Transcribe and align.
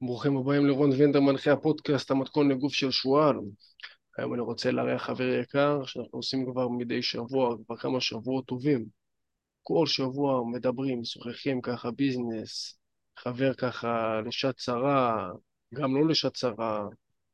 ברוכים 0.00 0.36
הבאים 0.36 0.66
לרון 0.66 0.90
וינדר, 0.90 1.20
מנחה 1.20 1.52
הפודקאסט, 1.52 2.10
המתכון 2.10 2.50
לגוף 2.50 2.72
של 2.72 2.90
שועל. 2.90 3.36
היום 4.18 4.34
אני 4.34 4.42
רוצה 4.42 4.70
לארח 4.70 5.02
חבר 5.02 5.24
יקר, 5.42 5.84
שאנחנו 5.84 6.18
עושים 6.18 6.52
כבר 6.52 6.68
מדי 6.68 7.02
שבוע, 7.02 7.56
כבר 7.66 7.76
כמה 7.76 8.00
שבועות 8.00 8.46
טובים. 8.46 8.86
כל 9.62 9.86
שבוע 9.86 10.42
מדברים, 10.52 11.00
משוחחים 11.00 11.60
ככה 11.60 11.90
ביזנס, 11.90 12.78
חבר 13.18 13.54
ככה 13.54 14.20
לשעת 14.26 14.56
צרה, 14.56 15.30
גם 15.74 15.96
לא 15.96 16.08
לשעת 16.08 16.34
צרה, 16.34 16.88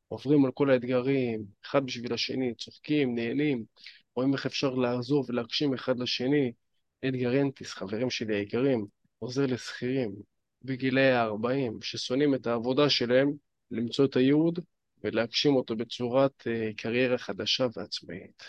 עוברים 0.07 0.45
על 0.45 0.51
כל 0.51 0.69
האתגרים, 0.69 1.43
אחד 1.65 1.85
בשביל 1.85 2.13
השני, 2.13 2.55
צוחקים, 2.55 3.15
נהנים, 3.15 3.63
רואים 4.15 4.33
איך 4.33 4.45
אפשר 4.45 4.69
לעזוב 4.69 5.29
ולהגשים 5.29 5.73
אחד 5.73 5.99
לשני. 5.99 6.51
אדגר 7.05 7.41
אנטיס, 7.41 7.73
חברים 7.73 8.09
שלי 8.09 8.35
היקרים, 8.35 8.85
עוזר 9.19 9.45
לשכירים, 9.45 10.32
בגילי 10.63 11.11
ה-40, 11.11 11.71
ששונאים 11.81 12.35
את 12.35 12.47
העבודה 12.47 12.89
שלהם, 12.89 13.31
למצוא 13.71 14.05
את 14.05 14.15
הייעוד 14.15 14.59
ולהגשים 15.03 15.55
אותו 15.55 15.75
בצורת 15.75 16.31
uh, 16.41 16.75
קריירה 16.77 17.17
חדשה 17.17 17.67
ועצמאית. 17.75 18.43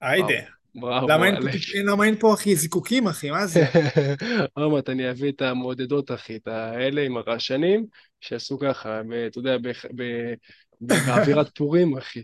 היידה. 0.00 0.44
למה 1.84 2.04
אין. 2.04 2.18
פה, 2.18 2.34
אחי 2.34 2.56
זיקוקים 2.56 3.06
אחי? 3.06 3.30
מה 3.30 3.46
זה? 3.46 3.60
עוד 4.54 4.84
אני 4.88 5.10
אביא 5.10 5.32
את 5.32 5.42
המעודדות, 5.42 6.10
אחי, 6.10 6.36
את 6.36 6.48
האלה 6.48 7.02
עם 7.02 7.16
הרעשנים, 7.16 7.86
שיעשו 8.20 8.58
ככה, 8.58 9.00
אתה 9.26 9.38
יודע, 9.38 9.56
באווירת 10.80 11.56
פורים, 11.58 11.98
אחי. 11.98 12.22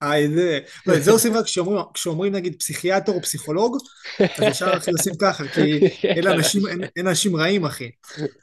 היידה. 0.00 0.58
לא, 0.86 0.96
את 0.96 1.02
זה 1.02 1.10
עושים 1.10 1.36
רק 1.36 1.44
כשאומרים, 1.44 1.84
כשאומרים 1.94 2.32
נגיד 2.32 2.58
פסיכיאטר 2.58 3.12
או 3.12 3.22
פסיכולוג, 3.22 3.76
אז 4.20 4.42
ישר 4.42 4.76
אחי 4.76 4.90
עושים 4.90 5.12
ככה, 5.20 5.48
כי 5.48 5.80
אלה 6.04 6.32
אנשים, 6.32 6.66
אין, 6.66 6.80
אין 6.96 7.06
אנשים 7.06 7.36
רעים 7.36 7.64
אחי. 7.64 7.90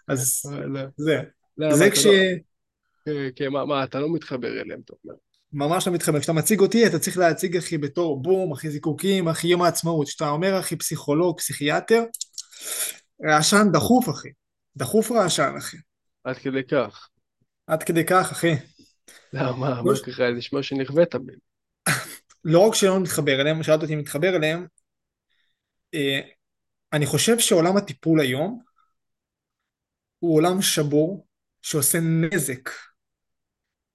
אז. 0.07 0.41
זה. 0.97 1.19
למה 1.57 1.75
זה 1.75 1.91
כש... 1.91 2.05
לא... 2.05 2.11
כן, 3.05 3.11
כן, 3.35 3.49
מה, 3.49 3.65
מה, 3.65 3.83
אתה 3.83 3.99
לא 3.99 4.13
מתחבר 4.13 4.61
אליהם, 4.61 4.79
אתה 4.85 4.93
אומר. 5.03 5.15
ממש 5.53 5.87
לא 5.87 5.93
מתחבר. 5.93 6.19
כשאתה 6.19 6.33
מציג 6.33 6.59
אותי, 6.59 6.87
אתה 6.87 6.99
צריך 6.99 7.17
להציג 7.17 7.57
אחי 7.57 7.77
בתור 7.77 8.21
בום, 8.21 8.51
אחי 8.51 8.69
זיקוקים, 8.69 9.27
אחי 9.27 9.47
יום 9.47 9.61
העצמאות. 9.61 10.07
כשאתה 10.07 10.29
אומר 10.29 10.59
אחי 10.59 10.75
פסיכולוג, 10.75 11.37
פסיכיאטר, 11.37 12.03
רעשן 13.29 13.67
דחוף 13.73 14.09
אחי. 14.09 14.29
דחוף 14.77 15.11
רעשן 15.11 15.53
אחי. 15.57 15.77
עד 16.23 16.37
כדי 16.37 16.63
כך. 16.63 17.07
עד 17.67 17.83
כדי 17.83 18.05
כך 18.05 18.31
אחי. 18.31 18.53
למה, 19.33 19.81
מה 19.81 19.95
ש- 19.95 20.01
קרה? 20.01 20.31
נשמע 20.31 20.63
שנכווית 20.63 21.15
מהם. 21.15 21.37
לא 22.43 22.59
רק 22.59 22.75
שלא 22.75 22.99
נתחבר 22.99 23.41
אליהם, 23.41 23.63
שאלת 23.63 23.81
אותי 23.81 23.93
אם 23.93 23.99
נתחבר 23.99 24.35
אליהם, 24.35 24.67
אה, 25.93 26.19
אני 26.93 27.05
חושב 27.05 27.39
שעולם 27.39 27.77
הטיפול 27.77 28.21
היום 28.21 28.61
הוא 30.19 30.35
עולם 30.35 30.61
שבור 30.61 31.27
שעושה 31.61 31.99
נזק 31.99 32.69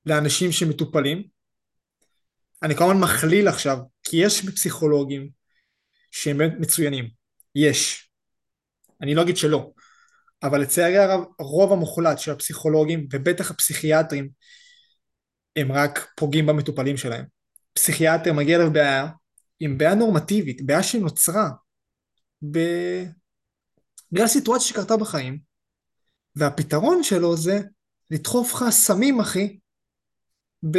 לאנשים 0.07 0.53
שמטופלים. 0.53 1.23
אני 2.63 2.75
כמובן 2.75 2.97
מכליל 2.97 3.49
עכשיו, 3.49 3.79
כי 4.03 4.17
יש 4.17 4.49
פסיכולוגים 4.49 5.31
שהם 6.11 6.39
באמת 6.39 6.53
מצוינים. 6.61 7.11
יש. 7.55 8.11
אני 9.03 9.15
לא 9.15 9.23
אגיד 9.23 9.37
שלא. 9.37 9.71
אבל 10.43 10.61
לצערי 10.61 10.99
הרב, 10.99 11.21
הרוב 11.39 11.73
המוחלט 11.73 12.19
של 12.19 12.31
הפסיכולוגים, 12.33 13.09
ובטח 13.13 13.51
הפסיכיאטרים, 13.51 14.29
הם 15.57 15.73
רק 15.73 16.13
פוגעים 16.17 16.47
במטופלים 16.47 16.97
שלהם. 16.97 17.25
פסיכיאטר 17.73 18.33
מגיע 18.33 18.57
אליו 18.57 18.73
בעיה, 18.73 19.09
עם 19.61 19.79
בעיה 19.79 19.95
נורמטיבית, 19.95 20.67
בעיה 20.67 20.83
שנוצרה 20.83 21.51
ב- 22.51 23.05
בגלל 24.13 24.27
סיטואציה 24.27 24.67
שקרתה 24.67 24.97
בחיים, 24.97 25.39
והפתרון 26.37 27.03
שלו 27.03 27.37
זה 27.37 27.61
לדחוף 28.11 28.55
לך 28.55 28.65
סמים 28.71 29.21
אחי, 29.21 29.59
ב... 30.71 30.79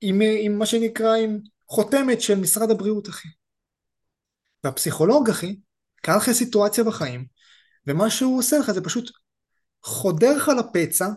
עם, 0.00 0.20
עם 0.40 0.58
מה 0.58 0.66
שנקרא 0.66 1.16
עם 1.16 1.38
חותמת 1.68 2.20
של 2.20 2.40
משרד 2.40 2.70
הבריאות 2.70 3.08
אחי. 3.08 3.28
והפסיכולוג 4.64 5.30
אחי, 5.30 5.60
קרה 5.96 6.16
לך 6.16 6.30
סיטואציה 6.30 6.84
בחיים, 6.84 7.26
ומה 7.86 8.10
שהוא 8.10 8.38
עושה 8.38 8.58
לך 8.58 8.70
זה 8.70 8.84
פשוט 8.84 9.10
חודר 9.82 10.36
לך 10.36 10.50
לפצע 10.58 11.08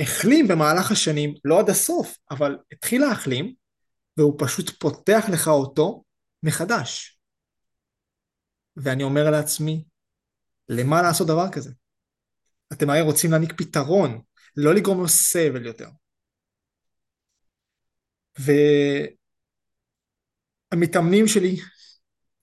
שהחלים 0.00 0.48
במהלך 0.48 0.92
השנים, 0.92 1.34
לא 1.44 1.60
עד 1.60 1.70
הסוף, 1.70 2.16
אבל 2.30 2.58
התחיל 2.72 3.00
להחלים, 3.00 3.54
והוא 4.16 4.34
פשוט 4.38 4.70
פותח 4.70 5.24
לך 5.32 5.48
אותו 5.48 6.04
מחדש. 6.42 7.18
ואני 8.76 9.02
אומר 9.02 9.30
לעצמי, 9.30 9.84
למה 10.68 11.02
לעשות 11.02 11.26
דבר 11.26 11.52
כזה? 11.52 11.70
אתם 12.72 12.90
הרי 12.90 13.00
רוצים 13.00 13.30
להעניק 13.30 13.52
פתרון, 13.52 14.20
לא 14.56 14.74
לגרום 14.74 15.00
לו 15.00 15.08
סבל 15.08 15.66
יותר. 15.66 15.88
והמתאמנים 20.72 21.26
שלי, 21.26 21.60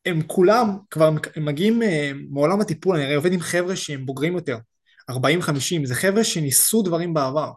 הם 0.05 0.21
כולם 0.27 0.65
כבר 0.89 1.09
הם 1.35 1.45
מגיעים 1.45 1.83
אה, 1.83 2.11
מעולם 2.29 2.61
הטיפול, 2.61 2.95
אני 2.95 3.05
הרי 3.05 3.15
עובד 3.15 3.33
עם 3.33 3.39
חבר'ה 3.39 3.75
שהם 3.75 4.05
בוגרים 4.05 4.33
יותר, 4.33 4.57
40-50, 5.09 5.85
זה 5.85 5.95
חבר'ה 5.95 6.23
שניסו 6.23 6.81
דברים 6.81 7.13
בעבר. 7.13 7.51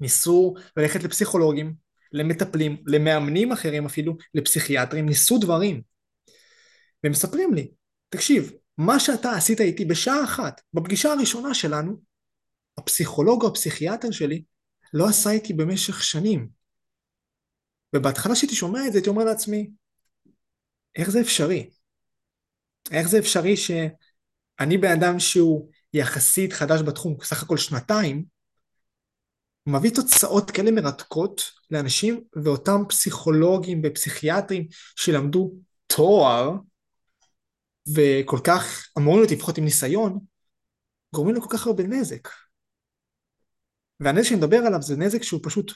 ניסו 0.00 0.54
ללכת 0.76 1.02
לפסיכולוגים, 1.02 1.74
למטפלים, 2.12 2.82
למאמנים 2.86 3.52
אחרים 3.52 3.86
אפילו, 3.86 4.16
לפסיכיאטרים, 4.34 5.06
ניסו 5.06 5.38
דברים. 5.38 5.82
והם 7.02 7.12
מספרים 7.12 7.54
לי, 7.54 7.70
תקשיב, 8.08 8.52
מה 8.78 9.00
שאתה 9.00 9.32
עשית 9.32 9.60
איתי 9.60 9.84
בשעה 9.84 10.24
אחת, 10.24 10.60
בפגישה 10.74 11.12
הראשונה 11.12 11.54
שלנו, 11.54 12.00
הפסיכולוג 12.78 13.42
או 13.42 13.48
הפסיכיאטר 13.48 14.10
שלי 14.10 14.42
לא 14.94 15.08
עשה 15.08 15.30
איתי 15.30 15.52
במשך 15.52 16.04
שנים. 16.04 16.48
ובהתחלה 17.96 18.34
כשהייתי 18.34 18.56
שומע 18.56 18.86
את 18.86 18.92
זה, 18.92 18.98
הייתי 18.98 19.10
אומר 19.10 19.24
לעצמי, 19.24 19.70
איך 20.96 21.10
זה 21.10 21.20
אפשרי? 21.20 21.70
איך 22.90 23.08
זה 23.08 23.18
אפשרי 23.18 23.56
שאני 23.56 24.78
בן 24.78 24.92
אדם 24.92 25.18
שהוא 25.18 25.70
יחסית 25.92 26.52
חדש 26.52 26.80
בתחום, 26.80 27.16
סך 27.22 27.42
הכל 27.42 27.56
שנתיים, 27.56 28.24
מביא 29.66 29.90
תוצאות 29.94 30.50
כאלה 30.50 30.70
מרתקות 30.70 31.42
לאנשים, 31.70 32.24
ואותם 32.44 32.82
פסיכולוגים 32.88 33.82
ופסיכיאטרים 33.84 34.66
שלמדו 34.96 35.52
תואר, 35.86 36.52
וכל 37.94 38.38
כך 38.44 38.88
אמורים 38.98 39.20
להיות 39.20 39.32
לפחות 39.32 39.58
עם 39.58 39.64
ניסיון, 39.64 40.18
גורמים 41.14 41.34
לו 41.34 41.42
כל 41.42 41.56
כך 41.56 41.66
הרבה 41.66 41.82
נזק. 41.82 42.28
והנזק 44.00 44.28
שאני 44.28 44.40
מדבר 44.40 44.56
עליו 44.56 44.82
זה 44.82 44.96
נזק 44.96 45.22
שהוא 45.22 45.40
פשוט 45.42 45.72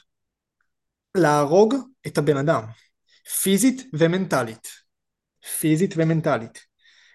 להרוג 1.17 1.75
את 2.07 2.17
הבן 2.17 2.37
אדם, 2.37 2.63
פיזית 3.41 3.81
ומנטלית. 3.93 4.67
פיזית 5.59 5.93
ומנטלית. 5.97 6.59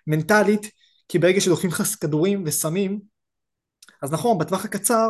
מנטלית, 0.06 0.70
כי 1.08 1.18
ברגע 1.18 1.40
שדוחפים 1.40 1.70
לך 1.70 1.82
כדורים 2.00 2.42
וסמים, 2.46 3.00
אז 4.02 4.12
נכון, 4.12 4.38
בטווח 4.38 4.64
הקצר, 4.64 5.08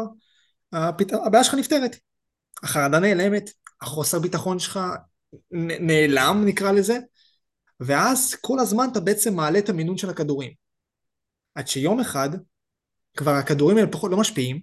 הפת... 0.73 1.13
הבעיה 1.13 1.45
שלך 1.45 1.55
נפתרת. 1.55 1.97
החרדה 2.63 2.99
נעלמת, 2.99 3.51
החוסר 3.81 4.19
ביטחון 4.19 4.59
שלך 4.59 4.81
נעלם 5.81 6.43
נקרא 6.47 6.73
לזה, 6.73 6.99
ואז 7.81 8.35
כל 8.35 8.59
הזמן 8.59 8.89
אתה 8.93 9.01
בעצם 9.01 9.35
מעלה 9.35 9.59
את 9.59 9.69
המינון 9.69 9.99
של 9.99 10.11
הכדורים. 10.11 10.53
עד 11.55 11.69
שיום 11.69 12.01
אחד, 12.01 12.29
כבר 13.17 13.31
הכדורים 13.31 13.77
האלה 13.77 13.93
פחות 13.93 14.11
לא 14.11 14.21
משפיעים, 14.21 14.61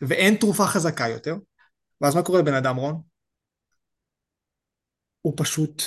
ואין 0.00 0.36
תרופה 0.36 0.66
חזקה 0.66 1.08
יותר, 1.08 1.36
ואז 2.00 2.14
מה 2.14 2.22
קורה 2.22 2.40
לבן 2.40 2.54
אדם 2.54 2.76
רון? 2.76 3.02
הוא 5.20 5.34
פשוט, 5.36 5.82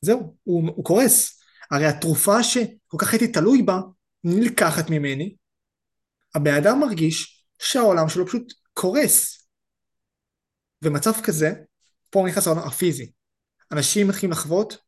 זהו, 0.00 0.36
הוא, 0.42 0.70
הוא 0.76 0.84
קורס. 0.84 1.42
הרי 1.70 1.86
התרופה 1.86 2.42
שכל 2.42 2.96
כך 2.98 3.12
הייתי 3.12 3.32
תלוי 3.32 3.62
בה, 3.62 3.80
נלקחת 4.24 4.90
ממני, 4.90 5.36
הבן 6.34 6.54
אדם 6.54 6.80
מרגיש 6.80 7.44
שהעולם 7.58 8.08
שלו 8.08 8.26
פשוט 8.26 8.52
קורס. 8.72 9.48
ומצב 10.82 11.12
כזה, 11.24 11.52
פה 12.10 12.24
נכנס 12.28 12.46
העולם 12.46 12.62
הפיזי. 12.68 13.12
אנשים 13.72 14.08
מתחילים 14.08 14.32
לחוות 14.32 14.78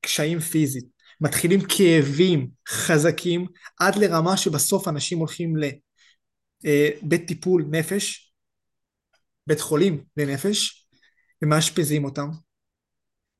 קשיים 0.00 0.40
פיזית, 0.40 0.84
מתחילים 1.20 1.60
כאבים 1.68 2.50
חזקים, 2.68 3.46
עד 3.80 3.96
לרמה 3.96 4.36
שבסוף 4.36 4.88
אנשים 4.88 5.18
הולכים 5.18 5.54
לבית 6.64 7.28
טיפול 7.28 7.64
נפש, 7.70 8.32
בית 9.46 9.60
חולים 9.60 10.04
לנפש, 10.16 10.88
ומאשפזים 11.42 12.04
אותם, 12.04 12.28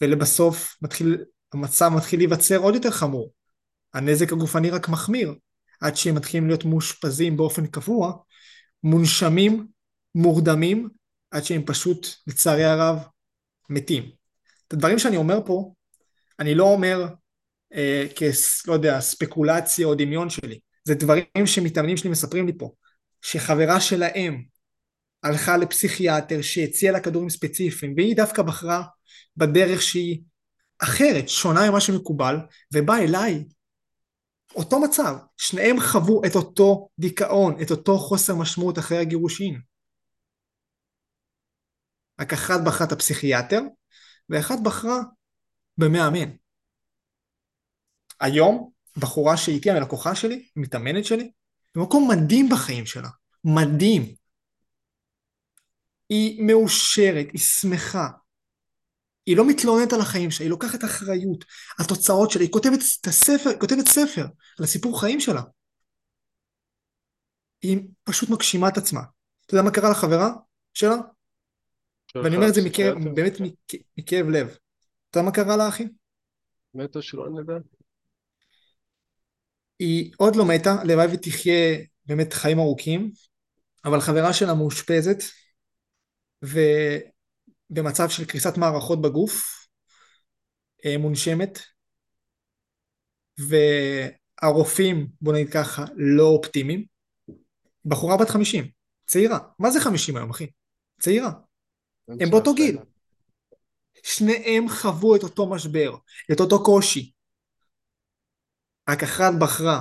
ולבסוף 0.02 0.76
מתחיל, 0.82 1.24
המצב 1.52 1.90
מתחיל 1.96 2.20
להיווצר 2.20 2.56
עוד 2.56 2.74
יותר 2.74 2.90
חמור. 2.90 3.32
הנזק 3.94 4.32
הגופני 4.32 4.70
רק 4.70 4.88
מחמיר, 4.88 5.34
עד 5.80 5.96
שהם 5.96 6.14
מתחילים 6.14 6.46
להיות 6.46 6.64
מאושפזים 6.64 7.36
באופן 7.36 7.66
קבוע, 7.66 8.12
מונשמים, 8.82 9.66
מורדמים, 10.14 10.88
עד 11.30 11.44
שהם 11.44 11.62
פשוט, 11.66 12.06
לצערי 12.26 12.64
הרב, 12.64 12.98
מתים. 13.70 14.10
את 14.68 14.72
הדברים 14.72 14.98
שאני 14.98 15.16
אומר 15.16 15.38
פה, 15.46 15.72
אני 16.38 16.54
לא 16.54 16.64
אומר 16.64 17.08
אה, 17.74 18.06
כ... 18.16 18.22
לא 18.66 18.72
יודע, 18.72 19.00
ספקולציה 19.00 19.86
או 19.86 19.94
דמיון 19.94 20.30
שלי. 20.30 20.58
זה 20.84 20.94
דברים 20.94 21.46
שמתאמנים 21.46 21.96
שלי 21.96 22.10
מספרים 22.10 22.46
לי 22.46 22.52
פה. 22.58 22.70
שחברה 23.22 23.80
שלהם 23.80 24.42
הלכה 25.22 25.56
לפסיכיאטר 25.56 26.42
שהציע 26.42 26.92
לה 26.92 27.00
כדורים 27.00 27.30
ספציפיים 27.30 27.94
והיא 27.96 28.16
דווקא 28.16 28.42
בחרה 28.42 28.82
בדרך 29.36 29.82
שהיא 29.82 30.20
אחרת, 30.78 31.28
שונה 31.28 31.70
ממה 31.70 31.80
שמקובל, 31.80 32.36
ובאה 32.74 32.98
אליי 32.98 33.44
אותו 34.54 34.80
מצב, 34.80 35.16
שניהם 35.36 35.76
חוו 35.80 36.22
את 36.26 36.34
אותו 36.36 36.88
דיכאון, 36.98 37.62
את 37.62 37.70
אותו 37.70 37.98
חוסר 37.98 38.34
משמעות 38.34 38.78
אחרי 38.78 38.98
הגירושין. 38.98 39.60
רק 42.20 42.32
אחת 42.32 42.60
בחרה 42.66 42.86
את 42.86 42.92
הפסיכיאטר, 42.92 43.60
ואחת 44.28 44.58
בחרה 44.64 44.98
במאמן. 45.78 46.30
היום, 48.20 48.70
בחורה 48.96 49.36
שהגיעה 49.36 49.80
מלקוחה 49.80 50.14
שלי, 50.14 50.48
מתאמנת 50.56 51.04
שלי, 51.04 51.30
במקום 51.74 52.10
מדהים 52.10 52.48
בחיים 52.48 52.86
שלה, 52.86 53.08
מדהים. 53.44 54.14
היא 56.08 56.42
מאושרת, 56.42 57.26
היא 57.32 57.40
שמחה. 57.40 58.08
היא 59.28 59.36
לא 59.36 59.48
מתלוננת 59.48 59.92
על 59.92 60.00
החיים 60.00 60.30
שלה, 60.30 60.44
היא 60.44 60.50
לוקחת 60.50 60.84
אחריות, 60.84 61.44
התוצאות 61.78 62.30
שלה, 62.30 62.42
היא 62.42 62.50
כותבת 62.50 62.78
את 63.00 63.06
הספר, 63.06 63.50
היא 63.50 63.58
כותבת 63.58 63.88
ספר 63.88 64.26
על 64.58 64.64
הסיפור 64.64 65.00
חיים 65.00 65.20
שלה. 65.20 65.42
היא 67.62 67.78
פשוט 68.04 68.30
מגשימה 68.30 68.68
את 68.68 68.76
עצמה. 68.76 69.00
אתה 69.46 69.54
יודע 69.54 69.64
מה 69.64 69.70
קרה 69.70 69.90
לחברה 69.90 70.30
שלה? 70.74 70.94
ואני 72.14 72.36
אומר 72.36 72.48
את 72.48 72.54
זה 72.54 72.60
מקרב, 72.64 73.14
באמת 73.14 73.32
מכאב 73.98 74.26
לב. 74.26 74.56
אתה 75.10 75.18
יודע 75.18 75.26
מה 75.28 75.34
קרה 75.34 75.56
לה, 75.56 75.68
אחי? 75.68 75.88
מתה 76.74 77.02
שלא 77.02 77.30
נדע. 77.30 77.54
היא 79.78 80.12
עוד 80.16 80.36
לא 80.36 80.44
מתה, 80.44 80.76
לוואי 80.84 81.06
ותחיה 81.12 81.78
באמת 82.06 82.32
חיים 82.32 82.58
ארוכים, 82.58 83.10
אבל 83.84 84.00
חברה 84.00 84.32
שלה 84.32 84.54
מאושפזת, 84.54 85.18
ובמצב 87.70 88.08
של 88.08 88.24
קריסת 88.24 88.56
מערכות 88.56 89.02
בגוף, 89.02 89.66
אה, 90.84 90.98
מונשמת, 90.98 91.58
והרופאים, 94.42 95.08
בוא 95.20 95.32
נגיד 95.32 95.52
ככה, 95.52 95.84
לא 95.96 96.24
אופטימיים. 96.24 96.84
בחורה 97.84 98.16
בת 98.16 98.30
50, 98.30 98.70
צעירה. 99.06 99.38
מה 99.58 99.70
זה 99.70 99.80
50 99.80 100.16
היום, 100.16 100.30
אחי? 100.30 100.46
צעירה. 101.00 101.30
הם 102.08 102.30
באותו 102.30 102.54
גיל. 102.54 102.78
שניהם 104.02 104.68
חוו 104.68 105.16
את 105.16 105.22
אותו 105.22 105.50
משבר, 105.50 105.96
את 106.32 106.40
אותו 106.40 106.64
קושי. 106.64 107.12
רק 108.88 109.02
אחת 109.02 109.32
בחרה 109.40 109.80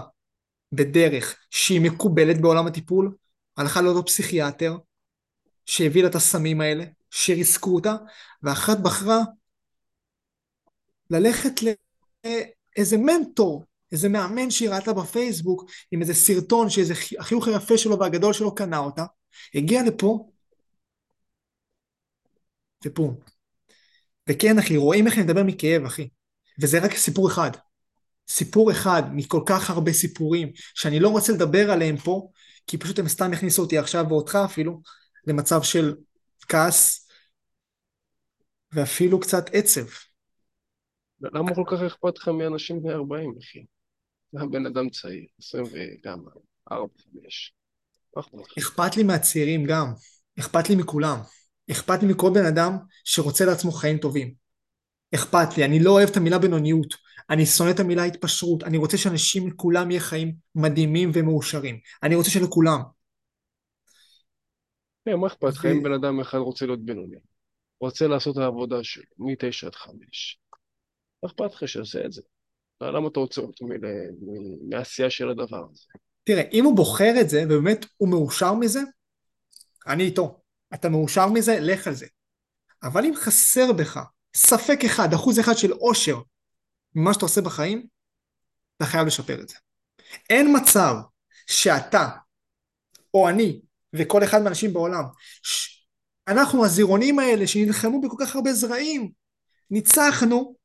בדרך 0.71 1.35
שהיא 1.49 1.81
מקובלת 1.81 2.41
בעולם 2.41 2.67
הטיפול, 2.67 3.15
הלכה 3.57 3.81
לאותו 3.81 4.05
פסיכיאטר 4.05 4.77
שהביא 5.65 6.03
לה 6.03 6.09
את 6.09 6.15
הסמים 6.15 6.61
האלה, 6.61 6.85
שריסקו 7.11 7.75
אותה, 7.75 7.95
ואחת 8.43 8.77
בחרה 8.79 9.21
ללכת 11.09 11.51
לאיזה 11.61 12.97
מנטור, 12.97 13.65
איזה 13.91 14.09
מאמן 14.09 14.51
שהיא 14.51 14.69
ראתה 14.69 14.93
בפייסבוק, 14.93 15.71
עם 15.91 16.01
איזה 16.01 16.13
סרטון 16.13 16.69
שאיזה 16.69 16.93
החיוך 17.19 17.47
היפה 17.47 17.77
שלו 17.77 17.99
והגדול 17.99 18.33
שלו 18.33 18.55
קנה 18.55 18.77
אותה, 18.77 19.05
הגיע 19.55 19.83
לפה, 19.83 20.29
ופום. 22.85 23.19
וכן 24.29 24.59
אחי, 24.59 24.77
רואים 24.77 25.07
איך 25.07 25.15
אני 25.15 25.23
מדבר 25.23 25.43
מכאב 25.43 25.85
אחי, 25.85 26.09
וזה 26.61 26.79
רק 26.79 26.93
סיפור 26.93 27.27
אחד. 27.27 27.51
סיפור 28.29 28.71
אחד 28.71 29.03
מכל 29.13 29.41
כך 29.45 29.69
הרבה 29.69 29.93
סיפורים 29.93 30.51
שאני 30.55 30.99
לא 30.99 31.09
רוצה 31.09 31.33
לדבר 31.33 31.71
עליהם 31.71 31.97
פה, 31.97 32.29
כי 32.67 32.77
פשוט 32.77 32.99
הם 32.99 33.07
סתם 33.07 33.33
יכניסו 33.33 33.61
אותי 33.61 33.77
עכשיו 33.77 34.05
ואותך 34.09 34.35
אפילו 34.45 34.81
למצב 35.27 35.61
של 35.63 35.95
כעס 36.47 37.07
ואפילו 38.71 39.19
קצת 39.19 39.45
עצב. 39.53 39.85
למה 41.21 41.55
כל 41.55 41.63
כך 41.67 41.81
אכפת 41.81 42.17
לך 42.17 42.27
מאנשים 42.27 42.83
בני 42.83 42.93
40, 42.93 43.33
אחי? 43.39 43.65
אתה 44.35 44.45
בן 44.45 44.65
אדם 44.65 44.89
צעיר, 44.89 45.25
20 45.39 45.63
וגם 45.63 46.23
4, 46.71 46.87
5. 47.13 47.53
אכפת 48.59 48.97
לי 48.97 49.03
מהצעירים 49.03 49.65
גם, 49.65 49.93
אכפת 50.39 50.69
לי 50.69 50.75
מכולם. 50.75 51.19
אכפת 51.71 52.01
לי 52.03 52.07
מכל 52.07 52.31
בן 52.33 52.45
אדם 52.45 52.77
שרוצה 53.03 53.45
לעצמו 53.45 53.71
חיים 53.71 53.97
טובים. 53.97 54.33
אכפת 55.15 55.57
לי, 55.57 55.65
אני 55.65 55.79
לא 55.79 55.91
אוהב 55.91 56.09
את 56.09 56.17
המילה 56.17 56.39
בינוניות, 56.39 56.93
אני 57.29 57.45
שונא 57.45 57.71
את 57.71 57.79
המילה 57.79 58.03
התפשרות, 58.03 58.63
אני 58.63 58.77
רוצה 58.77 58.97
שאנשים 58.97 59.47
לכולם 59.47 59.91
יהיה 59.91 60.01
חיים 60.01 60.35
מדהימים 60.55 61.11
ומאושרים. 61.13 61.79
אני 62.03 62.15
רוצה 62.15 62.29
שלכולם. 62.29 62.79
כן, 65.07 65.15
מה 65.15 65.27
אכפת 65.27 65.53
לך 65.53 65.65
אם 65.65 65.83
בן 65.83 65.93
אדם 65.93 66.19
אחד 66.19 66.37
רוצה 66.37 66.65
להיות 66.65 66.85
בינוני? 66.85 67.17
רוצה 67.79 68.07
לעשות 68.07 68.37
את 68.37 68.41
העבודה 68.41 68.83
שלו, 68.83 69.03
מ-9 69.17 69.65
עד 69.67 69.75
5. 69.75 70.39
מה 71.23 71.29
אכפת 71.29 71.53
לך 71.53 71.67
שיעשה 71.67 72.05
את 72.05 72.11
זה? 72.11 72.21
למה 72.81 73.07
אתה 73.07 73.19
עוצר 73.19 73.41
אותו 73.41 73.65
מעשייה 74.69 75.09
של 75.09 75.29
הדבר 75.29 75.65
הזה? 75.71 75.83
תראה, 76.23 76.43
אם 76.53 76.65
הוא 76.65 76.75
בוחר 76.75 77.13
את 77.21 77.29
זה, 77.29 77.43
ובאמת 77.45 77.85
הוא 77.97 78.09
מאושר 78.09 78.53
מזה, 78.53 78.79
אני 79.87 80.03
איתו. 80.03 80.41
אתה 80.73 80.89
מאושר 80.89 81.27
מזה, 81.27 81.57
לך 81.61 81.87
על 81.87 81.93
זה. 81.93 82.07
אבל 82.83 83.05
אם 83.05 83.13
חסר 83.15 83.73
בך 83.73 83.99
ספק 84.35 84.79
אחד, 84.85 85.13
אחוז 85.13 85.39
אחד 85.39 85.53
של 85.53 85.73
אושר 85.73 86.17
ממה 86.95 87.13
שאתה 87.13 87.25
עושה 87.25 87.41
בחיים, 87.41 87.87
אתה 88.77 88.85
חייב 88.85 89.07
לשפר 89.07 89.41
את 89.41 89.49
זה. 89.49 89.55
אין 90.29 90.55
מצב 90.57 90.95
שאתה, 91.47 92.09
או 93.13 93.29
אני, 93.29 93.61
וכל 93.97 94.23
אחד 94.23 94.41
מהאנשים 94.41 94.73
בעולם, 94.73 95.03
ש... 95.43 95.77
אנחנו 96.27 96.65
הזירונים 96.65 97.19
האלה 97.19 97.47
שנלחמו 97.47 98.01
בכל 98.01 98.17
כך 98.19 98.35
הרבה 98.35 98.53
זרעים, 98.53 99.11
ניצחנו, 99.71 100.55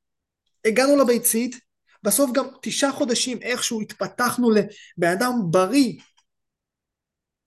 הגענו 0.65 0.97
לביצית, 0.97 1.61
בסוף 2.03 2.31
גם 2.35 2.47
תשעה 2.63 2.93
חודשים 2.93 3.43
איכשהו 3.43 3.81
התפתחנו 3.81 4.51
לבן 4.51 5.13
אדם 5.13 5.33
בריא, 5.51 5.93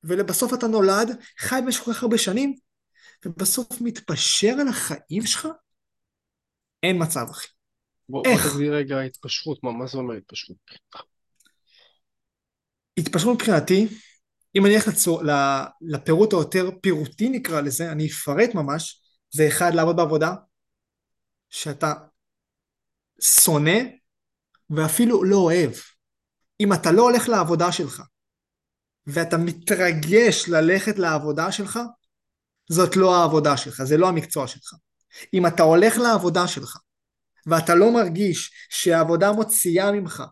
ולבסוף 0.03 0.53
אתה 0.53 0.67
נולד, 0.67 1.09
חי 1.39 1.59
במשך 1.65 1.83
כל 1.83 1.93
כך 1.93 2.03
הרבה 2.03 2.17
שנים, 2.17 2.55
ובסוף 3.25 3.81
מתפשר 3.81 4.55
על 4.61 4.67
החיים 4.67 5.25
שלך? 5.25 5.47
אין 6.83 7.03
מצב, 7.03 7.25
אחי. 7.31 7.47
בוא, 8.09 8.23
איך? 8.25 8.41
בוא 8.41 8.51
תגדיר 8.51 8.75
רגע 8.75 8.99
התפשרות, 8.99 9.63
מה, 9.63 9.71
מה 9.71 9.87
זה 9.87 9.97
אומר 9.97 10.15
התפשרות? 10.15 10.57
התפשרות 12.97 13.35
מבחינתי, 13.35 13.87
אם 14.55 14.65
אני 14.65 14.75
אלך 14.75 14.87
לצור, 14.87 15.21
לפירוט 15.81 16.33
היותר 16.33 16.69
פירוטי 16.81 17.29
נקרא 17.29 17.61
לזה, 17.61 17.91
אני 17.91 18.07
אפרט 18.07 18.55
ממש, 18.55 19.01
זה 19.31 19.47
אחד, 19.47 19.73
לעבוד 19.73 19.95
בעבודה, 19.95 20.33
שאתה 21.49 21.93
שונא 23.21 23.79
ואפילו 24.69 25.23
לא 25.23 25.37
אוהב. 25.37 25.71
אם 26.59 26.73
אתה 26.73 26.91
לא 26.91 27.01
הולך 27.01 27.29
לעבודה 27.29 27.71
שלך, 27.71 28.01
ואתה 29.07 29.37
מתרגש 29.37 30.49
ללכת 30.49 30.99
לעבודה 30.99 31.51
שלך, 31.51 31.79
זאת 32.69 32.95
לא 32.95 33.15
העבודה 33.15 33.57
שלך, 33.57 33.83
זה 33.83 33.97
לא 33.97 34.07
המקצוע 34.07 34.47
שלך. 34.47 34.73
אם 35.33 35.47
אתה 35.47 35.63
הולך 35.63 35.97
לעבודה 35.97 36.47
שלך, 36.47 36.77
ואתה 37.45 37.75
לא 37.75 37.93
מרגיש 37.93 38.51
שהעבודה 38.69 39.31
מוציאה 39.31 39.91
ממך 39.91 40.23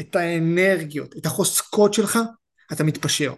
את 0.00 0.16
האנרגיות, 0.16 1.16
את 1.16 1.26
החוזקות 1.26 1.94
שלך, 1.94 2.18
אתה 2.72 2.84
מתפשר. 2.84 3.34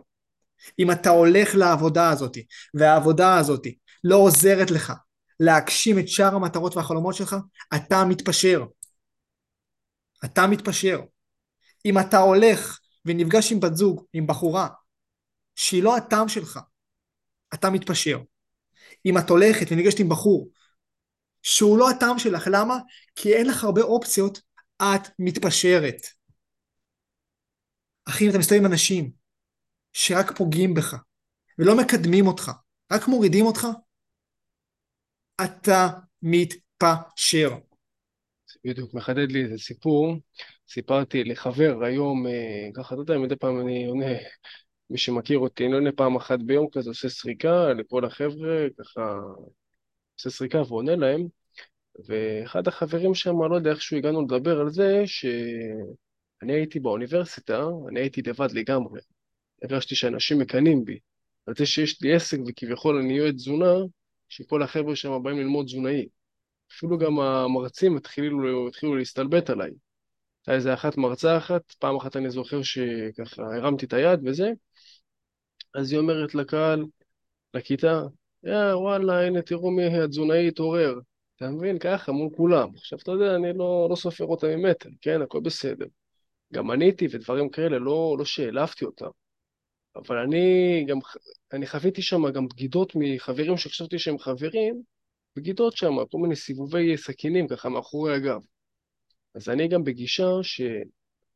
אם 0.79 0.91
אתה 0.91 1.11
הולך 1.11 1.55
לעבודה 1.55 2.11
הזאת, 2.11 2.37
והעבודה 2.75 3.39
הזאת 3.39 3.67
לא 4.05 4.17
עוזרת 4.17 4.71
לך 4.71 4.93
להגשים 5.41 5.99
את 5.99 6.09
שאר 6.09 6.35
המטרות 6.35 6.77
והחלומות 6.77 7.15
שלך, 7.15 7.37
אתה 7.75 8.05
מתפשר. 8.05 8.65
אתה 10.25 10.47
מתפשר. 10.47 11.01
אם 11.85 11.99
אתה 11.99 12.19
הולך 12.19 12.79
ונפגש 13.05 13.53
עם 13.53 13.61
בת 13.61 13.77
זוג, 13.77 14.05
עם 14.13 14.27
בחורה, 14.27 14.69
שהיא 15.55 15.83
לא 15.83 15.97
הטעם 15.97 16.29
שלך, 16.29 16.59
אתה 17.55 17.71
מתפשר. 17.71 18.19
אם 19.07 19.19
את 19.19 19.31
הולכת 19.31 19.73
וניגשת 19.73 19.99
עם 19.99 20.09
בחור 20.09 20.51
שהוא 21.43 21.79
לא 21.79 21.91
הטעם 21.91 22.19
שלך, 22.19 22.49
למה? 22.53 22.79
כי 23.17 23.35
אין 23.35 23.47
לך 23.47 23.65
הרבה 23.65 23.83
אופציות, 23.83 24.41
את 24.83 25.09
מתפשרת. 25.19 26.07
אחי, 28.09 28.25
אם 28.25 28.31
אתה 28.31 28.39
מסתובב 28.39 28.61
עם 28.61 28.67
אנשים 28.67 29.18
שרק 29.93 30.37
פוגעים 30.37 30.75
בך 30.75 30.97
ולא 31.59 31.77
מקדמים 31.77 32.27
אותך, 32.27 32.51
רק 32.93 33.09
מורידים 33.09 33.47
אותך, 33.47 33.67
אתה 35.45 35.89
מתפשר. 36.23 37.51
בדיוק, 38.65 38.95
מחדד 38.95 39.33
לי 39.33 39.45
איזה 39.45 39.59
סיפור. 39.59 40.15
סיפרתי 40.69 41.25
לחבר 41.25 41.85
היום, 41.85 42.27
אה, 42.27 42.69
ככה, 42.75 42.95
אתה 42.95 43.03
יודע, 43.03 43.19
מדי 43.19 43.37
פעם 43.37 43.61
אני 43.61 43.87
עונה, 43.87 44.07
מי 44.91 44.99
שמכיר 44.99 45.39
אותי, 45.39 45.67
אני 45.67 45.75
עונה 45.75 45.93
פעם 45.93 46.17
אחת 46.17 46.39
ביום 46.39 46.67
כזה, 46.73 46.91
עושה 46.91 47.09
סריקה 47.09 47.73
לכל 47.73 48.05
החבר'ה, 48.05 48.67
ככה, 48.79 49.19
עושה 50.19 50.31
סריקה 50.31 50.63
ועונה 50.69 50.97
להם, 50.97 51.27
ואחד 52.09 52.69
החברים 52.69 53.15
שם, 53.15 53.43
לא 53.51 53.57
יודע 53.57 53.71
איכשהו 53.71 53.97
הגענו 53.97 54.23
לדבר 54.23 54.61
על 54.61 54.71
זה, 54.71 55.03
שאני 55.07 56.53
הייתי 56.53 56.81
באוניברסיטה, 56.81 57.65
אני 57.89 58.01
הייתי 58.01 58.23
לבד 58.23 58.53
לגמרי. 58.53 59.01
הרגשתי 59.63 59.95
שאנשים 59.95 60.39
מקנאים 60.39 60.85
בי. 60.85 60.99
על 61.47 61.55
זה 61.57 61.67
שיש 61.67 62.03
לי 62.03 62.15
עסק 62.15 62.39
וכביכול 62.47 62.99
אני 62.99 63.13
יועד 63.19 63.35
תזונה, 63.35 63.75
שכל 64.29 64.63
החבר'ה 64.63 64.97
שם 64.97 65.23
באים 65.23 65.39
ללמוד 65.39 65.67
תזונאי. 65.67 66.09
אפילו 66.73 66.99
גם 66.99 67.21
המרצים 67.21 67.97
התחילו, 67.97 68.69
התחילו 68.69 68.97
להסתלבט 68.97 69.51
עליי. 69.51 69.71
הייתה 70.41 70.53
איזה 70.57 70.75
אחת 70.75 70.97
מרצה 70.97 71.37
אחת, 71.37 71.73
פעם 71.79 71.97
אחת 71.97 72.17
אני 72.17 72.31
זוכר 72.31 72.63
שככה 72.63 73.43
הרמתי 73.57 73.87
את 73.87 73.93
היד 73.93 74.21
וזה, 74.25 74.51
אז 75.75 75.93
היא 75.93 76.01
אומרת 76.01 76.35
לקהל, 76.35 76.85
לכיתה, 77.55 78.03
יא 78.45 78.75
וואלה, 78.75 79.27
הנה 79.27 79.43
תראו 79.43 79.71
מי 79.71 79.87
התזונאי 79.87 80.49
התעורר. 80.49 80.95
אתה 81.37 81.51
מבין? 81.51 81.79
ככה, 81.79 82.13
מול 82.13 82.29
כולם. 82.37 82.69
עכשיו, 82.75 82.99
אתה 82.99 83.11
יודע, 83.11 83.35
אני 83.35 83.59
לא, 83.59 83.87
לא 83.91 83.97
סופר 83.97 84.25
אותם 84.25 84.47
ממטר, 84.47 84.89
כן? 85.01 85.23
הכל 85.23 85.41
בסדר. 85.41 85.87
גם 86.53 86.71
עניתי 86.71 87.07
ודברים 87.11 87.49
כאלה, 87.49 87.79
לא, 87.79 88.17
לא 88.19 88.25
שהעלבתי 88.25 88.85
אותם. 88.85 89.09
אבל 89.99 90.17
אני 90.19 90.85
גם, 90.89 90.99
אני 91.53 91.67
חוויתי 91.67 92.03
שם 92.03 92.31
גם 92.31 92.49
בגידות 92.49 92.93
מחברים 92.95 93.57
שחשבתי 93.57 93.99
שהם 93.99 94.19
חברים, 94.19 94.83
בגידות 95.37 95.77
שם, 95.77 95.93
כל 96.11 96.19
מיני 96.19 96.37
סיבובי 96.37 96.97
סכינים 96.97 97.49
ככה 97.49 97.69
מאחורי 97.69 98.15
הגב. 98.15 98.41
אז 99.35 99.49
אני 99.49 99.69
גם 99.69 99.85
בגישה 99.85 100.27
ש... 100.43 100.61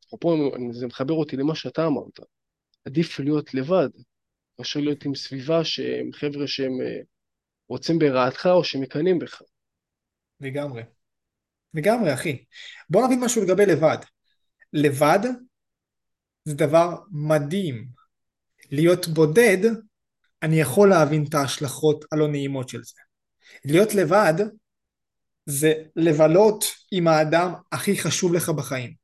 אפרופו, 0.06 0.50
זה 0.72 0.86
מחבר 0.86 1.14
אותי 1.14 1.36
למה 1.36 1.54
שאתה 1.54 1.86
אמרת. 1.86 2.20
עדיף 2.84 3.20
להיות 3.20 3.54
לבד, 3.54 3.88
מאשר 4.58 4.80
להיות 4.80 5.04
עם 5.04 5.14
סביבה 5.14 5.64
שהם 5.64 6.12
חבר'ה 6.12 6.46
שהם 6.46 6.80
אה, 6.80 7.00
רוצים 7.68 7.98
ברעתך 7.98 8.48
או 8.52 8.64
שמקנאים 8.64 9.18
בך. 9.18 9.42
לגמרי. 10.40 10.82
לגמרי, 11.74 12.14
אחי. 12.14 12.44
בוא 12.90 13.06
נבין 13.06 13.20
משהו 13.24 13.42
לגבי 13.42 13.66
לבד. 13.66 13.98
לבד 14.72 15.18
זה 16.44 16.54
דבר 16.54 16.96
מדהים. 17.10 18.01
להיות 18.70 19.08
בודד, 19.08 19.70
אני 20.42 20.60
יכול 20.60 20.88
להבין 20.88 21.24
את 21.28 21.34
ההשלכות 21.34 22.04
הלא 22.12 22.28
נעימות 22.28 22.68
של 22.68 22.82
זה. 22.82 23.00
להיות 23.64 23.94
לבד 23.94 24.34
זה 25.46 25.72
לבלות 25.96 26.64
עם 26.90 27.08
האדם 27.08 27.52
הכי 27.72 27.98
חשוב 27.98 28.34
לך 28.34 28.48
בחיים. 28.48 28.94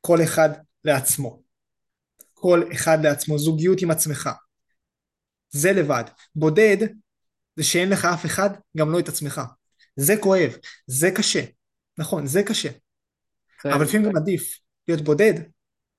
כל 0.00 0.18
אחד 0.24 0.48
לעצמו. 0.84 1.42
כל 2.34 2.62
אחד 2.72 2.98
לעצמו, 3.02 3.38
זוגיות 3.38 3.82
עם 3.82 3.90
עצמך. 3.90 4.30
זה 5.50 5.72
לבד. 5.72 6.04
בודד 6.34 6.76
זה 7.56 7.64
שאין 7.64 7.88
לך 7.88 8.04
אף 8.04 8.26
אחד, 8.26 8.50
גם 8.76 8.92
לא 8.92 8.98
את 9.00 9.08
עצמך. 9.08 9.40
זה 9.96 10.14
כואב, 10.20 10.56
זה 10.86 11.10
קשה. 11.16 11.44
נכון, 11.98 12.26
זה 12.26 12.42
קשה. 12.42 12.70
אבל 13.64 13.84
לפעמים 13.84 14.08
גם 14.08 14.16
עדיף 14.16 14.58
להיות 14.88 15.00
בודד 15.00 15.34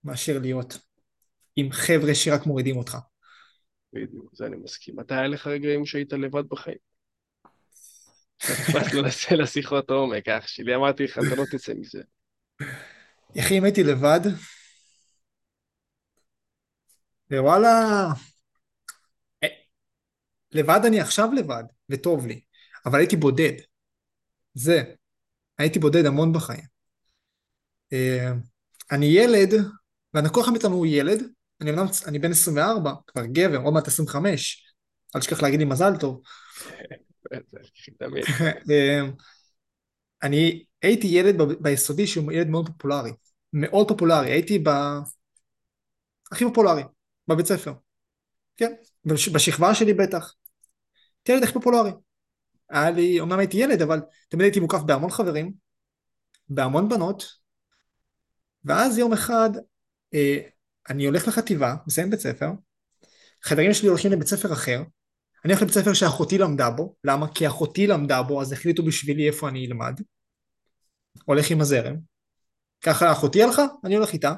מאשר 0.04 0.40
להיות 0.40 0.78
עם 1.56 1.72
חבר'ה 1.72 2.16
שרק 2.16 2.46
מורידים 2.46 2.78
אותך. 2.78 2.98
בדיוק, 3.94 4.36
זה 4.36 4.46
אני 4.46 4.56
מסכים. 4.56 4.96
מתי 5.00 5.14
היה 5.14 5.28
לך 5.28 5.48
רגעים 5.48 5.86
שהיית 5.86 6.14
לבד 6.14 6.50
בחיים? 6.50 6.78
נכנסנו 8.82 9.38
לשיחות 9.38 9.90
עומק, 9.90 10.28
אח 10.28 10.48
שלי, 10.48 10.76
אמרתי 10.76 11.04
לך, 11.04 11.18
אתה 11.18 11.36
לא 11.36 11.44
תצא 11.52 11.74
מזה. 11.74 12.02
אחי, 13.40 13.58
אם 13.58 13.64
הייתי 13.64 13.84
לבד, 13.84 14.20
ווואלה, 17.32 18.08
אה, 19.44 19.48
לבד 20.52 20.80
אני 20.88 21.00
עכשיו 21.00 21.30
לבד, 21.34 21.64
וטוב 21.90 22.28
לי, 22.28 22.42
אבל 22.86 23.00
הייתי 23.00 23.16
בודד. 23.16 23.54
זה, 24.54 24.84
הייתי 25.58 25.80
בודד 25.80 26.06
המון 26.06 26.34
בחיים. 26.34 26.66
אה, 27.94 28.32
אני 28.92 29.06
ילד, 29.06 29.50
והנקוח 30.14 30.48
המתאמן 30.48 30.74
הוא 30.74 30.86
ילד, 30.86 31.24
אני 31.64 31.72
אמנם, 31.72 31.86
אני 32.08 32.20
בן 32.20 32.32
24, 32.32 32.94
כבר 33.08 33.26
גבר, 33.26 33.58
עוד 33.58 33.74
מעט 33.74 33.88
25, 33.88 34.74
אל 35.16 35.22
תשכח 35.22 35.42
להגיד 35.42 35.60
לי 35.60 35.66
מזל 35.66 35.98
טוב. 36.00 36.22
אה, 38.72 39.02
אני 40.24 40.66
הייתי 40.82 41.08
ילד 41.08 41.36
ביסודי 41.62 42.08
שהוא 42.08 42.32
ילד 42.32 42.48
מאוד 42.48 42.70
פופולרי, 42.70 43.12
מאוד 43.54 43.88
פופולרי, 43.88 44.32
הייתי 44.32 44.60
ב... 44.60 44.70
הכי 46.32 46.46
פופולרי, 46.46 46.84
בבית 47.28 47.46
ספר, 47.46 47.74
כן, 48.58 48.74
בשכבה 49.06 49.76
שלי 49.76 49.94
בטח, 49.94 50.34
ילד 51.30 51.44
הכי 51.44 51.54
פופולרי. 51.54 51.92
היה 52.70 52.92
לי, 52.92 53.20
אומנם 53.20 53.40
הייתי 53.40 53.58
ילד, 53.58 53.82
אבל 53.82 54.00
תמיד 54.30 54.44
הייתי 54.44 54.60
מוקף 54.60 54.82
בהמון 54.86 55.10
חברים, 55.10 55.54
בהמון 56.50 56.90
בנות, 56.90 57.38
ואז 58.66 58.98
יום 58.98 59.14
אחד 59.14 59.50
אה, 60.14 60.38
אני 60.90 61.06
הולך 61.06 61.28
לחטיבה, 61.28 61.76
מסיים 61.88 62.10
בית 62.10 62.20
ספר, 62.20 62.50
חברים 63.44 63.74
שלי 63.74 63.88
הולכים 63.88 64.12
לבית 64.12 64.28
ספר 64.28 64.54
אחר, 64.54 64.84
אני 65.46 65.54
הולך 65.54 65.62
לבית 65.62 65.74
ספר 65.74 65.94
שאחותי 65.94 66.38
למדה 66.38 66.70
בו, 66.70 66.96
למה? 67.04 67.34
כי 67.34 67.48
אחותי 67.48 67.88
למדה 67.88 68.22
בו, 68.22 68.42
אז 68.42 68.52
החליטו 68.52 68.84
בשבילי 68.84 69.28
איפה 69.28 69.50
אני 69.50 69.68
אלמד. 69.68 70.02
הולך 71.26 71.52
עם 71.52 71.62
הזרם. 71.62 71.96
ככה 72.82 73.12
אחותי 73.12 73.44
הלכה, 73.44 73.66
אני 73.84 73.96
הולך 73.96 74.14
איתה. 74.14 74.34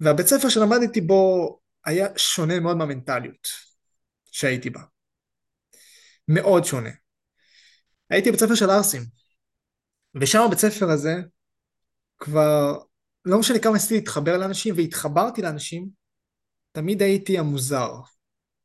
והבית 0.00 0.26
ספר 0.26 0.48
שלמדתי 0.48 1.00
בו 1.00 1.58
היה 1.84 2.06
שונה 2.16 2.60
מאוד 2.60 2.76
מהמנטליות 2.76 3.48
שהייתי 4.30 4.70
בה. 4.70 4.80
מאוד 6.28 6.64
שונה. 6.64 6.90
הייתי 8.10 8.30
בית 8.30 8.40
ספר 8.40 8.54
של 8.54 8.70
ערסים, 8.70 9.02
ושם 10.20 10.40
בבית 10.46 10.58
ספר 10.58 10.90
הזה 10.90 11.14
כבר 12.18 12.78
לא 13.24 13.38
משנה 13.40 13.58
כמה 13.58 13.72
ניסיתי 13.72 13.94
להתחבר 13.94 14.38
לאנשים 14.38 14.74
והתחברתי 14.76 15.42
לאנשים, 15.42 15.88
תמיד 16.72 17.02
הייתי 17.02 17.38
המוזר, 17.38 17.92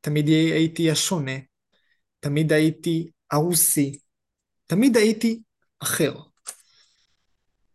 תמיד 0.02 0.28
הייתי 0.28 0.92
השונה, 0.92 1.32
תמיד 2.20 2.52
הייתי 2.52 3.12
הרוסי, 3.32 4.00
תמיד 4.66 4.98
הייתי 4.98 5.42
אחר. 5.80 6.16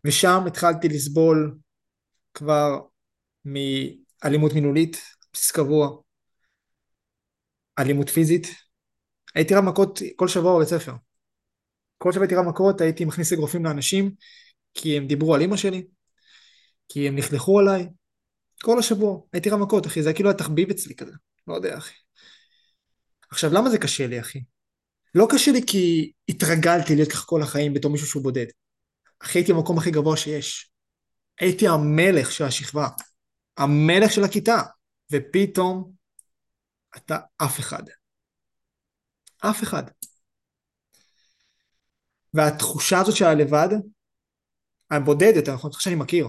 ושם 0.05 0.45
התחלתי 0.47 0.89
לסבול 0.89 1.59
כבר 2.35 2.81
מאלימות 3.45 4.53
מילולית, 4.53 4.97
בסיס 5.33 5.51
קבוע, 5.51 5.97
אלימות 7.79 8.09
פיזית. 8.09 8.47
הייתי 9.35 9.55
רב 9.55 9.65
מכות 9.65 9.99
כל 10.17 10.29
שבוע 10.29 10.57
בבית 10.57 10.69
ספר. 10.69 10.93
כל 11.99 12.13
שבוע 12.13 12.25
הייתי 12.25 12.35
רב 12.35 12.45
מכות, 12.45 12.81
הייתי 12.81 13.05
מכניס 13.05 13.33
אגרופים 13.33 13.65
לאנשים, 13.65 14.15
כי 14.75 14.97
הם 14.97 15.07
דיברו 15.07 15.35
על 15.35 15.43
אמא 15.43 15.57
שלי, 15.57 15.87
כי 16.93 17.09
הם 17.09 17.17
לכלכו 17.17 17.61
עליי. 17.61 17.89
כל 18.63 18.79
השבוע, 18.79 19.21
הייתי 19.33 19.51
רב 19.51 19.59
מכות, 19.59 19.87
אחי, 19.87 20.03
זה 20.03 20.09
היה 20.09 20.17
כאילו 20.17 20.31
התחביב 20.31 20.71
אצלי 20.71 20.95
כזה, 20.95 21.13
לא 21.47 21.55
יודע, 21.55 21.79
אחי. 21.79 21.95
עכשיו, 23.31 23.53
למה 23.53 23.71
זה 23.71 23.79
קשה 23.79 24.07
לי, 24.07 24.21
אחי? 24.21 24.41
לא 25.15 25.27
קשה 25.31 25.53
לי 25.53 25.61
כי 25.67 26.13
התרגלתי 26.29 26.95
להיות 26.95 27.13
ככה 27.13 27.27
כל 27.27 27.43
החיים 27.43 27.75
בתור 27.75 27.91
מישהו 27.91 28.07
שהוא 28.07 28.23
בודד. 28.23 28.47
אחי, 29.23 29.39
הייתי 29.39 29.53
במקום 29.53 29.79
הכי 29.79 29.91
גבוה 29.91 30.17
שיש. 30.17 30.71
הייתי 31.41 31.69
המלך 31.69 32.33
של 32.33 32.45
השכבה, 32.45 32.89
המלך 33.57 34.13
של 34.13 34.25
הכיתה, 34.25 34.63
ופתאום 35.13 35.93
אתה 36.97 37.19
אף 37.37 37.59
אחד. 37.61 37.83
אף 39.39 39.63
אחד. 39.63 39.83
והתחושה 42.35 43.01
הזאת 43.01 43.17
של 43.17 43.25
הלבד, 43.25 43.69
הבודד 44.91 45.33
יותר 45.37 45.55
נכון, 45.55 45.71
תחושה 45.71 45.85
שאני 45.85 45.97
מכיר. 45.97 46.29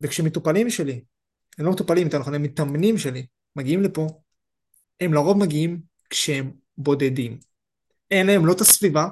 וכשמטופלים 0.00 0.70
שלי, 0.70 1.04
הם 1.58 1.66
לא 1.66 1.72
מטופלים 1.72 2.06
יותר 2.06 2.18
נכון, 2.18 2.34
הם 2.34 2.42
מתאמנים 2.42 2.98
שלי, 2.98 3.26
מגיעים 3.56 3.82
לפה, 3.82 4.06
הם 5.00 5.14
לרוב 5.14 5.38
מגיעים 5.38 5.80
כשהם 6.10 6.52
בודדים. 6.78 7.38
אין 8.10 8.26
להם 8.26 8.46
לא 8.46 8.52
את 8.52 8.60
הסביבה 8.60 9.08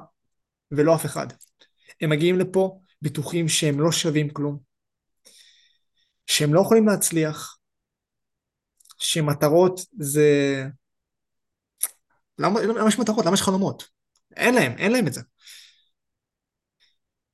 ולא 0.70 0.94
אף 0.94 1.06
אחד. 1.06 1.26
הם 2.00 2.10
מגיעים 2.10 2.38
לפה 2.38 2.80
בטוחים 3.02 3.48
שהם 3.48 3.80
לא 3.80 3.92
שווים 3.92 4.30
כלום, 4.30 4.58
שהם 6.26 6.54
לא 6.54 6.60
יכולים 6.60 6.86
להצליח, 6.88 7.58
שמטרות 8.98 9.80
זה... 9.98 10.64
למה, 12.38 12.60
למה 12.60 12.88
יש 12.88 12.98
מטרות? 12.98 13.26
למה 13.26 13.34
יש 13.34 13.42
חלומות? 13.42 13.88
אין 14.36 14.54
להם, 14.54 14.72
אין 14.78 14.92
להם 14.92 15.06
את 15.06 15.12
זה. 15.12 15.20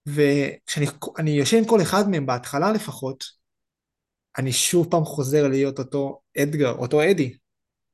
וכשאני 0.06 1.30
יושב 1.30 1.56
עם 1.56 1.64
כל 1.64 1.82
אחד 1.82 2.08
מהם 2.08 2.26
בהתחלה 2.26 2.72
לפחות, 2.72 3.24
אני 4.38 4.52
שוב 4.52 4.90
פעם 4.90 5.04
חוזר 5.04 5.48
להיות 5.48 5.78
אותו 5.78 6.20
אדגר, 6.38 6.72
אותו 6.72 7.10
אדי, 7.10 7.36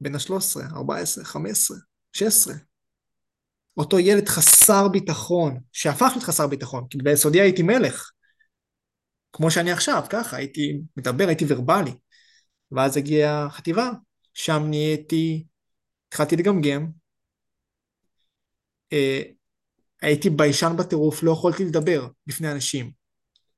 בן 0.01 0.15
ה-13, 0.15 0.75
14, 0.77 1.25
15, 1.25 1.77
16. 2.13 2.55
אותו 3.77 3.99
ילד 3.99 4.29
חסר 4.29 4.89
ביטחון, 4.89 5.61
שהפך 5.73 6.09
להיות 6.13 6.23
חסר 6.23 6.47
ביטחון, 6.47 6.87
כי 6.91 6.99
ביסודי 6.99 7.41
הייתי 7.41 7.63
מלך. 7.63 8.11
כמו 9.33 9.51
שאני 9.51 9.73
עכשיו, 9.73 10.03
ככה, 10.11 10.37
הייתי 10.37 10.81
מדבר, 10.97 11.29
הייתי 11.29 11.45
ורבלי. 11.49 11.93
ואז 12.73 12.97
הגיעה 12.97 13.47
החטיבה, 13.47 13.91
שם 14.35 14.63
נהייתי, 14.71 15.47
התחלתי 16.09 16.37
לגמגם. 16.37 16.87
אה, 18.93 19.23
הייתי 20.03 20.31
ביישן 20.31 20.73
בטירוף, 20.79 21.23
לא 21.23 21.33
יכולתי 21.33 21.65
לדבר 21.65 22.09
בפני 22.27 22.53
אנשים. 22.53 22.93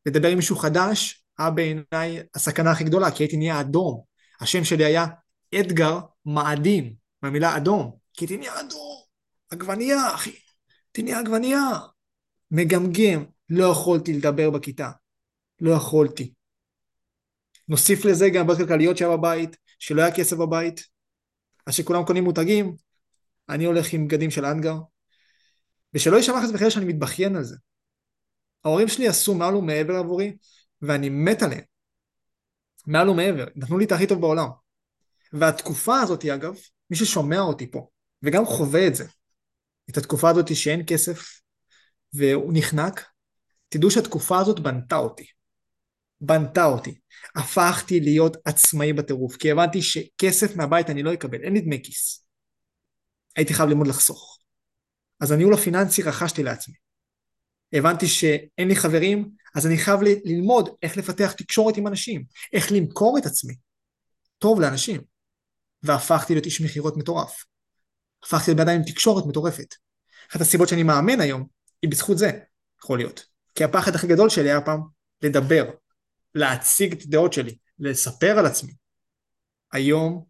לדבר 0.06 0.28
עם 0.28 0.36
מישהו 0.36 0.56
חדש, 0.56 1.21
היה 1.38 1.50
בעיניי 1.50 2.22
הסכנה 2.34 2.70
הכי 2.70 2.84
גדולה, 2.84 3.10
כי 3.10 3.22
הייתי 3.22 3.36
נהיה 3.36 3.60
אדום. 3.60 4.02
השם 4.40 4.64
שלי 4.64 4.84
היה 4.84 5.06
אדגר 5.54 5.98
מאדים, 6.26 6.94
מהמילה 7.22 7.56
אדום, 7.56 7.96
כי 8.14 8.24
הייתי 8.24 8.36
נהיה 8.36 8.60
אדום, 8.60 9.02
עגבנייה, 9.50 10.14
אחי, 10.14 10.30
הייתי 10.30 11.02
נהיה 11.02 11.18
עגבנייה. 11.18 11.70
מגמגם, 12.50 13.24
לא 13.48 13.64
יכולתי 13.64 14.12
לדבר 14.12 14.50
בכיתה, 14.50 14.90
לא 15.60 15.70
יכולתי. 15.70 16.32
נוסיף 17.68 18.04
לזה 18.04 18.30
גם 18.30 18.46
בעיות 18.46 18.60
כלכליות 18.60 18.96
שהיה 18.96 19.16
בבית, 19.16 19.56
שלא 19.78 20.02
היה 20.02 20.14
כסף 20.14 20.36
בבית, 20.36 20.86
אז 21.66 21.74
שכולם 21.74 22.04
קונים 22.04 22.24
מותגים, 22.24 22.76
אני 23.48 23.64
הולך 23.64 23.92
עם 23.92 24.06
בגדים 24.06 24.30
של 24.30 24.44
אנגר, 24.44 24.76
ושלא 25.94 26.16
יישמע 26.16 26.42
חס 26.42 26.50
וחלילה 26.54 26.70
שאני 26.70 26.84
מתבכיין 26.84 27.36
על 27.36 27.44
זה. 27.44 27.56
ההורים 28.64 28.88
שלי 28.88 29.08
עשו 29.08 29.34
מעל 29.34 29.56
ומעבר 29.56 29.94
עבורי, 29.94 30.36
ואני 30.82 31.08
מת 31.08 31.42
עליהם. 31.42 31.64
מעל 32.86 33.08
ומעבר, 33.08 33.46
נתנו 33.56 33.78
לי 33.78 33.84
את 33.84 33.92
הכי 33.92 34.06
טוב 34.06 34.20
בעולם. 34.20 34.48
והתקופה 35.32 36.00
הזאת, 36.00 36.24
אגב, 36.24 36.54
מי 36.90 36.96
ששומע 36.96 37.40
אותי 37.40 37.70
פה, 37.70 37.88
וגם 38.22 38.44
חווה 38.44 38.86
את 38.86 38.94
זה, 38.94 39.04
את 39.90 39.96
התקופה 39.96 40.30
הזאת 40.30 40.56
שאין 40.56 40.82
כסף, 40.86 41.40
והוא 42.14 42.52
נחנק, 42.54 43.06
תדעו 43.68 43.90
שהתקופה 43.90 44.38
הזאת 44.38 44.60
בנתה 44.60 44.96
אותי. 44.96 45.26
בנתה 46.20 46.64
אותי. 46.64 46.98
הפכתי 47.36 48.00
להיות 48.00 48.36
עצמאי 48.44 48.92
בטירוף, 48.92 49.36
כי 49.36 49.50
הבנתי 49.50 49.82
שכסף 49.82 50.56
מהבית 50.56 50.90
אני 50.90 51.02
לא 51.02 51.14
אקבל, 51.14 51.42
אין 51.42 51.52
לי 51.52 51.60
דמי 51.60 51.82
כיס. 51.84 52.26
הייתי 53.36 53.54
חייב 53.54 53.68
ללמוד 53.68 53.86
לחסוך. 53.86 54.38
אז 55.20 55.30
הניהול 55.30 55.54
הפיננסי 55.54 56.02
רכשתי 56.02 56.42
לעצמי. 56.42 56.74
הבנתי 57.72 58.06
שאין 58.06 58.68
לי 58.68 58.76
חברים, 58.76 59.30
אז 59.54 59.66
אני 59.66 59.78
חייב 59.78 60.00
ללמוד 60.24 60.68
איך 60.82 60.96
לפתח 60.96 61.32
תקשורת 61.32 61.76
עם 61.76 61.86
אנשים, 61.86 62.24
איך 62.52 62.72
למכור 62.72 63.18
את 63.18 63.26
עצמי. 63.26 63.54
טוב 64.38 64.60
לאנשים. 64.60 65.00
והפכתי 65.82 66.32
להיות 66.34 66.46
איש 66.46 66.60
מכירות 66.60 66.96
מטורף. 66.96 67.44
הפכתי 68.24 68.50
להיות 68.50 68.58
בידיים 68.58 68.80
עם 68.80 68.86
תקשורת 68.86 69.26
מטורפת. 69.26 69.74
אחת 70.30 70.40
הסיבות 70.40 70.68
שאני 70.68 70.82
מאמן 70.82 71.20
היום, 71.20 71.46
היא 71.82 71.90
בזכות 71.90 72.18
זה, 72.18 72.30
יכול 72.82 72.98
להיות. 72.98 73.26
כי 73.54 73.64
הפחד 73.64 73.94
הכי 73.94 74.06
גדול 74.06 74.28
שלי 74.28 74.50
היה 74.50 74.60
פעם 74.60 74.80
לדבר, 75.22 75.70
להציג 76.34 76.92
את 76.92 77.02
הדעות 77.02 77.32
שלי, 77.32 77.56
לספר 77.78 78.38
על 78.38 78.46
עצמי. 78.46 78.72
היום 79.72 80.24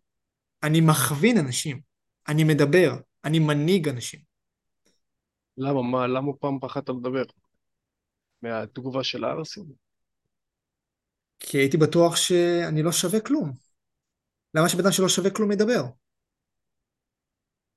אני 0.62 0.81
מכווין 0.81 1.38
אנשים, 1.38 1.81
אני 2.29 2.45
מדבר, 2.45 2.93
אני 3.25 3.38
מנהיג 3.38 3.88
אנשים. 3.88 4.21
למה? 5.57 5.83
מה? 5.83 6.07
למה 6.07 6.33
פעם 6.41 6.59
פחדת 6.61 6.88
לדבר? 6.88 7.23
מהתגובה 8.43 9.05
של 9.05 9.25
הערסים? 9.25 9.65
כי 11.41 11.59
הייתי 11.59 11.77
בטוח 11.77 12.17
שאני 12.17 12.83
לא 12.83 12.93
שווה 12.93 13.21
כלום. 13.21 13.53
למה 14.55 14.69
שבן 14.69 14.81
אדם 14.81 14.93
שלא 14.93 15.09
שווה 15.09 15.31
כלום 15.31 15.53
ידבר? 15.53 15.85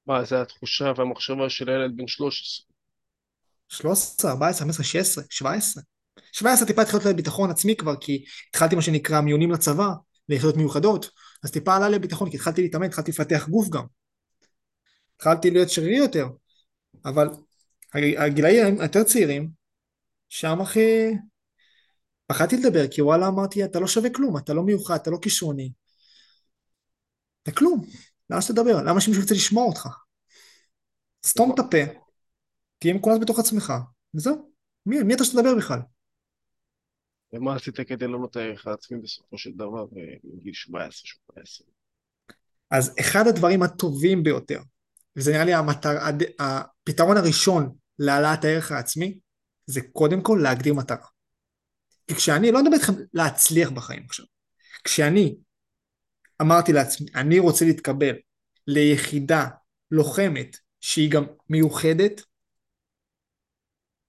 מה, 0.08 0.24
זה 0.24 0.42
התחושה 0.42 0.92
והמחשבה 0.98 1.50
של 1.50 1.70
ילד 1.70 1.98
בן 1.98 2.08
13. 2.08 2.66
13, 3.70 4.32
14, 4.32 4.60
15, 4.60 4.84
16, 4.86 5.24
17. 5.30 5.84
17 6.32 6.68
טיפה 6.68 6.82
התחלתי 6.82 7.06
להיות 7.06 7.18
ביטחון 7.18 7.50
עצמי 7.50 7.76
כבר, 7.76 7.96
כי 7.96 8.26
התחלתי 8.50 8.76
מה 8.76 8.82
שנקרא 8.82 9.22
מיונים 9.22 9.52
לצבא, 9.52 9.90
ליחידות 10.30 10.58
מיוחדות, 10.58 11.10
אז 11.44 11.52
טיפה 11.52 11.76
עלה 11.76 11.90
לי 11.90 12.00
ביטחון, 12.00 12.30
כי 12.30 12.38
התחלתי 12.38 12.62
להתאמן, 12.62 12.86
התחלתי 12.86 13.12
לפתח 13.12 13.48
גוף 13.50 13.70
גם. 13.70 13.86
התחלתי 15.16 15.52
להיות 15.52 15.70
שרירי 15.70 15.98
יותר, 15.98 16.28
אבל 17.06 17.28
הגילאים 18.18 18.82
היותר 18.82 19.04
צעירים, 19.04 19.50
שם 20.40 20.62
אחי, 20.62 21.14
פחדתי 22.28 22.58
לדבר, 22.58 22.88
כי 22.92 23.02
וואלה 23.02 23.28
אמרתי, 23.28 23.66
אתה 23.66 23.80
לא 23.80 23.88
שווה 23.88 24.10
כלום, 24.10 24.38
אתה 24.38 24.54
לא 24.54 24.64
מיוחד, 24.64 24.96
אתה 24.96 25.10
לא 25.10 25.18
כישרוני. 25.22 25.72
אתה 27.44 27.52
כלום, 27.52 27.82
למה 28.30 28.42
שתדבר? 28.42 28.84
למה 28.84 29.02
שמישהו 29.02 29.22
ירצה 29.22 29.36
לשמוע 29.36 29.66
אותך? 29.66 29.88
סתום 31.26 31.54
את 31.54 31.60
הפה, 31.60 31.78
תהיה 32.78 32.94
מכונס 32.94 33.18
בתוך 33.22 33.40
עצמך, 33.40 33.74
וזהו. 34.16 34.52
מי, 34.86 35.04
מי 35.04 35.14
אתה 35.14 35.24
שתדבר 35.24 35.56
בכלל? 35.58 35.80
ומה 37.34 37.56
עשית 37.56 37.80
כדי 37.80 38.08
לא 38.08 38.28
את 38.32 38.36
הערך 38.36 38.68
העצמי 38.68 39.02
בסופו 39.02 39.38
של 39.38 39.52
דבר 39.56 39.86
בגיל 40.24 40.54
17-18? 40.70 41.64
אז 42.72 42.96
אחד 43.00 43.28
הדברים 43.28 43.64
הטובים 43.64 44.24
ביותר, 44.24 44.62
וזה 45.16 45.32
נראה 45.32 45.46
לי 45.46 45.54
המטר, 45.54 45.98
הפתרון 46.40 47.18
הראשון 47.18 47.76
להעלאת 48.00 48.44
הערך 48.44 48.72
העצמי, 48.72 49.20
זה 49.66 49.82
קודם 49.94 50.22
כל 50.22 50.40
להגדיר 50.44 50.74
מטרה. 50.74 51.08
כי 52.08 52.16
כשאני, 52.16 52.52
לא 52.52 52.64
מדבר 52.64 52.76
איתכם 52.76 52.94
להצליח 53.14 53.70
בחיים 53.70 54.04
עכשיו, 54.06 54.26
כשאני 54.84 55.36
אמרתי 56.42 56.74
לעצמי, 56.74 57.08
אני 57.16 57.40
רוצה 57.40 57.66
להתקבל 57.66 58.16
ליחידה 58.68 59.48
לוחמת 59.92 60.58
שהיא 60.82 61.12
גם 61.12 61.26
מיוחדת, 61.50 62.22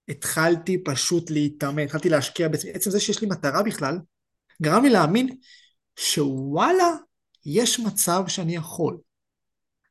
התחלתי 0.09 0.83
פשוט 0.83 1.29
להתאמן, 1.29 1.83
התחלתי 1.83 2.09
להשקיע 2.09 2.47
בעצמי. 2.47 2.71
עצם 2.71 2.89
זה 2.89 2.99
שיש 2.99 3.21
לי 3.21 3.27
מטרה 3.27 3.63
בכלל, 3.63 3.99
גרם 4.61 4.83
לי 4.83 4.89
להאמין 4.89 5.37
שוואלה, 5.95 6.91
יש 7.45 7.79
מצב 7.79 8.23
שאני 8.27 8.55
יכול. 8.55 8.97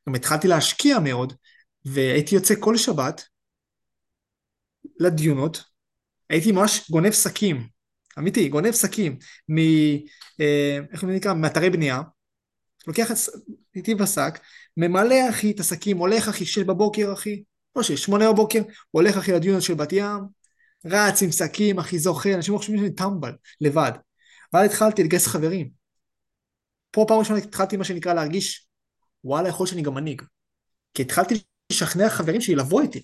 גם 0.09 0.15
התחלתי 0.15 0.47
להשקיע 0.47 0.99
מאוד, 0.99 1.33
והייתי 1.85 2.35
יוצא 2.35 2.53
כל 2.59 2.77
שבת 2.77 3.23
לדיונות, 4.99 5.63
הייתי 6.29 6.51
ממש 6.51 6.91
גונב 6.91 7.11
שקים, 7.11 7.67
אמיתי, 8.19 8.49
גונב 8.49 8.71
שקים, 8.71 9.17
מ... 9.49 9.57
אה, 10.39 10.79
איך 10.91 11.01
זה 11.01 11.07
נקרא? 11.07 11.33
מאתרי 11.33 11.69
בנייה, 11.69 12.01
לוקח 12.87 13.11
איתי 13.75 13.95
בשק, 13.95 14.39
ממלא 14.77 15.29
אחי 15.29 15.51
את 15.51 15.59
השקים, 15.59 15.97
הולך 15.97 16.27
אחי 16.27 16.45
שש 16.45 16.59
בבוקר 16.59 17.13
אחי, 17.13 17.43
לא 17.75 17.83
שש, 17.83 18.03
שמונה 18.03 18.31
בבוקר, 18.31 18.61
הולך 18.91 19.17
אחי 19.17 19.31
לדיונות 19.31 19.63
של 19.63 19.73
בת 19.73 19.91
ים, 19.91 20.19
רץ 20.85 21.21
עם 21.21 21.31
שקים, 21.31 21.79
אחי 21.79 21.99
זוכה, 21.99 22.33
אנשים 22.33 22.57
חושבים 22.57 22.77
שאני 22.77 22.93
טמבל, 22.93 23.31
לבד. 23.61 23.91
ואז 24.53 24.65
התחלתי 24.65 25.03
לגייס 25.03 25.27
חברים. 25.27 25.69
פה 26.91 27.05
פעם 27.07 27.19
ראשונה 27.19 27.39
התחלתי 27.39 27.77
מה 27.77 27.83
שנקרא 27.83 28.13
להרגיש, 28.13 28.67
וואלה, 29.23 29.49
יכול 29.49 29.67
שאני 29.67 29.81
גם 29.81 29.93
מנהיג. 29.93 30.21
כי 30.93 31.01
התחלתי 31.01 31.43
לשכנע 31.71 32.09
חברים 32.09 32.41
שלי 32.41 32.55
איתי. 32.81 33.03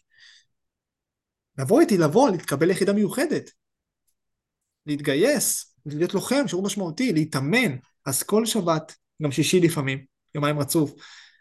לבוא 1.57 1.81
איתי, 1.81 1.97
לבוא, 1.97 2.29
להתקבל 2.29 2.67
ליחידה 2.67 2.93
מיוחדת. 2.93 3.51
להתגייס, 4.85 5.75
להיות 5.85 6.13
לוחם, 6.13 6.47
שירות 6.47 6.65
משמעותי, 6.65 7.13
להתאמן. 7.13 7.75
אז 8.05 8.23
כל 8.23 8.45
שבת, 8.45 8.95
גם 9.23 9.31
שישי 9.31 9.59
לפעמים, 9.59 10.05
יומיים 10.35 10.59
רצוף, 10.59 10.93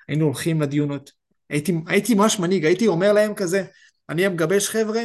היינו 0.08 0.24
הולכים 0.24 0.60
לדיונות. 0.60 1.10
הייתי, 1.50 1.72
הייתי 1.86 2.14
ממש 2.14 2.38
מנהיג, 2.38 2.64
הייתי 2.64 2.86
אומר 2.86 3.12
להם 3.12 3.34
כזה, 3.34 3.64
אני 4.08 4.26
המגבש 4.26 4.68
חבר'ה, 4.68 5.02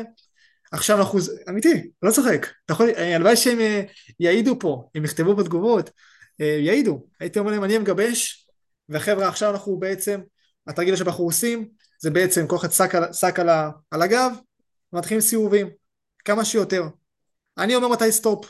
עכשיו 0.72 0.98
אנחנו, 1.00 1.20
אמיתי, 1.50 1.89
לא 2.02 2.12
צוחק, 2.12 2.48
אתה 2.65 2.74
יכול, 2.74 2.89
הלוואי 2.89 3.36
שהם 3.36 3.60
אה, 3.60 3.82
יעידו 4.20 4.60
פה, 4.60 4.89
הם 4.96 5.06
יכתבו 5.06 5.36
בתגובות, 5.36 5.89
אה, 6.41 6.60
יעידו, 6.62 7.08
הייתי 7.20 7.39
אומר 7.39 7.52
להם 7.52 7.63
אני 7.63 7.76
המגבש, 7.76 8.48
וחבר'ה 8.89 9.28
עכשיו 9.28 9.52
אנחנו 9.52 9.80
בעצם, 9.80 10.22
התרגיל 10.67 10.96
שאנחנו 10.96 11.24
עושים, 11.24 11.67
זה 12.00 12.10
בעצם 12.10 12.48
כל 12.48 12.56
אחד 12.56 12.72
שק, 12.72 12.91
שק 13.13 13.39
על, 13.39 13.50
על 13.91 14.02
הגב, 14.02 14.32
ומתחילים 14.93 15.21
סיבובים, 15.21 15.69
כמה 16.26 16.45
שיותר. 16.45 16.84
אני 17.58 17.76
אומר 17.76 17.88
מתי 17.88 18.12
סטופ. 18.12 18.45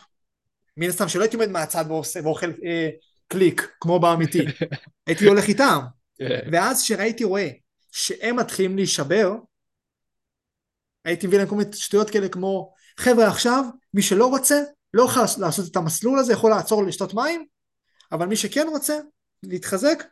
מן 0.78 0.90
הסתם 0.90 1.08
שלא 1.08 1.22
הייתי 1.22 1.36
עומד 1.36 1.50
מהצד 1.50 1.86
ואוכל 2.24 2.52
אה, 2.66 2.90
קליק, 3.28 3.72
כמו 3.80 4.00
באמיתי. 4.00 4.46
הייתי 5.08 5.26
הולך 5.26 5.48
איתם. 5.48 5.80
כן. 6.18 6.50
ואז 6.52 6.84
כשראיתי 6.84 7.24
רואה 7.24 7.50
שהם 7.92 8.36
מתחילים 8.36 8.76
להישבר, 8.76 9.36
הייתי 11.06 11.28
מביא 11.28 11.38
להם 11.38 11.48
כל 11.48 11.56
מיני 11.56 11.74
שטויות 11.74 12.10
כאלה 12.10 12.30
כמו, 12.30 12.74
חבר'ה 12.98 13.28
עכשיו, 13.28 13.64
מי 13.94 14.02
שלא 14.02 14.28
רוצה, 14.28 14.62
לא 14.94 15.04
יכול 15.04 15.24
לעשות 15.40 15.72
את 15.72 15.76
המסלול 15.76 16.20
הזה, 16.20 16.34
יכול 16.34 16.52
לעצור 16.52 16.84
לשתות 16.84 17.14
מים, 17.14 17.46
אבל 18.12 18.26
מי 18.26 18.36
שכן 18.36 18.68
רוצה 18.70 19.00
להתחזק, 19.44 20.04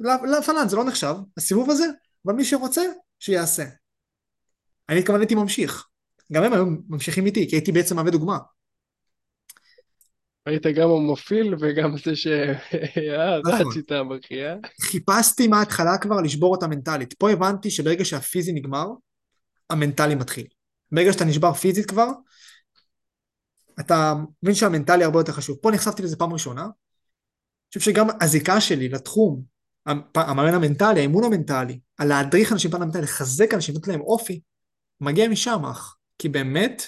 לפלן 0.00 0.68
זה 0.68 0.76
לא 0.76 0.84
נחשב, 0.84 1.14
הסיבוב 1.36 1.70
הזה, 1.70 1.84
אבל 2.26 2.34
מי 2.34 2.44
שרוצה, 2.44 2.82
שיעשה. 3.18 3.64
אני 4.90 5.04
כמובן 5.04 5.20
הייתי 5.20 5.34
ממשיך. 5.34 5.86
גם 6.32 6.42
הם 6.42 6.52
היו 6.52 6.66
ממשיכים 6.88 7.26
איתי, 7.26 7.48
כי 7.50 7.56
הייתי 7.56 7.72
בעצם 7.72 7.96
מהווה 7.96 8.10
דוגמה. 8.10 8.38
היית 10.46 10.66
גם 10.66 10.90
המוביל 10.90 11.54
וגם 11.60 11.96
זה 12.04 12.16
שרצית 12.16 13.92
נכון. 13.92 14.12
המחייה. 14.12 14.56
חיפשתי 14.80 15.48
מההתחלה 15.48 15.98
כבר 15.98 16.20
לשבור 16.20 16.54
אותה 16.54 16.66
מנטלית. 16.66 17.14
פה 17.14 17.30
הבנתי 17.30 17.70
שברגע 17.70 18.04
שהפיזי 18.04 18.52
נגמר, 18.52 18.86
המנטלי 19.70 20.14
מתחיל. 20.14 20.46
ברגע 20.92 21.12
שאתה 21.12 21.24
נשבר 21.24 21.52
פיזית 21.52 21.86
כבר, 21.86 22.08
אתה 23.80 24.14
מבין 24.42 24.54
שהמנטלי 24.54 25.04
הרבה 25.04 25.20
יותר 25.20 25.32
חשוב. 25.32 25.58
פה 25.62 25.70
נחשפתי 25.70 26.02
לזה 26.02 26.16
פעם 26.16 26.32
ראשונה. 26.32 26.62
אני 26.62 26.70
חושב 27.78 27.90
שגם 27.90 28.06
הזיקה 28.20 28.60
שלי 28.60 28.88
לתחום, 28.88 29.42
המאמן 30.14 30.54
המנטלי, 30.54 31.00
האימון 31.00 31.24
המנטלי, 31.24 31.80
על 31.98 32.08
להדריך 32.08 32.52
אנשים 32.52 32.70
פעם 32.70 32.82
המנטלי, 32.82 33.02
לחזק 33.02 33.54
אנשים, 33.54 33.74
לתת 33.74 33.88
להם 33.88 34.00
אופי, 34.00 34.40
מגיע 35.00 35.28
משם 35.28 35.64
אך. 35.64 35.96
כי 36.18 36.28
באמת 36.28 36.82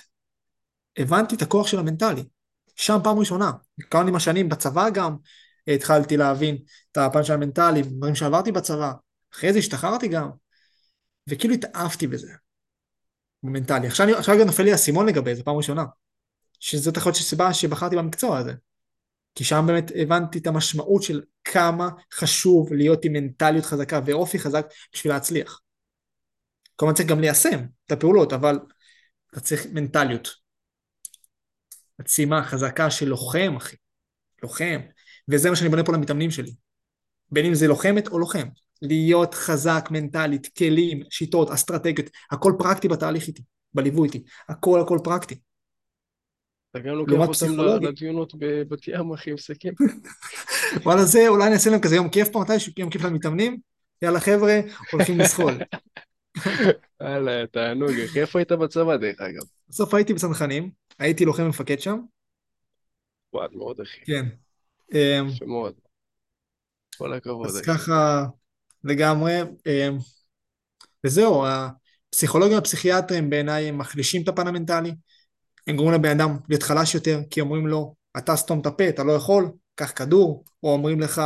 הבנתי 0.99 1.35
את 1.35 1.43
הכוח 1.43 1.67
של 1.67 1.79
המנטלי. 1.79 2.25
שם 2.77 2.99
פעם 3.05 3.19
ראשונה. 3.19 3.53
כמה 3.91 4.09
עם 4.09 4.17
השנים, 4.17 4.49
בצבא 4.49 4.91
גם, 4.91 5.17
התחלתי 5.69 6.17
להבין 6.17 6.59
את 6.93 6.97
הפן 6.97 7.25
של 7.25 7.33
המנטלי, 7.33 7.83
דברים 7.83 8.15
שעברתי 8.15 8.53
בצבא. 8.53 8.93
אחרי 9.35 9.53
זה 9.53 9.59
השתחררתי 9.59 10.09
גם, 10.09 10.31
וכאילו 11.29 11.55
התאהבתי 11.55 12.07
בזה, 12.07 12.33
במנטלי. 13.43 13.87
עכשיו, 13.87 14.07
עכשיו 14.19 14.37
גם 14.41 14.47
נופל 14.47 14.63
לי 14.63 14.73
האסימון 14.73 15.07
לגבי 15.07 15.35
זה, 15.35 15.43
פעם 15.43 15.57
ראשונה. 15.57 15.85
שזאת 16.61 16.97
יכול 16.97 17.13
להיות 17.13 17.23
סיבה 17.23 17.55
שבחרתי 17.55 17.97
במקצוע 17.97 18.39
הזה. 18.39 18.53
כי 19.35 19.45
שם 19.45 19.65
באמת 19.67 19.91
הבנתי 19.95 20.39
את 20.39 20.47
המשמעות 20.47 21.03
של 21.03 21.23
כמה 21.45 21.89
חשוב 22.15 22.73
להיות 22.73 23.05
עם 23.05 23.13
מנטליות 23.13 23.65
חזקה 23.65 24.01
ואופי 24.07 24.39
חזק 24.39 24.67
בשביל 24.93 25.13
להצליח. 25.13 25.61
כלומר 26.77 26.95
צריך 26.95 27.09
גם 27.09 27.21
ליישם 27.21 27.61
את 27.93 27.99
הפעולות, 27.99 28.33
אבל 28.33 28.59
אתה 29.31 29.41
צריך 29.41 29.67
מנטליות. 29.73 30.29
עצימה 31.99 32.45
חזקה 32.45 32.91
של 32.91 33.09
לוחם, 33.09 33.55
אחי. 33.57 33.77
לוחם. 34.43 34.81
וזה 35.29 35.51
מה 35.51 35.57
שאני 35.57 35.69
בונה 35.69 35.85
פה 35.85 35.93
למתאמנים 35.93 36.31
שלי. 36.31 36.55
בין 37.31 37.47
אם 37.47 37.55
זה 37.55 37.69
לוחמת 37.69 38.09
או 38.09 38.19
לוחם. 38.19 38.49
להיות 38.83 39.35
חזק 39.35 39.89
מנטלית, 39.91 40.49
כלים, 40.59 41.03
שיטות, 41.11 41.51
אסטרטגיות, 41.51 42.11
הכל 42.31 42.53
פרקטי 42.59 42.89
בתהליך 42.89 43.27
איתי, 43.27 43.43
בליווי 43.75 44.09
איתי. 44.09 44.23
הכל 44.49 44.81
הכל 44.81 44.99
פרקטי. 45.05 45.41
אתה 46.71 46.81
גם 46.81 46.95
לוקח 46.95 47.13
אותם 47.13 47.85
לדיונות 47.85 48.33
בבת 48.39 48.89
ים, 48.89 49.13
אחי, 49.13 49.33
מסכם. 49.33 49.73
וואלה, 50.85 51.05
זה, 51.05 51.29
אולי 51.29 51.51
נעשה 51.51 51.71
להם 51.71 51.81
כזה 51.81 51.97
יום 51.97 52.09
כיף 52.09 52.29
פה, 52.29 52.41
מתי 52.41 52.53
יום 52.77 52.91
כיף 52.91 53.03
למתאמנים? 53.03 53.57
יאללה 54.03 54.21
חבר'ה, 54.21 54.61
הולכים 54.93 55.21
לסחול. 55.21 55.59
תענוג, 57.53 57.91
אחי, 58.05 58.21
איפה 58.21 58.39
היית 58.39 58.53
בצבא 58.53 58.97
דרך 58.97 59.21
אגב? 59.21 59.43
בסוף 59.69 59.95
הייתי 59.95 60.15
בצנחנים, 60.15 60.71
הייתי 60.99 61.25
לוחם 61.25 61.49
מפקד 61.49 61.81
שם. 61.81 61.99
וואט 63.33 63.53
מאוד, 63.53 63.81
אחי. 63.81 64.01
כן. 64.05 64.27
יפה 64.91 65.45
מאוד. 65.47 65.75
כל 66.99 67.13
הכבוד. 67.13 67.47
אז 67.47 67.61
ככה, 67.67 68.27
לגמרי. 68.85 69.41
אמ, 69.41 69.99
וזהו, 71.07 71.45
הפסיכולוגים 71.47 72.55
והפסיכיאטרים 72.55 73.31
בעיניי 73.31 73.69
הם 73.69 73.79
מחלישים 73.79 74.23
את 74.23 74.29
הפן 74.29 74.47
המנטלי. 74.47 74.95
הם 75.67 75.77
גורמים 75.77 75.95
לבן 75.95 76.21
אדם 76.21 76.37
להיות 76.49 76.63
חלש 76.63 76.95
יותר, 76.95 77.21
כי 77.31 77.41
אומרים 77.41 77.67
לו, 77.67 77.95
אתה 78.19 78.37
סתום 78.37 78.61
את 78.61 78.67
הפה, 78.67 78.89
אתה 78.89 79.05
לא 79.05 79.13
יכול, 79.13 79.53
קח 79.75 79.93
כדור, 79.97 80.45
או 80.63 80.73
אומרים 80.73 81.01
לך, 81.01 81.23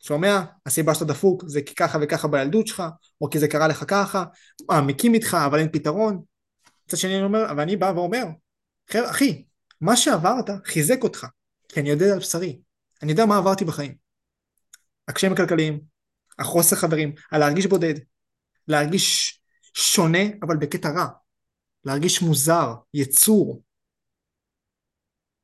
שומע, 0.00 0.40
הסיבה 0.66 0.94
שאתה 0.94 1.04
דפוק 1.04 1.44
זה 1.46 1.62
כי 1.62 1.74
ככה 1.74 1.98
וככה 2.02 2.28
בילדות 2.28 2.66
שלך, 2.66 2.82
או 3.20 3.30
כי 3.30 3.38
זה 3.38 3.48
קרה 3.48 3.68
לך 3.68 3.84
ככה, 3.88 4.24
מעמיקים 4.68 5.14
איתך, 5.14 5.36
אבל 5.46 5.58
אין 5.58 5.72
פתרון. 5.72 6.22
מצד 6.86 6.96
שני 6.96 7.14
אני 7.14 7.22
אומר, 7.22 7.46
ואני 7.56 7.76
בא 7.76 7.92
ואומר, 7.96 8.24
אחי, 8.94 9.44
מה 9.80 9.96
שעברת 9.96 10.50
חיזק 10.64 11.02
אותך, 11.02 11.26
כי 11.68 11.80
אני 11.80 11.90
יודע 11.90 12.12
על 12.12 12.18
בשרי, 12.18 12.60
אני 13.02 13.10
יודע 13.10 13.26
מה 13.26 13.36
עברתי 13.36 13.64
בחיים. 13.64 13.94
הקשיים 15.08 15.32
הכלכליים, 15.32 15.80
החוסר 16.38 16.76
חברים, 16.76 17.12
הלהרגיש 17.32 17.66
בודד, 17.66 17.94
להרגיש 18.68 19.40
שונה 19.74 20.18
אבל 20.42 20.56
בקטע 20.56 20.90
רע, 20.90 21.06
להרגיש 21.84 22.22
מוזר, 22.22 22.74
יצור. 22.94 23.62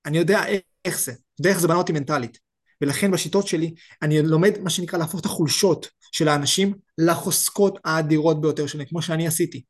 אני 0.07 0.19
יודע 0.19 0.41
איך 0.85 1.01
זה, 1.01 1.13
יודע 1.39 1.51
איך 1.51 1.61
זה 1.61 1.69
בנה 1.69 1.77
אותי 1.77 1.93
מנטלית. 1.93 2.44
ולכן 2.85 3.11
בשיטות 3.11 3.47
שלי 3.47 3.75
אני 4.03 4.23
לומד 4.23 4.59
מה 4.59 4.71
שנקרא 4.71 4.99
להפוך 4.99 5.21
את 5.21 5.25
החולשות 5.25 5.89
של 6.13 6.29
האנשים 6.29 6.75
לחוזקות 6.99 7.79
האדירות 7.85 8.41
ביותר 8.41 8.67
שלהם, 8.67 8.87
כמו 8.87 9.03
שאני 9.03 9.27
עשיתי. 9.27 9.65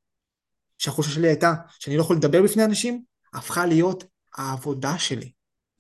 שהחולשה 0.79 1.11
שלי 1.11 1.29
הייתה 1.29 1.55
שאני 1.79 1.97
לא 1.97 2.03
יכול 2.03 2.17
לדבר 2.17 2.43
בפני 2.43 2.65
אנשים, 2.65 3.03
הפכה 3.35 3.67
להיות 3.67 4.05
העבודה 4.37 4.99
שלי. 4.99 5.33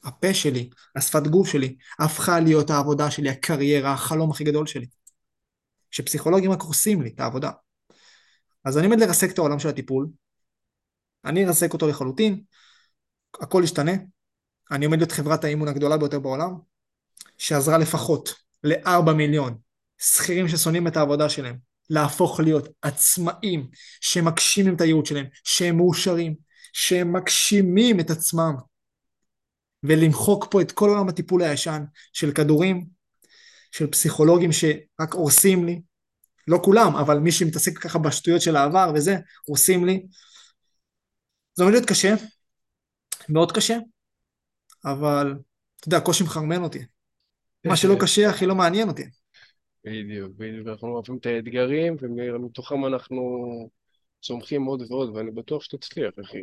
הפה 0.04 0.34
שלי, 0.34 0.70
השפת 0.96 1.26
גוף 1.26 1.48
שלי, 1.48 1.76
הפכה 1.98 2.40
להיות 2.40 2.70
העבודה 2.70 3.10
שלי, 3.10 3.30
הקריירה, 3.30 3.92
החלום 3.92 4.30
הכי 4.30 4.44
גדול 4.44 4.66
שלי. 4.66 4.86
שפסיכולוגים 5.90 6.50
רק 6.50 6.60
הורסים 6.60 7.02
לי 7.02 7.10
את 7.14 7.20
העבודה. 7.20 7.50
אז 8.64 8.78
אני 8.78 8.86
עומד 8.86 9.00
לרסק 9.00 9.30
את 9.30 9.38
העולם 9.38 9.58
של 9.58 9.68
הטיפול, 9.68 10.08
אני 11.24 11.46
ארסק 11.46 11.72
אותו 11.72 11.88
לחלוטין, 11.88 12.42
הכל 13.40 13.60
ישתנה, 13.64 13.92
אני 14.70 14.84
עומד 14.84 14.98
להיות 14.98 15.12
חברת 15.12 15.44
האימון 15.44 15.68
הגדולה 15.68 15.96
ביותר 15.96 16.20
בעולם, 16.20 16.54
שעזרה 17.38 17.78
לפחות 17.78 18.34
לארבע 18.64 19.12
מיליון 19.12 19.58
שכירים 19.98 20.48
ששונאים 20.48 20.86
את 20.86 20.96
העבודה 20.96 21.28
שלהם, 21.28 21.56
להפוך 21.90 22.40
להיות 22.40 22.68
עצמאים, 22.82 23.68
שמגשימים 24.00 24.74
את 24.74 24.80
הייעוד 24.80 25.06
שלהם, 25.06 25.26
שהם 25.44 25.76
מאושרים, 25.76 26.34
שהם 26.72 27.12
מגשימים 27.12 28.00
את 28.00 28.10
עצמם, 28.10 28.54
ולמחוק 29.82 30.46
פה 30.50 30.60
את 30.60 30.72
כל 30.72 30.88
עולם 30.88 31.08
הטיפול 31.08 31.42
הישן 31.42 31.84
של 32.12 32.32
כדורים, 32.32 32.86
של 33.72 33.86
פסיכולוגים 33.86 34.52
שרק 34.52 35.14
הורסים 35.14 35.64
לי, 35.64 35.82
לא 36.48 36.60
כולם, 36.64 36.96
אבל 36.96 37.18
מי 37.18 37.32
שמתעסק 37.32 37.78
ככה 37.78 37.98
בשטויות 37.98 38.42
של 38.42 38.56
העבר 38.56 38.92
וזה, 38.94 39.16
הורסים 39.44 39.84
לי. 39.84 40.06
זה 41.54 41.62
עומד 41.62 41.74
להיות 41.74 41.88
קשה, 41.88 42.14
מאוד 43.28 43.52
קשה, 43.52 43.78
אבל 44.84 45.34
אתה 45.76 45.88
יודע, 45.88 45.96
הקושי 45.96 46.24
מחרמן 46.24 46.62
אותי. 46.62 46.84
מה 47.64 47.76
שלא 47.76 47.96
קשה, 48.00 48.30
הכי 48.30 48.46
לא 48.46 48.54
מעניין 48.54 48.88
אותי. 48.88 49.02
בדיוק, 49.84 50.32
בדיוק, 50.36 50.68
אנחנו 50.68 50.88
אוהבים 50.88 51.16
את 51.16 51.26
האתגרים, 51.26 51.96
ומתוכם 52.00 52.86
אנחנו 52.86 53.20
צומחים 54.22 54.64
עוד 54.64 54.82
ועוד, 54.90 55.16
ואני 55.16 55.30
בטוח 55.30 55.62
שתצליח, 55.62 56.12
אחי. 56.24 56.42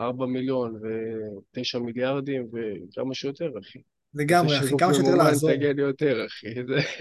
ארבע 0.00 0.26
מיליון 0.26 0.80
ותשע 0.82 1.78
מיליארדים 1.78 2.46
וכמה 2.52 3.14
שיותר, 3.14 3.50
אחי. 3.60 3.78
לגמרי, 4.14 4.58
אחי, 4.58 4.74
כמה 4.78 4.94
שיותר 4.94 5.14
לעזור. 5.14 5.50
תגיע 5.52 5.72
לי 5.72 5.82
יותר, 5.82 6.26
אחי. 6.26 6.46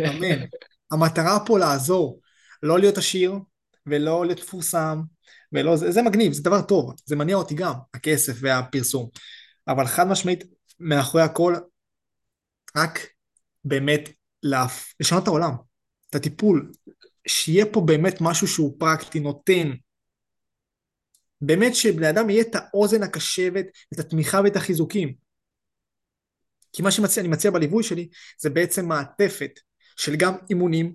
אמן. 0.10 0.46
המטרה 0.92 1.46
פה 1.46 1.60
לעזור, 1.60 2.20
לא 2.64 2.80
להיות 2.80 2.98
עשיר 2.98 3.34
ולא 3.86 4.26
להיות 4.26 4.40
מפורסם, 4.40 5.02
ולא, 5.54 5.76
זה, 5.76 5.92
זה 5.92 6.02
מגניב, 6.02 6.34
זה 6.34 6.44
דבר 6.44 6.62
טוב, 6.62 6.94
זה 7.06 7.16
מניע 7.16 7.36
אותי 7.36 7.56
גם, 7.56 7.74
הכסף 7.94 8.34
והפרסום. 8.42 9.10
אבל 9.68 9.86
חד 9.86 10.08
משמעית, 10.08 10.44
מאחורי 10.80 11.24
הכל, 11.24 11.56
רק 12.78 13.08
באמת 13.66 14.10
להפ... 14.44 14.94
לשנות 15.00 15.24
את 15.24 15.28
העולם, 15.28 15.52
את 16.10 16.16
הטיפול, 16.16 16.72
שיהיה 17.28 17.66
פה 17.66 17.82
באמת 17.82 18.18
משהו 18.22 18.48
שהוא 18.48 18.76
פרקטי, 18.80 19.20
נותן. 19.20 19.72
באמת 21.42 21.76
שבני 21.76 22.10
אדם 22.10 22.30
יהיה 22.30 22.42
את 22.42 22.56
האוזן 22.56 23.04
הקשבת, 23.04 23.66
את 23.94 24.00
התמיכה 24.00 24.42
ואת 24.44 24.56
החיזוקים. 24.56 25.14
כי 26.74 26.82
מה 26.82 26.92
שאני 26.92 27.28
מציע 27.28 27.52
בליווי 27.52 27.84
שלי 27.84 28.10
זה 28.40 28.50
בעצם 28.50 28.86
מעטפת 28.86 29.52
של 29.96 30.16
גם 30.16 30.34
אימונים 30.50 30.94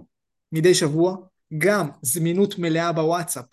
מדי 0.53 0.75
שבוע, 0.75 1.17
גם 1.59 1.89
זמינות 2.03 2.59
מלאה 2.59 2.93
בוואטסאפ. 2.93 3.45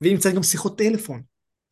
ואם 0.00 0.16
צריך 0.18 0.34
גם 0.34 0.42
שיחות 0.42 0.78
טלפון 0.78 1.22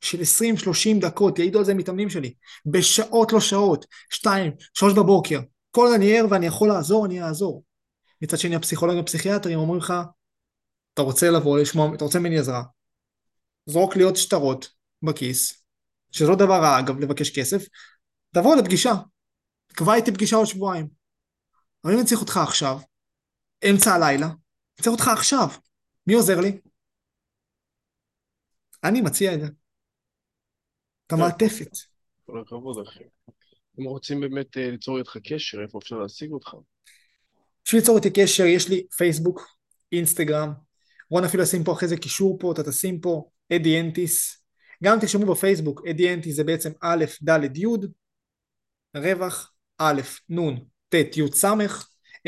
של 0.01 0.21
20-30 0.21 1.01
דקות, 1.01 1.39
יעידו 1.39 1.59
על 1.59 1.65
זה 1.65 1.75
מתאמנים 1.75 2.11
שלי, 2.11 2.35
בשעות 2.67 3.33
לא 3.33 3.41
שעות, 3.41 3.87
2, 4.11 4.53
3 4.75 4.93
בבוקר, 4.93 5.41
כל 5.75 5.87
עוד 5.87 5.95
אני 5.95 6.19
ער 6.19 6.27
ואני 6.31 6.47
יכול 6.47 6.69
לעזור, 6.69 7.07
אני 7.07 7.23
אעזור. 7.23 7.65
מצד 8.23 8.39
שני 8.39 8.57
הפסיכולוגים 8.57 9.01
והפסיכיאטרים 9.01 9.59
אומרים 9.59 9.81
לך, 9.81 9.93
אתה 10.95 11.03
רוצה 11.03 11.31
לבוא 11.31 11.59
לשמוע, 11.59 11.95
אתה 11.95 12.05
רוצה 12.05 12.19
ממני 12.19 12.39
עזרה, 12.39 12.63
זרוק 13.67 13.97
לי 13.97 14.03
עוד 14.03 14.17
שטרות 14.17 14.69
בכיס, 15.03 15.65
שזה 16.11 16.29
לא 16.29 16.37
דבר 16.37 16.63
רע 16.63 16.79
אגב 16.79 16.99
לבקש 16.99 17.39
כסף, 17.39 17.65
תבוא 18.35 18.57
לפגישה, 18.57 18.93
קבע 19.67 19.95
איתי 19.95 20.13
פגישה 20.13 20.37
עוד 20.37 20.47
שבועיים. 20.47 20.89
אבל 21.85 21.93
אם 21.93 21.99
אני 21.99 22.07
צריך 22.07 22.21
אותך 22.21 22.37
עכשיו, 22.37 22.79
אמצע 23.71 23.95
הלילה, 23.95 24.27
אני 24.27 24.83
צריך 24.83 24.93
אותך 24.93 25.09
עכשיו, 25.09 25.49
מי 26.07 26.15
עוזר 26.15 26.41
לי? 26.41 26.61
אני 28.85 29.01
מציע 29.01 29.35
את 29.35 29.41
זה. 29.41 29.47
את 31.07 31.13
המעטפת. 31.13 31.71
כל 32.27 32.41
הכבוד 32.41 32.87
אחי. 32.87 33.05
אם 33.81 33.85
רוצים 33.85 34.21
באמת 34.21 34.57
אה, 34.57 34.71
ליצור 34.71 34.99
איתך 34.99 35.17
קשר, 35.25 35.63
איפה 35.63 35.79
אפשר 35.79 35.97
להשיג 35.97 36.33
אותך? 36.33 36.55
בשביל 37.65 37.81
ליצור 37.81 37.97
איתי 37.97 38.11
קשר, 38.11 38.45
יש 38.45 38.69
לי 38.69 38.87
פייסבוק, 38.97 39.47
אינסטגרם, 39.93 40.53
רון 41.11 41.25
אפילו 41.25 41.43
ישים 41.43 41.65
פה 41.65 41.73
אחרי 41.73 41.89
זה 41.89 41.97
קישור 41.97 42.39
פה, 42.41 42.53
אתה 42.53 42.63
תשים 42.63 43.01
פה, 43.01 43.31
אדי 43.53 43.81
אנטיס. 43.81 44.45
גם 44.85 45.01
תרשמו 45.01 45.35
בפייסבוק, 45.35 45.83
אדי 45.91 46.15
אנטיס 46.15 46.37
זה 46.37 46.45
בעצם 46.45 46.73
א', 46.81 47.05
ד', 47.29 47.57
י', 47.57 47.67
רווח, 48.97 49.53
א', 49.79 50.01
נ', 50.31 50.57
ט', 50.89 51.17
י', 51.17 51.33
ס', 51.33 51.45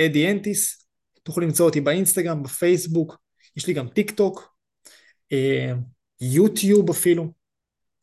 אדי 0.00 0.30
אנטיס. 0.30 0.87
תוכלו 1.22 1.46
למצוא 1.46 1.66
אותי 1.66 1.80
באינסטגרם, 1.80 2.42
בפייסבוק, 2.42 3.16
יש 3.56 3.66
לי 3.66 3.72
גם 3.72 3.88
טיק 3.88 4.11
טוק, 4.11 4.56
אה, 5.32 5.72
יוטיוב 6.20 6.90
אפילו. 6.90 7.32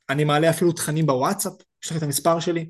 אני 0.10 0.24
מעלה 0.24 0.50
אפילו 0.50 0.72
תכנים 0.72 1.06
בוואטסאפ, 1.06 1.54
יש 1.84 1.92
לך 1.92 1.98
את 1.98 2.04
המספר 2.04 2.40
שלי. 2.40 2.70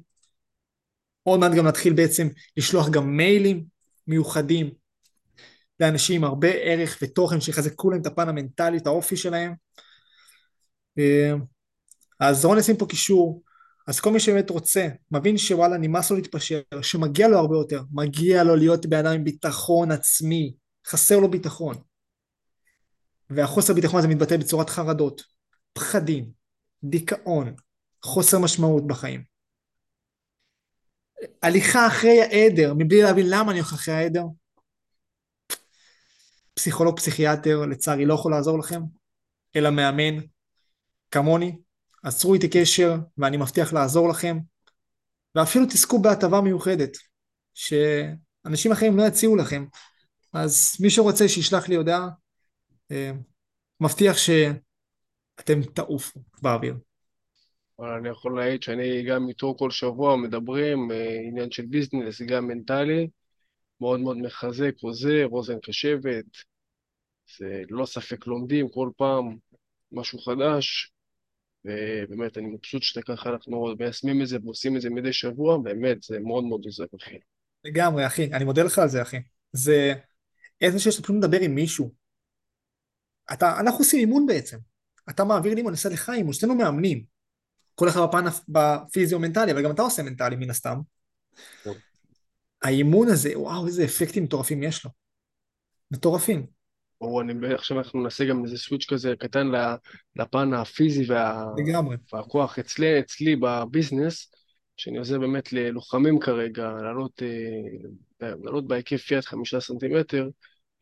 עוד 1.24 1.40
מעט 1.40 1.52
גם 1.52 1.68
נתחיל 1.68 1.94
בעצם 1.94 2.28
לשלוח 2.58 2.90
גם 2.90 3.18
מיילים 3.18 3.66
מיוחדים 4.08 4.70
לאנשים 5.80 6.16
עם 6.16 6.24
הרבה 6.24 6.48
ערך 6.48 6.98
ותוכן 7.02 7.42
שיחזקו 7.42 7.92
להם 7.92 8.02
את 8.02 8.06
הפן 8.06 8.30
המנטלי, 8.30 8.78
את 8.78 8.88
האופי 8.88 9.18
שלהם. 9.18 9.54
אה, 11.00 11.34
אז 12.20 12.46
רון 12.46 12.58
ישים 12.58 12.78
פה 12.78 12.86
קישור, 12.86 13.44
אז 13.88 14.00
כל 14.00 14.12
מי 14.12 14.20
שבאמת 14.20 14.50
רוצה, 14.50 14.88
מבין 15.12 15.38
שוואלה 15.38 15.78
נמאס 15.78 16.12
לו 16.12 16.18
להתפשר, 16.18 16.62
שמגיע 16.82 17.28
לו 17.28 17.38
הרבה 17.38 17.56
יותר, 17.56 17.82
מגיע 17.92 18.44
לו 18.44 18.56
להיות 18.56 18.86
בן 18.86 18.98
אדם 19.06 19.16
עם 19.16 19.24
ביטחון 19.24 19.92
עצמי, 19.92 20.54
חסר 20.88 21.20
לו 21.20 21.32
ביטחון. 21.32 21.76
והחוסר 23.30 23.74
ביטחון 23.74 24.00
הזה 24.00 24.08
מתבטא 24.08 24.38
בצורת 24.38 24.70
חרדות, 24.70 25.24
פחדים, 25.74 26.32
דיכאון, 26.84 27.56
חוסר 28.04 28.40
משמעות 28.40 28.88
בחיים. 28.88 29.33
הליכה 31.42 31.88
אחרי 31.88 32.22
העדר, 32.22 32.74
מבלי 32.78 33.02
להבין 33.02 33.26
למה 33.30 33.52
אני 33.52 33.60
הולך 33.60 33.74
אחרי 33.74 33.94
העדר. 33.94 34.24
פסיכולוג 36.54 36.98
פסיכיאטר 36.98 37.66
לצערי 37.66 38.06
לא 38.06 38.14
יכול 38.14 38.32
לעזור 38.32 38.60
לכם, 38.60 38.82
אלא 39.56 39.70
מאמן 39.70 40.20
כמוני, 41.12 41.58
עצרו 42.04 42.34
איתי 42.34 42.48
קשר 42.50 42.96
ואני 43.18 43.38
מבטיח 43.38 43.74
לעזור 43.74 44.10
לכם, 44.10 44.38
ואפילו 45.36 45.66
תזכו 45.66 46.02
בהטבה 46.02 46.42
מיוחדת, 46.42 46.98
שאנשים 47.54 48.72
אחרים 48.72 48.98
לא 48.98 49.04
יציעו 49.04 49.36
לכם. 49.36 49.66
אז 50.34 50.76
מי 50.80 50.90
שרוצה 50.90 51.28
שישלח 51.28 51.68
לי 51.68 51.76
הודעה, 51.76 52.10
אה, 52.92 53.12
מבטיח 53.80 54.18
שאתם 54.18 55.64
תעופו 55.74 56.20
באוויר. 56.42 56.76
אבל 57.80 57.90
אני 57.90 58.10
יכול 58.10 58.40
להעיד 58.40 58.64
שאני 58.64 59.04
גם 59.04 59.30
איתו 59.30 59.56
כל 59.60 59.72
שבוע 59.72 60.16
מדברים, 60.16 60.92
אה, 60.92 61.20
עניין 61.28 61.52
של 61.52 61.66
ביזנס, 61.66 62.22
גם 62.22 62.48
מנטלי, 62.48 63.08
מאוד 63.82 64.00
מאוד 64.00 64.18
מחזק, 64.18 64.74
עוזר, 64.82 65.28
אוזן 65.32 65.60
קשבת, 65.60 66.26
זה 67.38 67.64
ללא 67.70 67.86
ספק 67.86 68.28
לומדים 68.28 68.70
כל 68.70 68.90
פעם 68.98 69.38
משהו 69.92 70.20
חדש, 70.20 70.92
ובאמת 71.66 72.38
אני 72.38 72.48
מבסוט 72.48 72.84
שאתה 72.84 73.02
ככה 73.02 73.30
אנחנו 73.30 73.74
מיישמים 73.80 74.22
את 74.22 74.28
זה 74.28 74.38
ועושים 74.44 74.76
את 74.76 74.82
זה 74.82 74.90
מדי 74.90 75.14
שבוע, 75.14 75.58
באמת 75.58 76.04
זה 76.04 76.20
מאוד 76.20 76.44
מאוד 76.44 76.66
עוזר, 76.66 76.86
אחי. 77.02 77.18
לגמרי, 77.66 78.08
אחי, 78.08 78.34
אני 78.34 78.46
מודה 78.46 78.64
לך 78.64 78.80
על 78.80 78.88
זה, 78.88 79.02
אחי. 79.02 79.18
זה 79.52 79.94
איזה 80.62 80.80
שיש 80.80 81.00
פשוט 81.00 81.16
לדבר 81.18 81.40
עם 81.40 81.56
מישהו. 81.56 81.92
אתה, 83.34 83.60
אנחנו 83.60 83.80
עושים 83.80 84.00
אימון 84.00 84.26
בעצם. 84.26 84.58
אתה 85.10 85.24
מעביר 85.24 85.52
לי 85.52 85.58
אימון, 85.58 85.72
אני 85.72 85.78
עושה 85.78 85.90
לך 85.90 86.10
אימון, 86.10 86.34
שנינו 86.34 86.56
מאמנים. 86.56 87.13
כל 87.76 87.90
אחד 87.90 88.00
בפן 88.02 88.26
בפיזיו-מנטלי, 88.48 89.52
אבל 89.52 89.64
גם 89.64 89.72
אתה 89.72 89.82
עושה 89.82 90.04
מנטלי 90.04 90.36
מן 90.36 90.50
הסתם. 90.50 90.78
טוב. 91.64 91.78
האימון 92.62 93.08
הזה, 93.08 93.40
וואו, 93.40 93.68
איזה 93.68 93.86
אפקטים 93.86 94.24
מטורפים 94.24 94.64
יש 94.64 94.86
לו. 94.86 94.92
מטורפים. 95.92 96.46
או 97.02 97.22
אני, 97.22 97.54
עכשיו 97.54 97.78
אנחנו 97.78 98.04
נעשה 98.04 98.26
גם 98.26 98.44
איזה 98.46 98.58
סוויץ' 98.58 98.86
כזה 98.90 99.14
קטן 99.20 99.48
לפן 100.16 100.54
הפיזי 100.54 101.06
וה, 101.12 101.46
לגמרי. 101.58 101.98
והכוח 102.14 102.60
אצלי, 102.60 103.00
אצלי 103.00 103.36
בביזנס, 103.36 104.32
שאני 104.78 104.98
עוזר 104.98 105.20
באמת 105.20 105.54
ללוחמים 105.54 106.20
כרגע, 106.20 106.72
לעלות, 106.82 107.24
אה, 107.24 108.28
לעלות 108.44 108.68
בהיקף 108.68 109.12
יד 109.12 109.22
חמישה 109.26 109.60
סנטימטר, 109.60 110.30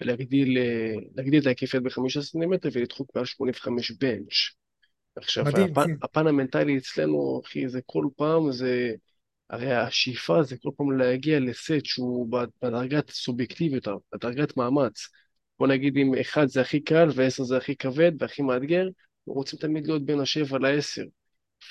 ולהגדיל 0.01 0.57
אה, 0.57 1.37
את 1.37 1.45
ההיקף 1.45 1.73
יד 1.73 1.83
בחמישה 1.83 2.21
סנטימטר 2.21 2.69
ולדחוק 2.73 3.15
מעל 3.15 3.25
85 3.25 3.91
בנץ'. 3.91 4.60
עכשיו, 5.15 5.45
מדהים, 5.45 5.71
הפן, 5.71 5.87
כן. 5.87 5.95
הפן 6.03 6.27
המנטלי 6.27 6.77
אצלנו, 6.77 7.41
אחי, 7.45 7.69
זה 7.69 7.79
כל 7.85 8.05
פעם, 8.15 8.51
זה... 8.51 8.91
הרי 9.49 9.73
השאיפה 9.73 10.43
זה 10.43 10.55
כל 10.61 10.69
פעם 10.77 10.91
להגיע 10.91 11.39
לסט 11.39 11.85
שהוא 11.85 12.27
בדרגת 12.61 13.09
סובייקטיביות, 13.09 13.83
בדרגת 14.13 14.57
מאמץ. 14.57 15.07
בוא 15.59 15.67
נגיד 15.67 15.97
אם 15.97 16.11
אחד 16.21 16.47
זה 16.47 16.61
הכי 16.61 16.79
קל 16.79 17.09
ועשר 17.15 17.43
זה 17.43 17.57
הכי 17.57 17.75
כבד 17.75 18.11
והכי 18.19 18.41
מאתגר, 18.41 18.87
רוצים 19.25 19.59
תמיד 19.59 19.87
להיות 19.87 20.05
בין 20.05 20.19
השבע 20.19 20.59
לעשר. 20.59 21.03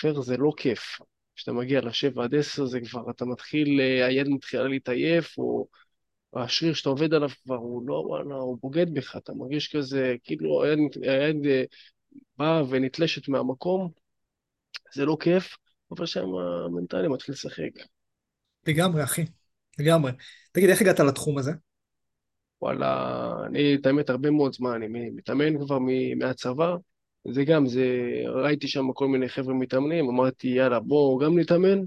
פייר 0.01 0.21
זה 0.21 0.37
לא 0.37 0.51
כיף. 0.57 0.99
כשאתה 1.37 1.53
מגיע 1.53 1.81
לשבע 1.81 2.25
עד 2.25 2.35
עשר 2.35 2.67
זה 2.67 2.81
כבר, 2.81 3.11
אתה 3.11 3.25
מתחיל, 3.25 3.81
אה, 3.81 4.07
היד 4.07 4.29
מתחילה 4.29 4.63
להתעייף, 4.63 5.39
או 5.39 5.67
השריר 6.35 6.75
שאתה 6.75 6.89
עובד 6.89 7.15
עליו 7.15 7.29
כבר 7.45 7.57
הוא 7.57 7.89
לא, 7.89 7.95
וואלה, 7.95 8.35
הוא 8.35 8.59
בוגד 8.63 8.95
בך, 8.95 9.17
אתה 9.17 9.33
מרגיש 9.33 9.77
כזה, 9.77 10.15
כאילו 10.25 10.65
היד, 10.65 10.79
היד 11.03 11.47
אה, 11.47 11.63
באה 12.37 12.63
ונתלשת 12.69 13.29
מהמקום, 13.29 13.91
זה 14.95 15.05
לא 15.05 15.17
כיף, 15.21 15.57
אבל 15.91 16.07
שם 16.07 16.27
המנטלי 16.67 17.09
מתחיל 17.09 17.33
לשחק. 17.33 17.71
לגמרי, 18.67 19.05
אחי. 19.05 19.25
לגמרי. 19.79 20.13
תגיד, 20.53 20.71
איך 20.71 20.81
הגעת 20.81 21.01
לתחום 21.01 21.39
הזה? 21.39 21.53
וואלה, 22.63 23.33
אני 23.47 23.75
את 23.75 23.87
האמת 23.87 24.11
הרבה 24.11 24.31
מאוד 24.31 24.55
זמן, 24.55 24.71
אני 24.71 25.11
מתאמן 25.11 25.59
כבר 25.59 25.79
מהצבא, 26.17 26.77
זה 27.33 27.45
גם, 27.45 27.67
זה, 27.67 27.87
ראיתי 28.27 28.69
שם 28.69 28.93
כל 28.93 29.09
מיני 29.09 29.29
חבר'ה 29.29 29.55
מתאמנים, 29.55 30.09
אמרתי 30.09 30.49
יאללה 30.49 30.81
בוא 30.81 31.21
גם 31.21 31.39
נתאמן, 31.39 31.79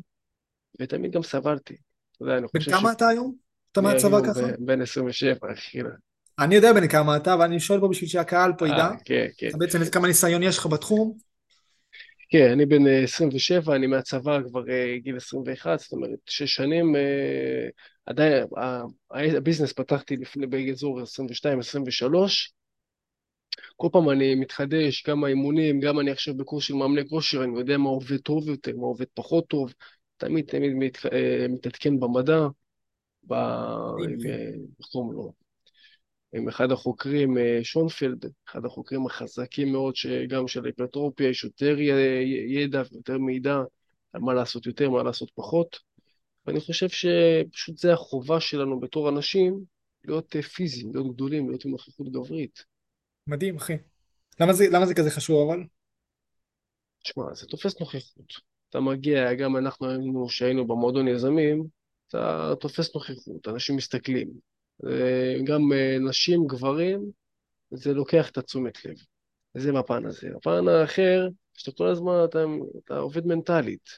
ותמיד 0.79 1.11
גם 1.11 1.23
סבלתי. 1.23 1.75
אתה 2.11 2.23
יודע, 2.23 2.37
אני 2.37 2.47
בן 2.53 2.59
כמה 2.59 2.91
אתה 2.91 3.07
היום? 3.07 3.35
אתה 3.71 3.81
מהצבא 3.81 4.21
ככה? 4.27 4.47
בן 4.59 4.81
27, 4.81 5.53
אחי. 5.53 5.79
אני 6.39 6.55
יודע 6.55 6.73
בן 6.73 6.87
כמה 6.87 7.17
אתה, 7.17 7.33
אבל 7.33 7.45
אני 7.45 7.59
שואל 7.59 7.79
פה 7.79 7.87
בשביל 7.87 8.09
שהקהל 8.09 8.53
פה 8.57 8.67
ידע. 8.67 8.77
אה, 8.77 8.91
כן, 9.05 9.27
כן. 9.37 9.47
אתה 9.47 9.57
בעצם, 9.57 9.79
כמה 9.91 10.07
ניסיון 10.07 10.43
יש 10.43 10.57
לך 10.57 10.65
בתחום? 10.65 11.17
כן, 12.29 12.51
אני 12.51 12.65
בן 12.65 12.87
אה, 12.87 13.03
27, 13.03 13.75
אני 13.75 13.87
מהצבא 13.87 14.39
כבר 14.49 14.69
אה, 14.69 14.97
גיל 14.97 15.17
21, 15.17 15.79
זאת 15.79 15.91
אומרת, 15.91 16.19
שש 16.25 16.55
שנים, 16.55 16.95
אה, 16.95 17.67
עדיין, 18.05 18.47
הביזנס 19.11 19.73
פתחתי 19.73 20.17
לפני 20.17 20.47
באזור 20.47 21.01
22-23, 21.01 22.53
כל 23.75 23.87
פעם 23.91 24.09
אני 24.09 24.35
מתחדש, 24.35 25.07
גם 25.07 25.23
האימונים, 25.23 25.79
גם 25.79 25.99
אני 25.99 26.11
עכשיו 26.11 26.37
בקורס 26.37 26.63
של 26.63 26.73
מאמני 26.73 27.09
כושר, 27.09 27.43
אני 27.43 27.59
יודע 27.59 27.77
מה 27.77 27.89
עובד 27.89 28.17
טוב 28.17 28.49
יותר, 28.49 28.75
מה 28.75 28.85
עובד 28.85 29.05
פחות 29.13 29.47
טוב, 29.47 29.73
תמיד 30.17 30.45
תמיד 30.45 30.73
מת, 30.73 31.05
אה, 31.05 31.45
מתעדכן 31.49 31.99
במדע, 31.99 32.47
ב... 33.27 33.33
מדהים, 33.99 35.42
עם, 36.33 36.47
אחד 36.49 36.71
החוקרים, 36.71 37.37
אה, 37.37 37.59
שונפלד, 37.63 38.25
אחד 38.49 38.65
החוקרים 38.65 39.05
החזקים 39.05 39.71
מאוד, 39.71 39.95
שגם 39.95 40.47
של 40.47 40.65
היפרטרופיה, 40.65 41.29
יש 41.29 41.43
יותר 41.43 41.75
ידע 42.47 42.81
ויותר 42.91 43.17
מידע 43.17 43.61
על 44.13 44.21
מה 44.21 44.33
לעשות 44.33 44.65
יותר, 44.65 44.89
מה 44.89 45.03
לעשות 45.03 45.31
פחות, 45.35 45.79
ואני 46.45 46.59
חושב 46.59 46.89
שפשוט 46.89 47.77
זה 47.77 47.93
החובה 47.93 48.39
שלנו 48.39 48.79
בתור 48.79 49.09
אנשים, 49.09 49.63
להיות 50.05 50.35
אה, 50.35 50.41
פיזיים, 50.41 50.91
להיות 50.93 51.13
גדולים, 51.15 51.49
להיות 51.49 51.65
עם 51.65 51.71
נוכחות 51.71 52.11
גברית. 52.11 52.65
מדהים, 53.27 53.55
אחי. 53.55 53.77
למה 54.39 54.53
זה, 54.53 54.65
למה 54.71 54.85
זה 54.85 54.93
כזה 54.95 55.11
חשוב 55.11 55.49
אבל? 55.49 55.63
תשמע, 57.03 57.33
זה 57.33 57.47
תופס 57.47 57.79
נוכחות. 57.79 58.33
אתה 58.69 58.79
מגיע, 58.79 59.33
גם 59.33 59.57
אנחנו 59.57 59.89
היינו, 59.89 60.29
שהיינו 60.29 60.67
במועדון 60.67 61.07
יזמים, 61.07 61.67
אתה 62.07 62.53
תופס 62.59 62.95
נוכחות, 62.95 63.47
אנשים 63.47 63.75
מסתכלים. 63.75 64.52
גם 65.43 65.73
אה, 65.73 65.97
נשים, 65.99 66.47
גברים, 66.47 67.11
זה 67.71 67.93
לוקח 67.93 68.29
את 68.29 68.37
התשומת 68.37 68.85
לב. 68.85 68.95
וזה 69.55 69.71
בפן 69.71 70.05
הזה. 70.05 70.29
בפן 70.35 70.67
האחר, 70.67 71.27
שאתה 71.53 71.77
כל 71.77 71.87
הזמן, 71.87 72.13
אתה, 72.25 72.45
אתה 72.85 72.97
עובד 72.97 73.25
מנטלית. 73.25 73.89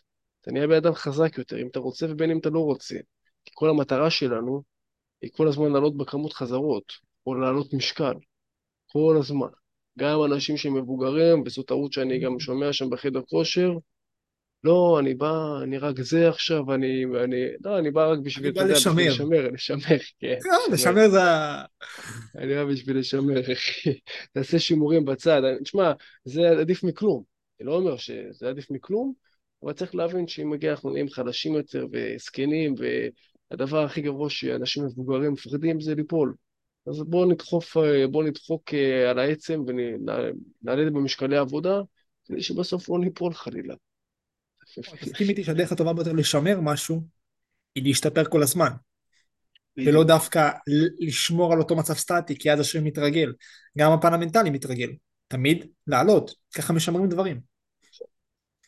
אתה 0.42 0.52
נהיה 0.52 0.68
בן 0.68 0.76
אדם 0.76 0.94
חזק 0.94 1.38
יותר, 1.38 1.62
אם 1.62 1.68
אתה 1.68 1.80
רוצה 1.80 2.06
ובין 2.10 2.32
אם 2.32 2.40
אתה 2.40 2.50
לא 2.50 2.60
רוצה. 2.60 2.96
כי 3.46 3.52
כל 3.54 3.70
המטרה 3.70 4.10
שלנו 4.10 4.64
היא 5.22 5.32
כל 5.34 5.48
הזמן 5.48 5.72
לעלות 5.72 5.98
בכמות 5.98 6.34
חזרות, 6.34 6.94
או 7.28 7.36
לעלות 7.36 7.74
משקל. 7.74 8.14
כל 8.88 9.18
הזמן. 9.20 9.48
גם 10.00 10.24
אנשים 10.26 10.58
שמבוגרים, 10.58 11.44
וזו 11.46 11.64
טעות 11.64 11.94
שאני 11.94 12.20
גם 12.20 12.40
שומע 12.40 12.74
שם 12.74 12.90
בחדר 12.90 13.22
כושר, 13.22 13.72
לא, 14.66 15.00
אני 15.00 15.14
בא, 15.14 15.60
אני 15.64 15.78
רק 15.78 16.02
זה 16.02 16.30
עכשיו, 16.30 16.74
אני, 16.74 17.06
אני, 17.24 17.46
לא, 17.66 17.80
אני 17.80 17.92
בא 17.92 18.12
רק 18.12 18.20
בשביל, 18.20 18.52
אתה 18.52 18.62
יודע, 18.62 18.74
בשביל 18.74 19.08
לשמר. 19.08 19.14
לשמר, 19.14 19.52
לשמר, 19.52 19.98
כן, 20.20 20.28
אה, 20.28 20.74
לשמר. 20.74 21.10
זה 21.10 21.24
ה... 21.24 21.66
אני 22.38 22.56
בא 22.56 22.66
בשביל 22.66 23.00
לשמר, 23.00 23.40
אחי. 23.54 24.00
תעשה 24.34 24.60
שימורים 24.60 25.06
בצד. 25.06 25.42
תשמע, 25.64 25.92
זה 26.24 26.50
עדיף 26.50 26.84
מכלום. 26.84 27.24
אני 27.60 27.68
לא 27.68 27.76
אומר 27.76 27.98
שזה 27.98 28.50
עדיף 28.50 28.72
מכלום, 28.72 29.14
אבל 29.64 29.74
צריך 29.74 29.96
להבין 29.96 30.28
שאם 30.28 30.50
מגיע 30.50 30.72
אנחנו 30.72 30.90
נהיים 30.90 31.10
חלשים 31.10 31.54
יותר 31.54 31.88
וזקנים, 31.92 32.76
והדבר 33.52 33.84
הכי 33.84 34.02
גרוע 34.02 34.30
שאנשים 34.30 34.86
מבוגרים 34.86 35.34
מפחדים 35.34 35.82
זה 35.82 35.96
ליפול. 35.96 36.34
אז 36.88 37.04
בואו 37.04 37.26
נדחוף, 37.26 37.78
אה, 37.78 38.08
בואו 38.08 38.24
נדחוק 38.24 38.74
אה, 38.74 39.10
על 39.10 39.20
העצם 39.20 39.64
ונעלה 39.68 40.92
במשקלי 40.92 41.38
עבודה, 41.38 41.82
כדי 42.26 42.42
שבסוף 42.42 42.90
לא 42.90 43.00
ניפול 43.00 43.34
חלילה. 43.34 43.76
תסכים 44.82 45.30
איתי 45.30 45.44
שהדרך 45.44 45.72
הטובה 45.72 45.94
ביותר 45.94 46.14
לשמר 46.14 46.60
משהו 46.62 47.02
היא 47.76 47.84
להשתפר 47.84 48.24
כל 48.26 48.44
הזמן, 48.44 48.70
ולא. 49.78 50.04
דווקא 50.04 50.50
לשמור 51.00 51.54
על 51.54 51.60
אותו 51.60 51.76
מצב 51.76 51.94
סטטי, 51.94 52.38
כי 52.38 52.52
אז 52.52 52.60
השריר 52.60 52.84
מתרגל. 52.84 53.34
גם 53.78 53.92
הפן 53.92 54.14
המנטלי 54.14 54.50
מתרגל. 54.50 54.90
תמיד 55.28 55.66
לעלות, 55.88 56.32
ככה 56.56 56.74
משמרים 56.74 57.10
דברים. 57.10 57.40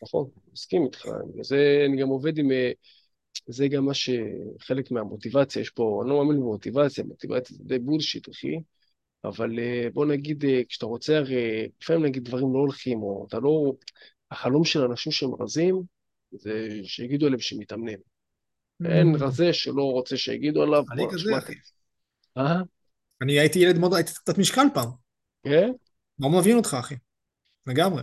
נכון, 0.02 0.30
מסכים 0.52 0.84
איתך. 0.84 1.06
וזה, 1.38 1.84
אני 1.88 2.02
גם 2.02 2.08
עובד 2.08 2.38
עם... 2.38 2.52
אה, 2.52 2.70
זה 3.46 3.68
גם 3.68 3.84
מה 3.84 3.94
שחלק 3.94 4.90
מהמוטיבציה, 4.90 5.62
יש 5.62 5.70
פה, 5.70 6.00
אני 6.02 6.10
לא 6.10 6.18
מאמין 6.18 6.40
במוטיבציה, 6.40 7.04
מוטיבציה 7.04 7.56
זה 7.56 7.64
די 7.64 7.78
בולשיט, 7.78 8.28
אחי, 8.28 8.56
אבל 9.24 9.58
אה, 9.58 9.88
בוא 9.92 10.06
נגיד, 10.06 10.44
אה, 10.44 10.60
כשאתה 10.68 10.86
רוצה, 10.86 11.18
הרי 11.18 11.68
לפעמים 11.82 12.04
נגיד 12.04 12.24
דברים 12.24 12.54
לא 12.54 12.58
הולכים, 12.58 13.02
או 13.02 13.26
אתה 13.28 13.38
לא... 13.38 13.72
החלום 14.30 14.64
של 14.64 14.80
אנשים 14.80 15.12
שהם 15.12 15.30
רזים, 15.40 15.82
זה 16.32 16.68
שיגידו 16.84 17.26
עליהם 17.26 17.40
שהם 17.40 17.58
מתאמנים. 17.58 17.98
אין 18.84 19.14
רזה 19.20 19.52
שלא 19.52 19.82
רוצה 19.82 20.16
שיגידו 20.16 20.62
עליו, 20.62 20.84
אני 20.92 21.04
כזה, 21.12 21.38
אחי. 21.38 21.54
אה? 22.36 22.56
אני 23.22 23.38
הייתי 23.40 23.58
ילד 23.58 23.78
מאוד, 23.78 23.94
הייתי 23.94 24.12
קצת 24.14 24.38
משקל 24.38 24.66
פעם. 24.74 24.88
כן? 25.44 25.70
מאוד 26.18 26.32
מבין 26.32 26.56
אותך, 26.56 26.76
אחי. 26.80 26.94
לגמרי. 27.66 28.02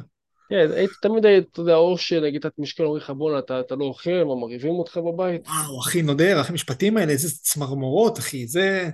כן, 0.50 0.72
הייתי 0.72 0.94
תמיד, 1.02 1.26
אתה 1.26 1.62
יודע, 1.62 1.76
או 1.76 1.98
שנגיד 1.98 2.46
את 2.46 2.54
משקל 2.58 2.84
אומרים 2.84 3.02
לך 3.02 3.10
בואנה, 3.10 3.40
אתה, 3.40 3.60
אתה 3.60 3.76
לא 3.76 3.86
אוכל, 3.86 4.24
מה 4.24 4.36
מרעיבים 4.36 4.72
אותך 4.72 4.98
בבית? 4.98 5.48
וואו, 5.48 5.80
אחי, 5.80 6.02
נודר, 6.02 6.42
אחי, 6.42 6.52
המשפטים 6.52 6.98
האלה, 6.98 7.12
איזה 7.12 7.40
צמרמורות, 7.42 8.20
אחי, 8.20 8.48
זה... 8.48 8.90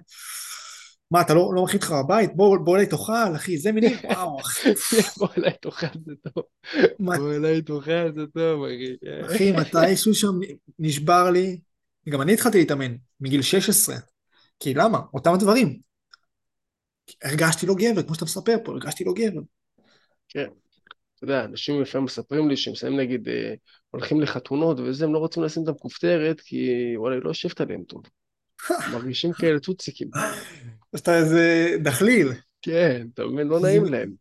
מה, 1.11 1.21
אתה 1.21 1.33
לא, 1.33 1.51
לא 1.55 1.63
מכין 1.63 1.79
אותך 1.79 1.93
בבית? 2.03 2.35
בוא, 2.35 2.57
בוא 2.57 2.75
אליי 2.75 2.87
תאכל, 2.87 3.35
אחי, 3.35 3.57
זה 3.57 3.71
מילים, 3.71 3.97
וואו, 4.03 4.39
אחי. 4.39 4.69
בוא 5.17 5.27
אליי 5.37 5.53
תאכל 5.61 5.87
זה 6.05 6.13
טוב, 6.21 6.43
בוא 6.99 7.33
אליי 7.35 7.61
תאכל 7.61 8.11
זה 8.15 8.21
טוב, 8.33 8.63
אחי. 8.65 8.95
אחי, 9.25 9.51
מתישהו 9.51 10.13
שם 10.13 10.39
נשבר 10.79 11.29
לי, 11.29 11.59
גם 12.09 12.21
אני 12.21 12.33
התחלתי 12.33 12.57
להתאמן, 12.57 12.95
מגיל 13.19 13.41
16. 13.41 13.95
כי 14.59 14.73
למה? 14.73 14.99
אותם 15.13 15.33
הדברים. 15.33 15.79
הרגשתי 17.23 17.65
לא 17.65 17.73
גבר, 17.77 18.03
כמו 18.03 18.15
שאתה 18.15 18.25
מספר 18.25 18.55
פה, 18.63 18.71
הרגשתי 18.71 19.03
לא 19.03 19.13
גבר. 19.15 19.41
כן, 20.29 20.47
אתה 21.15 21.23
יודע, 21.23 21.45
אנשים 21.45 21.81
לפעמים 21.81 22.05
מספרים 22.05 22.49
לי 22.49 22.57
שהם 22.57 22.75
שמים 22.75 22.99
נגיד, 22.99 23.29
אה, 23.29 23.53
הולכים 23.89 24.21
לחתונות 24.21 24.79
וזה, 24.79 25.05
הם 25.05 25.13
לא 25.13 25.19
רוצים 25.19 25.43
לשים 25.43 25.63
את 25.63 25.67
הכופתרת, 25.67 26.41
כי 26.41 26.93
וואלה, 26.97 27.15
היא 27.15 27.23
לא 27.23 27.29
יושבת 27.29 27.61
עליהם 27.61 27.83
טוב. 27.83 28.01
מרגישים 28.93 29.33
כאלה 29.33 29.59
טוציקים. 29.59 30.09
אתה 30.95 31.17
איזה 31.17 31.75
דחליל, 31.83 32.27
כן, 32.61 33.07
אתה 33.13 33.25
מבין, 33.25 33.47
לא 33.47 33.59
נעים 33.59 33.85
להם. 33.85 34.11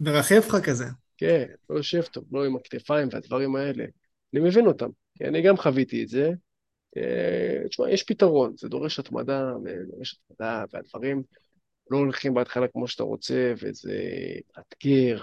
מרחף 0.00 0.46
לך 0.48 0.56
כזה. 0.64 0.84
כן, 1.16 1.46
לא 1.70 1.76
יושב 1.76 2.02
טוב, 2.02 2.24
לא 2.32 2.44
עם 2.44 2.56
הכתפיים 2.56 3.08
והדברים 3.12 3.56
האלה. 3.56 3.84
אני 4.34 4.40
מבין 4.40 4.66
אותם, 4.66 4.88
כי 5.14 5.24
אני 5.24 5.42
גם 5.42 5.56
חוויתי 5.56 6.02
את 6.02 6.08
זה. 6.08 6.30
אה, 6.96 7.68
תשמע, 7.68 7.90
יש 7.90 8.02
פתרון, 8.02 8.54
זה 8.58 8.68
דורש 8.68 8.98
התמדה, 8.98 9.52
דורש 9.88 10.20
התמדה, 10.24 10.64
והדברים 10.72 11.22
לא 11.90 11.98
הולכים 11.98 12.34
בהתחלה 12.34 12.68
כמו 12.68 12.88
שאתה 12.88 13.02
רוצה, 13.02 13.52
וזה 13.62 13.98
מאתגר, 14.56 15.22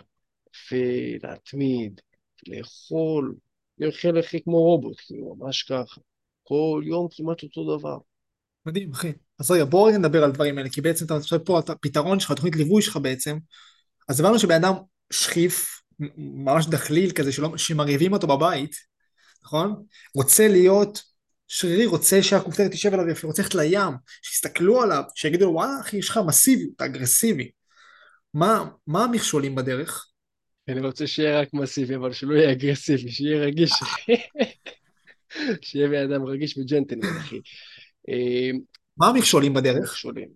ולהתמיד, 0.72 2.02
לאכול, 2.48 3.36
אני 3.80 3.88
אוכל 3.88 4.18
הכי 4.18 4.44
כמו 4.44 4.58
רובוט, 4.58 5.00
כאילו, 5.08 5.36
ממש 5.36 5.64
ככה. 5.64 6.02
כל 6.44 6.82
יום 6.86 7.08
כמעט 7.12 7.44
אותו 7.44 7.78
דבר. 7.78 7.98
מדהים, 8.66 8.92
אחי. 8.92 9.12
אז 9.40 9.52
רגע, 9.52 9.66
בוא 9.66 9.90
רגע 9.90 9.98
נדבר 9.98 10.24
על 10.24 10.30
הדברים 10.30 10.58
האלה, 10.58 10.70
כי 10.70 10.82
בעצם 10.82 11.06
אתה 11.06 11.16
עכשיו 11.16 11.46
פה, 11.46 11.60
הפתרון 11.60 12.20
שלך, 12.20 12.32
התוכנית 12.32 12.56
ליווי 12.56 12.82
שלך 12.82 12.98
בעצם, 12.98 13.38
אז 14.10 14.20
הבנו 14.20 14.40
שבן 14.40 14.56
אדם 14.56 14.74
שכיף, 15.14 15.82
ממש 16.18 16.66
דחליל 16.68 17.12
כזה, 17.12 17.32
שלא, 17.32 17.58
שמרעיבים 17.58 18.14
אותו 18.14 18.28
בבית, 18.28 18.76
נכון? 19.44 19.84
רוצה 20.16 20.48
להיות 20.48 21.02
שרירי, 21.48 21.86
רוצה 21.86 22.24
שהכופתרת 22.24 22.72
תשב 22.72 22.94
עליו 22.94 23.10
יפה, 23.10 23.28
רוצה 23.28 23.42
ללכת 23.42 23.56
לים, 23.56 23.94
שיסתכלו 24.22 24.82
עליו, 24.82 25.04
שיגידו 25.16 25.46
לו, 25.46 25.52
וואלה, 25.52 25.80
אחי, 25.82 25.98
יש 25.98 26.10
לך 26.10 26.20
מסיבי, 26.28 26.66
אתה 26.76 26.86
אגרסיבי. 26.86 27.52
מה, 28.34 28.66
מה 28.88 29.04
המכשולים 29.04 29.56
בדרך? 29.56 30.08
אני 30.68 30.82
רוצה 30.82 31.08
שיהיה 31.08 31.42
רק 31.42 31.54
מסיבי, 31.54 31.96
אבל 31.96 32.14
שלא 32.14 32.34
יהיה 32.36 32.52
אגרסיבי, 32.52 33.12
שיהיה 33.12 33.42
רגיש. 33.42 33.72
שיהיה 35.62 35.88
בן 35.88 36.12
אדם 36.12 36.26
רגיש 36.26 36.58
וג'נטלמן, 36.58 37.18
אחי. 37.18 37.40
אה, 38.10 38.50
מה 38.98 39.08
המכשולים 39.08 39.54
בדרך? 39.54 39.84
מכשולים. 39.84 40.30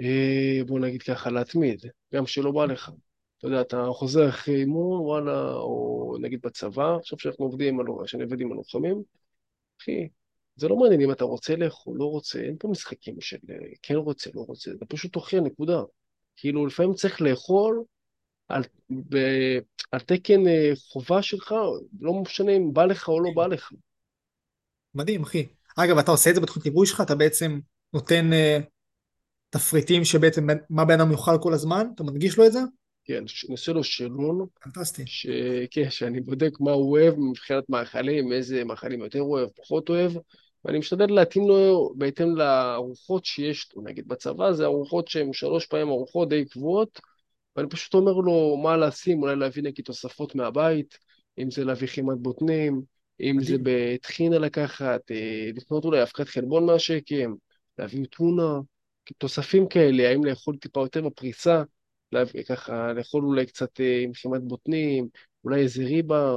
אה, 0.00 0.60
בוא 0.66 0.80
נגיד 0.80 1.02
ככה, 1.02 1.30
להתמיד, 1.30 1.84
גם 2.14 2.26
שלא 2.26 2.50
בא 2.50 2.64
לך. 2.64 2.90
אתה 3.38 3.46
יודע, 3.46 3.60
אתה 3.60 3.86
חוזר 3.92 4.28
אחרי 4.28 4.56
אימון, 4.56 5.00
וואלה, 5.00 5.52
או 5.52 6.16
נגיד 6.20 6.40
בצבא, 6.42 6.96
עכשיו 6.96 7.18
שאנחנו 7.18 7.44
עובדים, 7.44 7.78
שאני 8.06 8.22
עובד 8.22 8.40
עם 8.40 8.52
הלוחמים, 8.52 9.02
אחי, 9.80 10.08
זה 10.56 10.68
לא 10.68 10.76
מעניין 10.76 11.00
אם 11.00 11.12
אתה 11.12 11.24
רוצה 11.24 11.56
לאכול, 11.56 11.96
לא 11.98 12.04
רוצה, 12.04 12.40
אין 12.40 12.56
פה 12.58 12.68
משחקים 12.68 13.20
של 13.20 13.36
אה, 13.50 13.56
כן 13.82 13.94
רוצה, 13.94 14.30
לא 14.34 14.40
רוצה, 14.40 14.70
אתה 14.70 14.86
פשוט 14.86 15.16
אוכל, 15.16 15.40
נקודה. 15.40 15.82
כאילו, 16.36 16.66
לפעמים 16.66 16.94
צריך 16.94 17.20
לאכול 17.22 17.84
על, 18.48 18.62
ב, 19.08 19.16
על 19.92 20.00
תקן 20.00 20.40
חובה 20.76 21.22
שלך, 21.22 21.54
לא 22.00 22.14
משנה 22.14 22.52
אם 22.52 22.72
בא 22.72 22.84
לך 22.84 23.08
או 23.08 23.20
לא 23.20 23.30
בא 23.34 23.46
לך. 23.46 23.72
מדהים, 24.94 25.22
אחי. 25.22 25.46
אגב, 25.76 25.98
אתה 25.98 26.10
עושה 26.10 26.30
את 26.30 26.34
זה 26.34 26.40
בתוכנית 26.40 26.66
ליווי 26.66 26.86
שלך, 26.86 27.00
אתה 27.00 27.14
בעצם 27.14 27.60
נותן 27.92 28.30
uh, 28.32 28.64
תפריטים 29.50 30.04
שבעצם 30.04 30.46
מה 30.70 30.84
בן 30.84 31.00
אדם 31.00 31.12
יאכל 31.12 31.38
כל 31.42 31.54
הזמן, 31.54 31.86
אתה 31.94 32.02
מדגיש 32.04 32.38
לו 32.38 32.46
את 32.46 32.52
זה? 32.52 32.60
כן, 33.04 33.26
ש- 33.26 33.50
נעשה 33.50 33.72
לו 33.72 33.84
שאלון, 33.84 34.46
פנטסטי. 34.60 35.02
ש... 35.06 35.26
כן, 35.70 35.90
שאני 35.90 36.20
בודק 36.20 36.60
מה 36.60 36.70
הוא 36.70 36.90
אוהב 36.90 37.14
מבחינת 37.18 37.64
מאכלים, 37.68 38.32
איזה 38.32 38.64
מאכלים 38.64 39.00
יותר 39.00 39.22
אוהב, 39.22 39.48
פחות 39.56 39.88
אוהב, 39.88 40.12
ואני 40.64 40.78
משתדל 40.78 41.14
להתאים 41.14 41.48
לו 41.48 41.92
בהתאם 41.96 42.36
לארוחות 42.36 43.24
שיש 43.24 43.68
לו. 43.76 43.82
נגיד 43.82 44.08
בצבא 44.08 44.52
זה 44.52 44.64
ארוחות 44.64 45.08
שהן 45.08 45.32
שלוש 45.32 45.66
פעמים 45.66 45.88
ארוחות 45.88 46.28
די 46.28 46.44
קבועות, 46.44 47.00
ואני 47.56 47.68
פשוט 47.68 47.94
אומר 47.94 48.12
לו 48.12 48.56
מה 48.62 48.76
לשים, 48.76 49.22
אולי 49.22 49.36
להביא 49.36 49.62
נגיד 49.62 49.84
תוספות 49.84 50.34
מהבית, 50.34 50.98
אם 51.38 51.50
זה 51.50 51.64
להביא 51.64 51.88
חימת 51.88 52.18
בוטנים, 52.18 52.82
אם 53.20 53.36
זה. 53.40 53.56
בטחינה 53.62 54.38
לקחת, 54.38 55.10
אה, 55.10 55.50
לקנות 55.54 55.84
אולי 55.84 56.02
אבקת 56.02 56.28
חלבון 56.28 56.66
מהשקם, 56.66 57.34
להביא 57.78 58.06
טונה, 58.06 58.60
תוספים 59.18 59.68
כאלה, 59.68 60.08
האם 60.08 60.24
לאכול 60.24 60.56
טיפה 60.56 60.80
יותר 60.80 61.08
בפריסה, 61.08 61.62
ככה 62.48 62.92
לאכול 62.92 63.24
אולי 63.24 63.46
קצת 63.46 63.80
אה, 63.80 64.00
עם 64.02 64.14
חימת 64.14 64.42
בוטנים, 64.42 65.08
אולי 65.44 65.62
איזה 65.62 65.84
ריבה, 65.84 66.34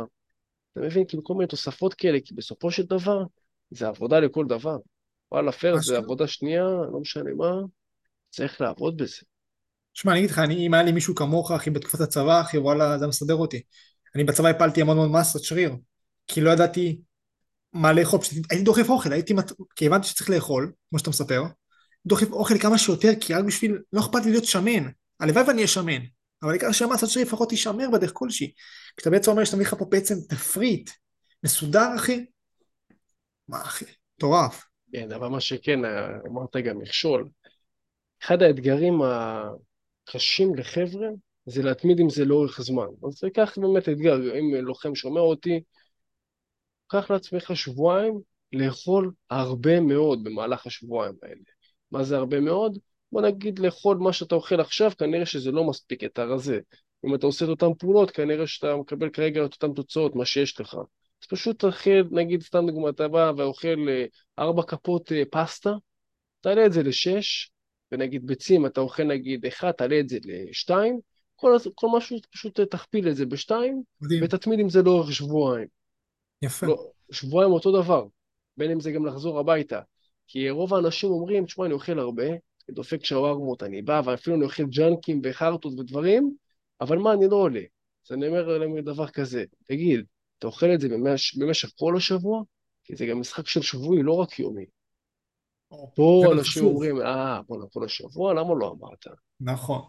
אתה 0.72 0.86
מבין? 0.86 1.06
כאילו 1.08 1.24
כל 1.24 1.34
מיני 1.34 1.48
תוספות 1.48 1.94
כאלה, 1.94 2.18
כי 2.26 2.34
בסופו 2.34 2.72
של 2.72 2.84
דבר 2.84 3.24
זה 3.72 3.88
עבודה 3.88 4.20
לכל 4.20 4.46
דבר. 4.46 4.78
וואלה, 5.32 5.52
פרס 5.52 5.86
זה. 5.86 5.98
עבודה 5.98 6.28
שנייה, 6.28 6.64
לא 6.64 7.00
משנה 7.00 7.34
מה, 7.38 7.52
צריך 8.30 8.62
לעבוד 8.62 8.98
בזה. 8.98 9.18
שמע, 9.94 10.12
אני 10.12 10.20
אגיד 10.20 10.32
לך, 10.32 10.40
אני, 10.40 10.68
אם 10.68 10.74
היה 10.74 10.84
לי 10.84 10.92
מישהו 10.92 11.16
כמוך, 11.16 11.52
אחי, 11.52 11.70
בתקופת 11.70 12.02
הצבא, 12.02 12.42
אחי, 12.42 12.58
וואלה, 12.58 12.98
זה 12.98 13.08
מסדר 13.08 13.36
אותי. 13.36 13.62
אני 14.16 14.24
בצבא 14.24 14.48
הפלתי 14.48 14.82
המון 14.82 14.98
המון 14.98 15.20
מסת 15.20 15.44
שריר, 15.44 15.72
כי 16.28 16.42
לא 16.42 16.50
ידעתי 16.50 17.02
מה 17.74 17.94
לאכול, 17.94 18.20
פשוט 18.20 18.38
הייתי 18.50 18.64
דוחף 18.64 18.90
אוכל, 18.90 19.14
הייתי, 19.14 19.34
מת... 19.34 19.52
כי 19.76 19.88
הבנתי 19.88 20.08
שצריך 20.08 20.30
לאכול, 20.30 20.72
כמו 20.90 21.00
שאתה 21.00 21.10
מספר, 21.10 21.44
דוחף 22.06 22.32
אוכל 22.32 22.58
כמה 22.58 22.78
שיותר, 22.78 23.12
כי 23.22 23.34
רק 23.34 23.46
בשביל, 23.46 23.78
לא 23.94 24.00
אכפת 24.02 24.26
לי 24.26 24.32
להיות 24.32 24.46
שמן, 24.46 24.90
הלוואי 25.20 25.44
ואני 25.48 25.58
אהיה 25.58 25.68
שמן, 25.68 26.02
אבל 26.44 26.52
העיקר 26.52 26.72
שהמסת 26.72 27.08
שריר 27.08 27.26
לפחות 27.26 27.50
תישמר 27.50 27.90
בדרך 27.94 28.12
כלשהי. 28.14 28.52
כשאתה 28.98 29.10
בעצם 29.10 29.32
אומר 29.32 29.44
שאתה 29.44 29.58
מביא 29.58 29.68
לך 29.68 29.74
פה 29.74 29.86
בעצם 29.86 30.16
תפריט 30.30 30.90
מסודר, 31.44 31.96
אחי, 31.96 32.26
מה, 33.48 33.62
אחי, 33.62 33.86
מטורף. 34.18 34.66
כן, 34.94 35.12
אבל 35.12 35.28
מה 35.28 35.40
שכן, 35.40 35.80
אמרת 36.28 36.56
גם 36.56 36.78
מכשול. 36.78 37.30
אחד 38.24 38.42
האתגרים 38.42 39.00
הקשים 39.02 40.56
לחבר'ה 40.56 41.08
זה 41.46 41.64
להתמיד 41.64 42.00
עם 42.00 42.10
זה 42.10 42.26
לאורך 42.26 42.62
זמן. 42.62 42.88
אז 43.08 43.14
זה 43.14 43.28
כך 43.36 43.58
באמת 43.58 43.90
אתגר, 43.90 44.16
אם 44.40 44.66
לוחם 44.66 44.96
שומע 44.96 45.22
אותי, 45.22 45.62
קח 46.88 47.12
לעצמך 47.12 47.56
שבועיים 47.56 48.20
לאכול 48.54 49.12
הרבה 49.30 49.80
מאוד 49.80 50.24
במהלך 50.24 50.68
השבועיים 50.68 51.16
האלה. 51.24 51.42
מה 51.92 52.04
זה 52.04 52.18
הרבה 52.18 52.40
מאוד? 52.40 52.78
בוא 53.12 53.22
נגיד 53.22 53.60
לאכול 53.60 53.98
מה 53.98 54.14
שאתה 54.14 54.36
אוכל 54.36 54.60
עכשיו, 54.60 54.92
כנראה 54.98 55.26
שזה 55.26 55.52
לא 55.52 55.64
מספיק 55.64 56.04
את 56.04 56.20
הרזה. 56.20 56.60
אם 57.06 57.16
אתה 57.16 57.26
עושה 57.26 57.46
את 57.46 57.50
אותן 57.50 57.74
פעולות, 57.80 58.12
כנראה 58.12 58.48
שאתה 58.48 58.76
מקבל 58.76 59.10
כרגע 59.10 59.46
את 59.46 59.54
אותן 59.54 59.74
תוצאות, 59.74 60.16
מה 60.16 60.26
שיש 60.26 60.60
לך. 60.60 60.76
אז 61.22 61.28
פשוט 61.30 61.60
תאכל, 61.60 62.04
נגיד, 62.12 62.42
סתם 62.42 62.66
דוגמא, 62.68 62.90
אתה 62.90 63.08
בא 63.08 63.32
ואוכל 63.38 63.90
אה, 63.90 64.06
ארבע 64.40 64.64
כפות 64.64 65.12
אה, 65.12 65.24
פסטה, 65.32 65.74
תעלה 66.42 66.66
את 66.66 66.74
זה 66.74 66.84
לשש, 66.84 67.52
ונגיד 67.92 68.28
ביצים, 68.28 68.66
אתה 68.66 68.82
אוכל 68.82 69.04
נגיד 69.04 69.46
אחד, 69.46 69.72
תעלה 69.72 70.00
את 70.00 70.10
זה 70.10 70.18
לשתיים, 70.24 71.00
כל, 71.36 71.58
כל 71.76 71.88
משהו, 71.98 72.18
פשוט 72.32 72.60
תכפיל 72.60 73.10
את 73.10 73.16
זה 73.16 73.26
בשתיים, 73.26 73.84
מדהים, 74.02 74.24
ותתמיד 74.24 74.60
עם 74.60 74.70
זה 74.70 74.82
לאורך 74.82 75.12
שבועיים. 75.12 75.77
יפה. 76.42 76.68
לא, 76.68 76.88
שבועיים 77.12 77.52
אותו 77.52 77.82
דבר, 77.82 78.06
בין 78.58 78.72
אם 78.72 78.80
זה 78.80 78.92
גם 78.92 79.06
לחזור 79.06 79.40
הביתה. 79.40 79.82
כי 80.28 80.50
רוב 80.50 80.74
האנשים 80.74 81.10
אומרים, 81.10 81.46
תשמע, 81.46 81.66
אני 81.66 81.74
אוכל 81.74 82.00
הרבה, 82.00 82.28
אני 82.28 82.76
דופק 82.76 83.06
שווארמות, 83.06 83.64
אני 83.64 83.82
בא, 83.82 84.02
ואפילו 84.06 84.36
אני 84.36 84.46
אוכל 84.46 84.64
ג'אנקים 84.64 85.22
וחרטות 85.24 85.80
ודברים, 85.80 86.36
אבל 86.82 86.98
מה, 86.98 87.14
אני 87.14 87.28
לא 87.28 87.36
עולה. 87.36 87.62
אז 88.08 88.12
אני 88.12 88.28
אומר 88.28 88.58
להם 88.58 88.80
דבר 88.80 89.08
כזה, 89.08 89.44
תגיד, 89.68 90.06
אתה 90.40 90.48
אוכל 90.48 90.74
את 90.74 90.82
זה 90.82 90.90
במש, 90.90 91.38
במשך 91.38 91.70
כל 91.80 91.98
השבוע? 91.98 92.44
כי 92.84 92.96
זה 92.96 93.06
גם 93.06 93.20
משחק 93.20 93.48
של 93.48 93.62
שבועי, 93.62 94.04
לא 94.04 94.14
רק 94.14 94.40
יומי. 94.40 94.66
פה 95.96 96.24
אנשים 96.26 96.42
חשוב. 96.42 96.64
אומרים, 96.64 97.02
אה, 97.02 97.42
בואנה, 97.48 97.66
כל 97.74 97.86
השבוע, 97.86 98.34
למה 98.34 98.56
לא 98.60 98.76
אמרת? 98.80 99.06
נכון. 99.40 99.82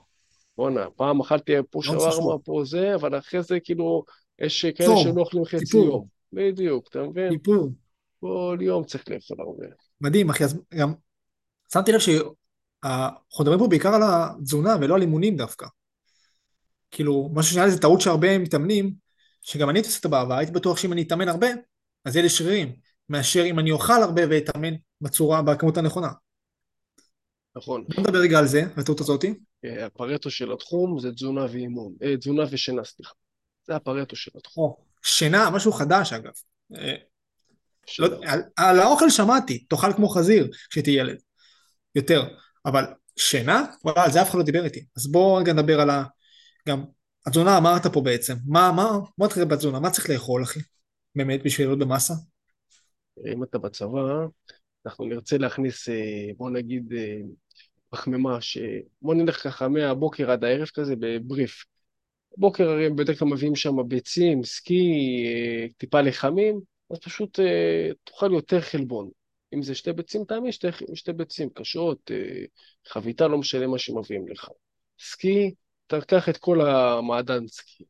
בואנה, 0.57 0.90
פעם 0.96 1.20
אכלתי 1.20 1.53
פה 1.70 1.80
שווארמה. 1.82 2.38
פה 2.44 2.62
זה, 2.64 2.94
אבל 2.94 3.18
אחרי 3.18 3.42
זה 3.42 3.61
כאילו, 3.61 4.05
יש 4.38 4.66
כאלה 4.66 4.96
שלא 5.03 5.20
אוכלים 5.20 5.44
חצי 5.44 5.76
יום. 5.76 6.17
בדיוק, 6.32 6.88
אתה 6.88 7.02
מבין? 7.02 7.32
סיפור. 7.32 7.72
כל 8.20 8.58
יום 8.60 8.84
צריך 8.84 9.04
לאכול 9.08 9.36
הרבה. 9.40 9.66
מדהים, 10.00 10.30
אחי, 10.30 10.44
אז 10.44 10.60
גם 10.74 10.94
שמתי 11.72 11.92
לב 11.92 11.98
שאנחנו 11.98 13.44
מדברים 13.44 13.58
פה 13.58 13.66
בעיקר 13.68 13.94
על 13.94 14.02
התזונה 14.04 14.76
ולא 14.80 14.94
על 14.94 15.00
אימונים 15.00 15.36
דווקא. 15.36 15.66
כאילו, 16.90 17.30
משהו 17.34 17.52
שנראה 17.52 17.66
לי 17.66 17.72
זה 17.72 17.80
טעות 17.80 18.00
שהרבה 18.00 18.38
מתאמנים, 18.38 18.94
שגם 19.42 19.70
אני 19.70 19.78
הייתי 19.78 19.88
עושה 19.88 20.00
את 20.00 20.06
בעבר, 20.06 20.34
הייתי 20.34 20.52
בטוח 20.52 20.78
שאם 20.78 20.92
אני 20.92 21.02
אתאמן 21.02 21.28
הרבה, 21.28 21.46
אז 22.04 22.16
יהיה 22.16 22.22
לי 22.22 22.28
שרירים, 22.28 22.72
מאשר 23.08 23.44
אם 23.46 23.58
אני 23.58 23.70
אוכל 23.70 24.02
הרבה 24.02 24.22
ואתאמן 24.30 24.74
בצורה, 25.00 25.42
בכמות 25.42 25.76
הנכונה. 25.76 26.08
נכון. 27.56 27.84
בוא 27.94 28.02
נדבר 28.02 28.18
רגע 28.18 28.38
על 28.38 28.46
זה, 28.46 28.62
על 28.62 28.82
הטעות 28.82 29.00
הזאתי. 29.00 29.34
אה, 29.64 29.86
הפרטו 29.86 30.30
של 30.30 30.52
התחום 30.52 30.98
זה 30.98 31.12
תזונה 31.12 31.44
ואימון, 31.44 31.92
אה, 32.02 32.16
תזונה 32.16 32.42
ושינה, 32.50 32.84
סליחה. 32.84 33.14
זה 33.66 33.76
הפרטו 33.76 34.16
של 34.16 34.30
התחום. 34.34 34.88
שינה, 35.03 35.51
משהו 35.51 35.72
חדש 35.72 36.12
אגב. 36.12 36.32
אה. 36.76 36.94
לא, 37.99 38.07
על, 38.26 38.42
על 38.57 38.80
האוכל 38.80 39.11
שמעתי, 39.11 39.59
תאכל 39.59 39.92
כמו 39.92 40.09
חזיר 40.09 40.49
כשתהיה 40.70 41.01
ילד. 41.01 41.18
יותר. 41.94 42.28
אבל 42.66 42.84
שינה? 43.16 43.64
וואלה, 43.84 44.05
על 44.05 44.11
זה 44.11 44.22
אף 44.22 44.30
אחד 44.30 44.38
לא 44.38 44.44
דיבר 44.44 44.64
איתי. 44.64 44.86
אז 44.96 45.12
בואו 45.12 45.34
רגע 45.34 45.53
נדבר 45.53 45.80
על 45.80 45.90
ה... 45.90 46.05
גם, 46.68 46.84
התזונה 47.26 47.59
אמרת 47.59 47.86
פה 47.86 48.01
בעצם. 48.01 48.34
מה, 48.46 48.72
מה, 48.72 48.90
מה 49.18 49.28
תראה 49.28 49.44
בתזונה? 49.44 49.80
מה 49.80 49.90
צריך 49.90 50.11
לאכול, 50.11 50.42
אחי? 50.42 50.61
באמת, 51.14 51.42
בשביל 51.44 51.66
להיות 51.66 51.78
במסה? 51.78 52.14
אם 53.32 53.42
אתה 53.42 53.59
בצבא, 53.59 54.01
אנחנו 54.86 55.05
נרצה 55.05 55.38
להכניס, 55.38 55.88
אה, 55.88 56.30
בוא 56.36 56.51
נגיד, 56.51 56.92
אה, 56.96 57.20
פחמימה, 57.90 58.40
ש... 58.40 58.59
בוא 59.03 59.14
נלך 59.14 59.42
ככה 59.42 59.68
מהבוקר 59.68 60.30
עד 60.30 60.44
הערב 60.44 60.68
כזה 60.74 60.94
בבריף. 61.01 61.64
בוקר 62.39 62.70
הרי 62.70 62.91
בדרך 62.91 63.18
כלל 63.18 63.28
מביאים 63.28 63.57
שם 63.57 63.89
ביצים, 63.89 64.45
סקי, 64.45 64.93
אה, 65.26 65.66
טיפה 65.78 66.01
לחמים, 66.01 66.61
אז 66.91 66.99
פשוט 66.99 67.39
תאכל 68.05 68.32
יותר 68.32 68.61
חלבון. 68.61 69.11
אם 69.55 69.62
זה 69.62 69.74
שתי 69.74 69.93
ביצים, 69.93 70.24
תעמיד 70.24 70.53
שתי, 70.53 70.68
שתי 70.95 71.12
ביצים 71.12 71.49
קשות, 71.51 72.11
חביתה, 72.86 73.28
לא 73.28 73.39
משנה 73.39 73.66
מה 73.66 73.78
שמביאים 73.78 74.28
לך. 74.28 74.49
סקי, 75.01 75.55
תקח 75.86 76.28
את 76.28 76.36
כל 76.36 76.61
המעדן 76.61 77.47
סקי. 77.47 77.84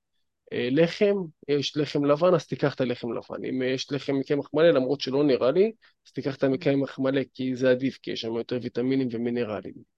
אה, 0.53 0.69
לחם, 0.71 1.17
יש 1.49 1.77
לחם 1.77 2.05
לבן, 2.05 2.35
אז 2.35 2.47
תיקח 2.47 2.75
את 2.75 2.81
הלחם 2.81 3.13
לבן. 3.13 3.45
אם 3.45 3.63
יש 3.63 3.93
לחם 3.93 4.15
מקמח 4.15 4.51
מלא, 4.55 4.71
למרות 4.71 5.01
שלא 5.01 5.25
נראה 5.25 5.51
לי, 5.51 5.73
אז 6.07 6.13
תיקח 6.13 6.37
את 6.37 6.43
המקמח 6.43 6.99
מלא, 6.99 7.21
כי 7.35 7.57
זה 7.57 7.71
עדיף, 7.71 7.99
כי 8.03 8.11
יש 8.11 8.21
שם 8.21 8.35
יותר 8.35 8.59
ויטמינים 8.63 9.09
ומינרלים. 9.11 9.98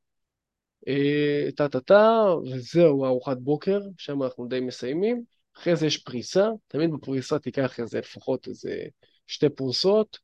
טה-טה-טה, 1.57 2.25
וזהו 2.53 3.05
ארוחת 3.05 3.37
בוקר, 3.37 3.81
שם 3.99 4.23
אנחנו 4.23 4.47
די 4.47 4.61
מסיימים. 4.61 5.25
אחרי 5.57 5.77
זה 5.77 5.87
יש 5.87 5.97
פריסה, 5.97 6.49
תמיד 6.69 6.91
בפריסה 6.93 7.39
תיקח 7.39 7.81
איזה 7.81 7.99
לפחות 7.99 8.49
איזה 8.49 8.85
שתי 9.27 9.49
פרוסות, 9.49 10.19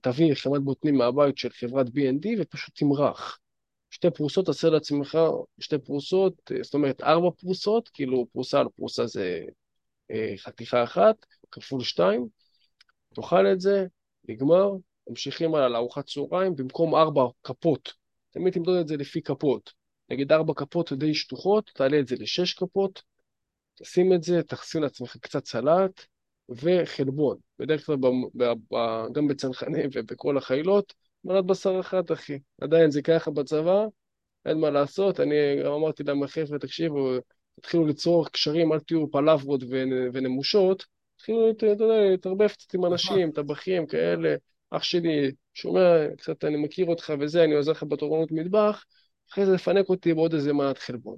תביא 0.00 0.34
חמת 0.34 0.62
בוטנים 0.62 0.94
מהבית 0.94 1.38
של 1.38 1.50
חברת 1.50 1.86
B&D 1.86 2.28
ופשוט 2.38 2.74
תמרח. 2.74 3.38
שתי 3.90 4.10
פרוסות, 4.10 4.46
תעשה 4.46 4.68
לעצמך 4.70 5.18
שתי 5.58 5.78
פרוסות, 5.78 6.50
זאת 6.62 6.74
אומרת 6.74 7.02
ארבע 7.02 7.30
פרוסות, 7.30 7.88
כאילו 7.88 8.26
פרוסה 8.32 8.60
על 8.60 8.66
פרוסה 8.76 9.06
זה 9.06 9.44
אה, 10.10 10.34
חתיכה 10.36 10.84
אחת, 10.84 11.26
כפול 11.50 11.82
שתיים, 11.82 12.26
תאכל 13.14 13.46
את 13.52 13.60
זה, 13.60 13.86
נגמר, 14.28 14.70
ממשיכים 15.08 15.54
הלאה 15.54 15.68
לארוחת 15.68 16.06
צהריים, 16.06 16.56
במקום 16.56 16.94
ארבע 16.94 17.22
כפות, 17.42 17.92
תמיד 18.30 18.52
תמדוד 18.52 18.76
את 18.80 18.88
זה 18.88 18.96
לפי 18.96 19.22
כפות, 19.22 19.72
נגיד 20.10 20.32
ארבע 20.32 20.54
כפות 20.54 20.92
די 20.92 21.14
שטוחות, 21.14 21.70
תעלה 21.74 21.98
את 21.98 22.08
זה 22.08 22.16
לשש 22.18 22.54
כפות, 22.54 23.02
תשים 23.74 24.12
את 24.12 24.22
זה, 24.22 24.42
תכסין 24.42 24.82
לעצמך 24.82 25.16
קצת 25.16 25.44
סלט 25.44 26.04
וחלבון, 26.48 27.36
בדרך 27.58 27.86
כלל 27.86 27.96
גם 29.12 29.28
בצנחנים 29.28 29.90
ובכל 29.94 30.38
החילות, 30.38 30.94
מנת 31.24 31.44
בשר 31.44 31.80
אחת, 31.80 32.12
אחי. 32.12 32.38
עדיין 32.60 32.90
זה 32.90 33.02
ככה 33.02 33.30
בצבא, 33.30 33.84
אין 34.46 34.58
מה 34.58 34.70
לעשות. 34.70 35.20
אני 35.20 35.34
גם 35.64 35.72
אמרתי 35.72 36.02
להם, 36.02 36.26
חבר'ה, 36.26 36.58
תקשיבו, 36.58 37.10
תתחילו 37.60 37.86
ליצור 37.86 38.28
קשרים, 38.28 38.72
אל 38.72 38.80
תהיו 38.80 39.10
פלברות 39.10 39.60
ונמושות. 40.12 40.84
תתחילו, 41.16 41.50
אתה 41.50 41.66
יודע, 41.66 41.84
להתערבב 42.10 42.48
קצת 42.48 42.74
עם 42.74 42.84
אנשים, 42.84 43.30
טבחים, 43.30 43.86
כאלה. 43.86 44.36
אח 44.70 44.82
שלי, 44.82 45.32
שומע, 45.60 46.06
קצת 46.18 46.44
אני 46.44 46.56
מכיר 46.56 46.86
אותך 46.86 47.12
וזה, 47.20 47.44
אני 47.44 47.54
עוזר 47.54 47.72
לך 47.72 47.82
בתורנות 47.88 48.32
מטבח, 48.32 48.84
אחרי 49.32 49.46
זה 49.46 49.52
לפנק 49.52 49.88
אותי 49.88 50.14
בעוד 50.14 50.34
איזה 50.34 50.52
מנת 50.52 50.78
חלבון. 50.78 51.16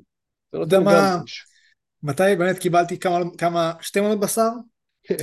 זה 0.52 0.58
נותן 0.58 0.84
גם 0.84 1.20
מתי 2.02 2.36
באמת 2.38 2.58
קיבלתי 2.58 2.98
כמה, 2.98 3.18
כמה 3.38 3.72
שתי 3.80 4.00
מנות 4.00 4.20
בשר? 4.20 4.48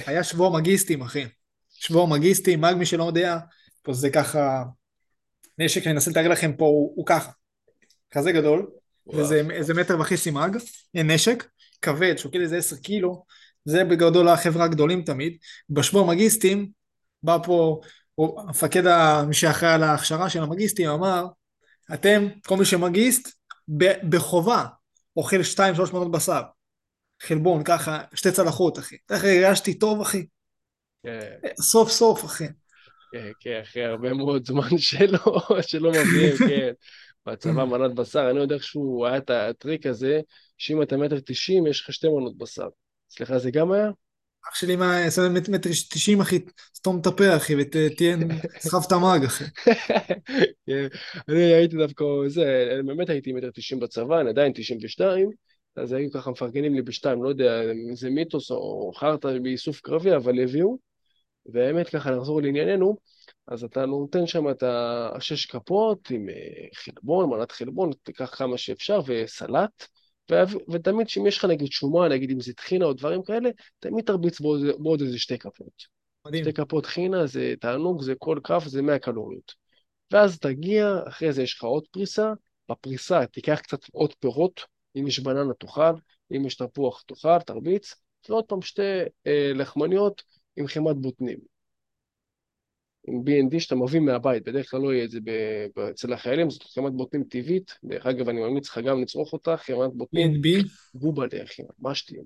היה 0.06 0.24
שבוע 0.24 0.60
מגיסטים, 0.60 1.02
אחי. 1.02 1.26
שבוע 1.70 2.08
מגיסטים, 2.08 2.62
מג 2.62 2.74
מי 2.74 2.86
שלא 2.86 3.04
יודע, 3.04 3.38
פה 3.82 3.94
זה 3.94 4.10
ככה, 4.10 4.64
נשק, 5.58 5.84
אני 5.86 5.94
אנסה 5.94 6.12
לתאר 6.12 6.28
לכם 6.28 6.54
פה, 6.58 6.66
הוא, 6.66 6.94
הוא 6.96 7.06
ככה, 7.06 7.32
כזה 8.12 8.32
גדול, 8.32 8.70
וזה 9.14 9.42
איזה 9.52 9.74
מטר 9.74 10.00
וחצי 10.00 10.32
מאג, 10.32 10.58
נשק, 10.94 11.48
כבד, 11.82 12.18
שוקל 12.18 12.42
איזה 12.42 12.58
עשר 12.58 12.76
קילו, 12.76 13.26
זה 13.66 13.84
בגדול 13.84 14.28
החברה 14.28 14.66
הגדולים 14.66 15.04
תמיד. 15.04 15.38
בשבוע 15.70 16.08
מגיסטים, 16.08 16.70
בא 17.24 17.38
פה, 17.44 17.82
המפקד, 18.38 18.84
מי 19.28 19.34
שאחראי 19.34 19.74
על 19.74 19.84
ההכשרה 19.84 20.30
של 20.30 20.44
המגיסטים, 20.44 20.90
אמר, 20.90 21.26
אתם, 21.94 22.28
כל 22.48 22.58
מי 22.58 22.66
שמגיסט, 22.66 23.40
בחובה, 24.10 24.66
אוכל 25.18 25.44
שתיים, 25.44 25.76
שלוש 25.76 25.94
מנות 25.94 26.12
בשר. 26.12 26.42
חלבון, 27.22 27.64
ככה, 27.64 28.04
שתי 28.14 28.32
צלחות, 28.32 28.80
אחי. 28.80 28.96
ככה 29.08 29.28
הרגשתי 29.28 29.80
טוב, 29.80 30.02
אחי. 30.02 30.26
כן. 31.04 31.36
סוף 31.62 31.90
סוף, 31.90 32.26
אחי. 32.26 32.48
כן, 33.12 33.32
כן, 33.40 33.60
אחרי 33.64 33.86
הרבה 33.86 34.14
מאוד 34.14 34.46
זמן 34.46 34.78
שלא, 34.90 35.42
שלא 35.62 35.92
מביאים, 35.92 36.36
כן. 36.50 36.72
בצבא 37.26 37.66
מנת 37.66 37.96
בשר, 37.96 38.30
אני 38.32 38.40
יודע 38.40 38.56
איכשהו 38.56 39.06
היה 39.06 39.18
את 39.18 39.30
הטריק 39.30 39.86
הזה, 39.86 40.22
שאם 40.58 40.82
אתה 40.82 40.98
מטר 40.98 41.20
תשעים, 41.20 41.68
יש 41.68 41.82
לך 41.82 41.94
שתי 41.94 42.08
מנות 42.08 42.38
בשר. 42.38 42.68
סליחה, 43.10 43.40
זה 43.40 43.52
גם 43.52 43.72
היה? 43.72 43.90
אח 44.48 44.56
שלי 44.56 44.76
מה, 44.76 44.98
מטר 45.50 45.70
תשעים, 45.70 46.22
אחי, 46.22 46.40
סתום 46.76 47.00
את 47.02 47.08
הפה, 47.08 47.36
אחי, 47.36 47.56
ותהיה, 47.60 48.16
סחב 48.60 48.82
את 48.88 48.92
המאג, 48.92 49.24
אחי. 49.24 49.44
כן, 50.68 50.88
אני 51.30 51.54
הייתי 51.54 51.78
דווקא, 51.78 52.06
זה, 52.28 52.70
באמת 52.86 53.10
הייתי 53.10 53.34
מטר 53.34 53.50
תשעים 53.54 53.80
בצבא, 53.80 54.22
אני 54.22 54.30
עדיין 54.30 54.52
תשעים 54.56 54.80
ושתיים, 54.84 55.30
אז 55.76 55.94
היו 55.94 56.12
ככה 56.12 56.32
מפרגנים 56.32 56.76
לי 56.76 56.82
בשתיים, 56.82 57.24
לא 57.24 57.30
יודע 57.30 57.72
אם 57.72 57.96
זה 57.96 58.10
מיתוס 58.10 58.52
או 58.52 58.92
חרטא 58.96 59.40
באיסוף 59.40 59.82
קרבי, 59.82 60.16
אבל 60.16 60.44
הביאו. 60.44 60.90
והאמת 61.54 61.90
ככה 61.90 62.12
לחזור 62.12 62.42
לענייננו, 62.42 62.98
אז 63.48 63.64
אתה 63.64 63.86
נותן 63.86 64.28
שם 64.28 64.50
את 64.50 64.64
השש 64.64 65.46
כפות 65.46 66.10
עם 66.10 66.30
אה, 66.30 66.36
חלבון, 66.76 67.30
מנת 67.30 67.52
חלבון, 67.52 67.92
תיקח 68.04 68.36
כמה 68.36 68.58
שאפשר, 68.58 69.02
וסלט, 69.06 69.88
ותמיד 70.72 71.10
שאם 71.10 71.28
יש 71.28 71.38
לך 71.38 71.46
נגיד 71.46 71.72
שומה, 71.72 72.08
נגיד 72.08 72.32
אם 72.32 72.42
זה 72.42 72.54
טחינה 72.54 72.86
או 72.86 72.94
דברים 72.94 73.24
כאלה, 73.24 73.50
תמיד 73.80 74.06
תרביץ 74.06 74.42
בעוד, 74.42 75.02
איזה 75.02 75.20
שתי 75.20 75.38
כפות. 75.38 76.00
מדהים. 76.28 76.44
שתי 76.44 76.54
כפות 76.54 76.84
טחינה 76.84 77.28
זה 77.28 77.54
תענוג, 77.60 78.02
זה 78.02 78.14
כל 78.18 78.40
כף, 78.44 78.64
זה 78.68 78.82
100 78.82 79.00
קלוריות. 79.00 79.54
ואז 80.12 80.40
תגיע, 80.40 81.00
אחרי 81.08 81.34
זה 81.34 81.44
יש 81.44 81.56
לך 81.56 81.64
עוד 81.64 81.88
פריסה, 81.92 82.34
בפריסה 82.70 83.26
תיקח 83.26 83.60
קצת 83.60 83.80
עוד 83.92 84.14
פירות, 84.14 84.62
אם 84.96 85.08
יש 85.08 85.20
בננה 85.20 85.54
תאכל, 85.54 85.94
אם 86.36 86.46
יש 86.46 86.56
תפוח 86.56 87.04
תאכל, 87.08 87.40
תרביץ, 87.40 87.94
ועוד 88.30 88.46
פעם 88.46 88.62
שתי 88.62 88.82
אה, 89.28 89.52
לחמניות 89.56 90.22
עם 90.56 90.68
חמת 90.68 90.96
בוטנים. 90.96 91.40
עם 93.10 93.22
B&D 93.26 93.60
שאתה 93.60 93.76
מביא 93.76 94.00
מהבית, 94.00 94.44
בדרך 94.44 94.72
כלל 94.72 94.82
לא 94.82 94.94
יהיה 94.94 95.06
את 95.06 95.12
זה 95.12 95.20
אצל 95.92 96.14
החיילים, 96.14 96.50
זאת 96.50 96.64
חמת 96.64 96.94
בוטנים 96.94 97.24
טבעית, 97.24 97.78
דרך 97.84 98.06
אגב 98.06 98.30
אני 98.30 98.42
ממליץ 98.42 98.68
לך 98.70 98.78
גם 98.78 99.02
לצרוך 99.02 99.34
אותה, 99.34 99.58
חמת 99.58 99.94
בוטנים, 99.94 100.34
B&B? 100.34 100.68
גובלה 100.96 101.44
אחי, 101.44 101.64
ממש 101.80 102.02
תהיה. 102.02 102.22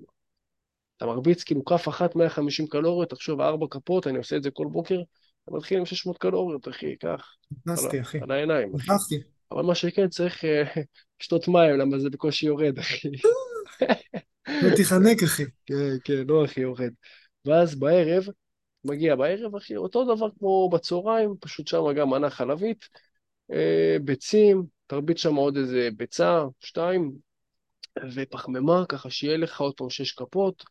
אתה 0.96 1.06
מרביץ 1.06 1.42
כאילו 1.42 1.64
כף 1.64 1.88
אחת 1.88 2.16
150 2.16 2.66
קלוריות, 2.66 3.10
תחשוב 3.10 3.40
ארבע 3.40 3.66
כפות, 3.70 4.06
אני 4.06 4.18
עושה 4.18 4.36
את 4.36 4.42
זה 4.42 4.50
כל 4.50 4.66
בוקר, 4.72 5.02
אתה 5.44 5.52
מתחיל 5.52 5.78
עם 5.78 5.86
600 5.86 6.18
קלוריות 6.18 6.68
אחי, 6.68 6.96
קח. 6.96 7.26
נכנסתי 7.66 8.00
אחי. 8.00 8.18
על 8.20 8.30
העיניים. 8.30 8.72
נכנסתי. 8.74 9.20
אבל 9.52 9.62
מה 9.62 9.74
שכן 9.74 10.08
צריך 10.08 10.44
אה, 10.44 10.62
לשתות 11.20 11.48
מים, 11.48 11.78
למה 11.78 11.98
זה 11.98 12.10
בקושי 12.10 12.46
יורד 12.46 12.78
אחי. 12.78 13.08
לא 14.62 14.76
תיחנק 14.76 15.22
אחי. 15.22 15.44
כן, 15.66 15.74
כן, 16.04 16.24
לא 16.28 16.44
אחי 16.44 16.60
יורד. 16.60 16.92
ואז 17.44 17.74
בערב, 17.74 18.24
מגיע 18.84 19.16
בערב, 19.16 19.56
אחי, 19.56 19.76
אותו 19.76 20.14
דבר 20.14 20.28
כמו 20.38 20.68
בצהריים, 20.72 21.34
פשוט 21.40 21.66
שם 21.68 21.92
גם 21.96 22.10
מנה 22.10 22.30
חלבית, 22.30 22.88
אה, 23.52 23.96
ביצים, 24.04 24.64
תרביץ 24.86 25.18
שם 25.18 25.34
עוד 25.34 25.56
איזה 25.56 25.88
ביצה, 25.96 26.44
שתיים, 26.60 27.12
ופחמימה, 28.14 28.84
ככה 28.88 29.10
שיהיה 29.10 29.36
לך 29.36 29.60
עוד 29.60 29.74
פעם 29.76 29.90
שש 29.90 30.12
כפות, 30.12 30.64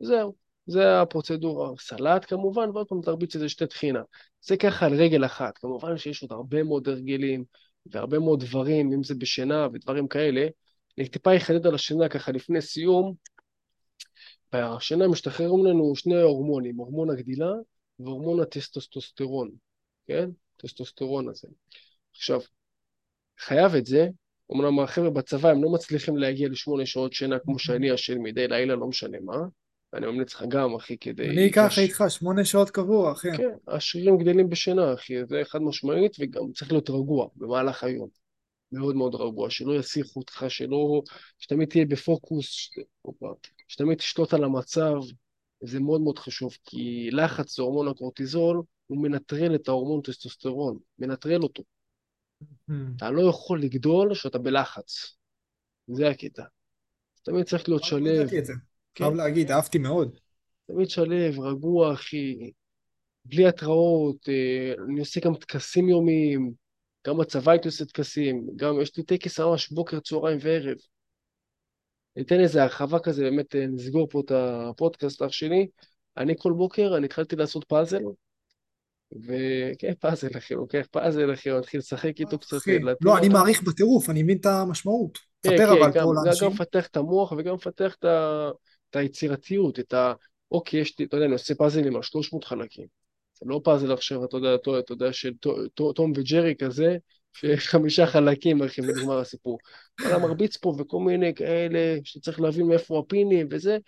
זהו, 0.00 0.34
זה 0.66 1.00
הפרוצדורה. 1.00 1.70
סלט 1.78 2.24
כמובן, 2.28 2.70
ועוד 2.70 2.88
פעם 2.88 3.00
תרביץ 3.02 3.34
איזה 3.34 3.48
שתי 3.48 3.66
טחינה. 3.66 4.02
זה 4.40 4.56
ככה 4.56 4.86
על 4.86 4.94
רגל 4.94 5.24
אחת. 5.24 5.58
כמובן 5.58 5.96
שיש 5.96 6.22
עוד 6.22 6.32
הרבה 6.32 6.62
מאוד 6.62 6.88
הרגלים, 6.88 7.44
והרבה 7.86 8.18
מאוד 8.18 8.40
דברים, 8.40 8.92
אם 8.92 9.02
זה 9.02 9.14
בשינה 9.14 9.68
ודברים 9.72 10.08
כאלה. 10.08 10.46
אני 10.98 11.08
טיפה 11.08 11.36
אחדד 11.36 11.66
על 11.66 11.74
השינה 11.74 12.08
ככה 12.08 12.32
לפני 12.32 12.60
סיום, 12.60 13.14
בשינה 14.52 15.08
משתחררים 15.08 15.66
לנו 15.66 15.96
שני 15.96 16.20
הורמונים, 16.20 16.76
הורמון 16.76 17.10
הגדילה 17.10 17.52
והורמון 17.98 18.40
הטסטוסטרון, 18.40 19.50
כן? 20.06 20.30
טסטוסטרון 20.56 21.28
הזה. 21.28 21.48
עכשיו, 22.14 22.40
חייב 23.38 23.74
את 23.74 23.86
זה, 23.86 24.08
אמנם 24.52 24.80
החבר'ה 24.80 25.10
בצבא 25.10 25.48
הם 25.48 25.64
לא 25.64 25.72
מצליחים 25.72 26.16
להגיע 26.16 26.48
לשמונה 26.48 26.86
שעות 26.86 27.12
שינה 27.12 27.38
כמו 27.38 27.58
שאני 27.58 27.94
אשן 27.94 28.18
מדי 28.18 28.48
לילה, 28.48 28.74
לא 28.74 28.86
משנה 28.86 29.18
מה, 29.20 29.36
אני 29.94 30.06
ממליץ 30.06 30.34
לך 30.34 30.44
גם, 30.48 30.74
אחי, 30.74 30.98
כדי... 30.98 31.28
אני 31.28 31.52
ככה 31.52 31.80
איתך, 31.80 32.04
שמונה 32.08 32.44
שעות 32.44 32.70
קבוע, 32.70 33.12
אחי. 33.12 33.28
כן, 33.36 33.48
השרירים 33.68 34.18
גדלים 34.18 34.48
בשינה, 34.48 34.94
אחי, 34.94 35.26
זה 35.26 35.42
חד 35.44 35.62
משמעית, 35.62 36.16
וגם 36.20 36.52
צריך 36.52 36.72
להיות 36.72 36.90
רגוע 36.90 37.26
במהלך 37.36 37.84
היום. 37.84 38.08
מאוד 38.72 38.96
מאוד 38.96 39.14
רגוע, 39.14 39.50
שלא 39.50 39.74
יסיחו 39.78 40.20
אותך, 40.20 40.44
שלא... 40.48 41.02
שתמיד 41.38 41.68
תהיה 41.68 41.84
בפוקוס, 41.86 42.70
שתמיד 43.68 43.98
תשלוט 43.98 44.34
על 44.34 44.44
המצב, 44.44 44.94
זה 45.64 45.80
מאוד 45.80 46.00
מאוד 46.00 46.18
חשוב, 46.18 46.56
כי 46.64 47.08
לחץ 47.12 47.56
זה 47.56 47.62
הורמון 47.62 47.88
הקורטיזול, 47.88 48.62
הוא 48.86 49.02
מנטרל 49.02 49.54
את 49.54 49.68
ההורמון 49.68 50.00
טסטוסטרון, 50.00 50.78
מנטרל 50.98 51.42
אותו. 51.42 51.62
Hmm. 52.42 52.74
אתה 52.96 53.10
לא 53.10 53.30
יכול 53.30 53.62
לגדול 53.62 54.14
כשאתה 54.14 54.38
בלחץ. 54.38 55.16
זה 55.86 56.08
הקטע. 56.08 56.42
תמיד 57.22 57.44
צריך 57.44 57.68
להיות 57.68 57.82
את 58.38 58.44
זה. 58.44 58.52
כן. 58.94 59.04
חייב 59.04 59.16
להגיד, 59.16 59.50
אהבתי 59.50 59.78
מאוד. 59.78 60.16
תמיד 60.66 60.90
שלו, 60.90 61.42
רגוע, 61.42 61.94
אחי. 61.94 62.50
בלי 63.24 63.46
התראות, 63.46 64.28
אה, 64.28 64.74
אני 64.88 65.00
עושה 65.00 65.20
גם 65.20 65.34
טקסים 65.34 65.88
יומיים, 65.88 66.52
גם 67.08 67.18
בצבא 67.18 67.52
הייתי 67.52 67.68
עושה 67.68 67.84
טקסים, 67.84 68.46
גם 68.56 68.80
יש 68.80 68.96
לי 68.96 69.02
טקס 69.02 69.40
ממש 69.40 69.72
בוקר, 69.72 70.00
צהריים 70.00 70.38
וערב. 70.40 70.76
ניתן 72.16 72.40
איזה 72.40 72.62
הרחבה 72.62 72.98
כזה, 72.98 73.22
באמת 73.22 73.56
אה, 73.56 73.66
נסגור 73.66 74.08
פה 74.10 74.20
את 74.20 74.32
הפודקאסט 74.34 75.22
אח 75.22 75.32
שלי. 75.32 75.66
אני 76.16 76.34
כל 76.38 76.52
בוקר, 76.52 76.96
אני 76.96 77.06
התחלתי 77.06 77.36
לעשות 77.36 77.64
פאזל, 77.64 78.02
וכן, 79.12 79.94
פאזל, 80.00 80.28
אחי, 80.38 80.54
לוקח 80.54 80.86
פאזל, 80.90 81.34
אחי, 81.34 81.50
מתחיל 81.52 81.80
לשחק 81.80 82.20
איתו 82.20 82.38
קצת. 82.38 82.56
להתאים 82.66 82.86
לא, 83.00 83.18
אני 83.18 83.26
אותו. 83.26 83.38
מעריך 83.38 83.62
בטירוף, 83.62 84.10
אני 84.10 84.22
מבין 84.22 84.38
את 84.38 84.46
המשמעות. 84.46 85.18
כן, 85.42 85.50
ספר 85.50 85.56
כן, 85.56 85.82
אבל 85.82 85.92
גם, 85.92 86.04
פה 86.04 86.12
לאנשים. 86.14 86.48
גם 86.48 86.54
מפתח 86.54 86.86
את 86.86 86.96
המוח 86.96 87.32
וגם 87.32 87.54
מפתח 87.54 87.94
את, 87.98 88.04
ה, 88.04 88.50
את 88.90 88.96
היצירתיות, 88.96 89.80
את 89.80 89.92
ה... 89.92 90.12
אוקיי, 90.50 90.80
יש 90.80 90.98
לי, 90.98 91.04
אתה 91.04 91.16
יודע, 91.16 91.26
אני 91.26 91.32
עושה 91.32 91.54
פאזלים 91.54 91.96
על 91.96 92.02
300 92.02 92.44
חלקים. 92.44 92.86
זה 93.40 93.46
לא 93.46 93.60
פאזל 93.64 93.92
עכשיו, 93.92 94.24
אתה 94.24 94.36
יודע, 94.36 94.54
אתה, 94.54 94.92
יודע, 94.92 95.12
של 95.12 95.32
תום 95.94 96.12
וג'רי 96.16 96.54
כזה, 96.58 96.96
שיש 97.32 97.68
חמישה 97.68 98.06
חלקים, 98.06 98.62
אחי, 98.62 98.80
ונגמר 98.86 99.18
הסיפור. 99.18 99.58
אבל 100.00 100.16
מרביץ 100.16 100.56
פה 100.56 100.74
וכל 100.78 101.00
מיני 101.00 101.34
כאלה, 101.34 101.96
שצריך 102.04 102.40
להבין 102.40 102.66
מאיפה 102.66 102.98
הפינים 102.98 103.48
וזה. 103.50 103.78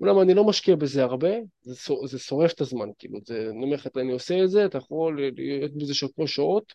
אומנם 0.00 0.20
אני 0.20 0.34
לא 0.34 0.44
משקיע 0.44 0.76
בזה 0.76 1.02
הרבה, 1.02 1.30
זה, 1.62 1.74
זה 2.06 2.18
שורף 2.18 2.52
את 2.52 2.60
הזמן, 2.60 2.88
כאילו, 2.98 3.18
זה, 3.26 3.48
אני 3.50 3.64
אומר 3.64 3.74
לך, 3.74 3.88
אני 3.96 4.12
עושה 4.12 4.44
את 4.44 4.50
זה, 4.50 4.66
אתה 4.66 4.78
יכול 4.78 5.32
להיות 5.36 5.76
בזה 5.76 5.94
שבוע 5.94 6.26
שעות, 6.26 6.72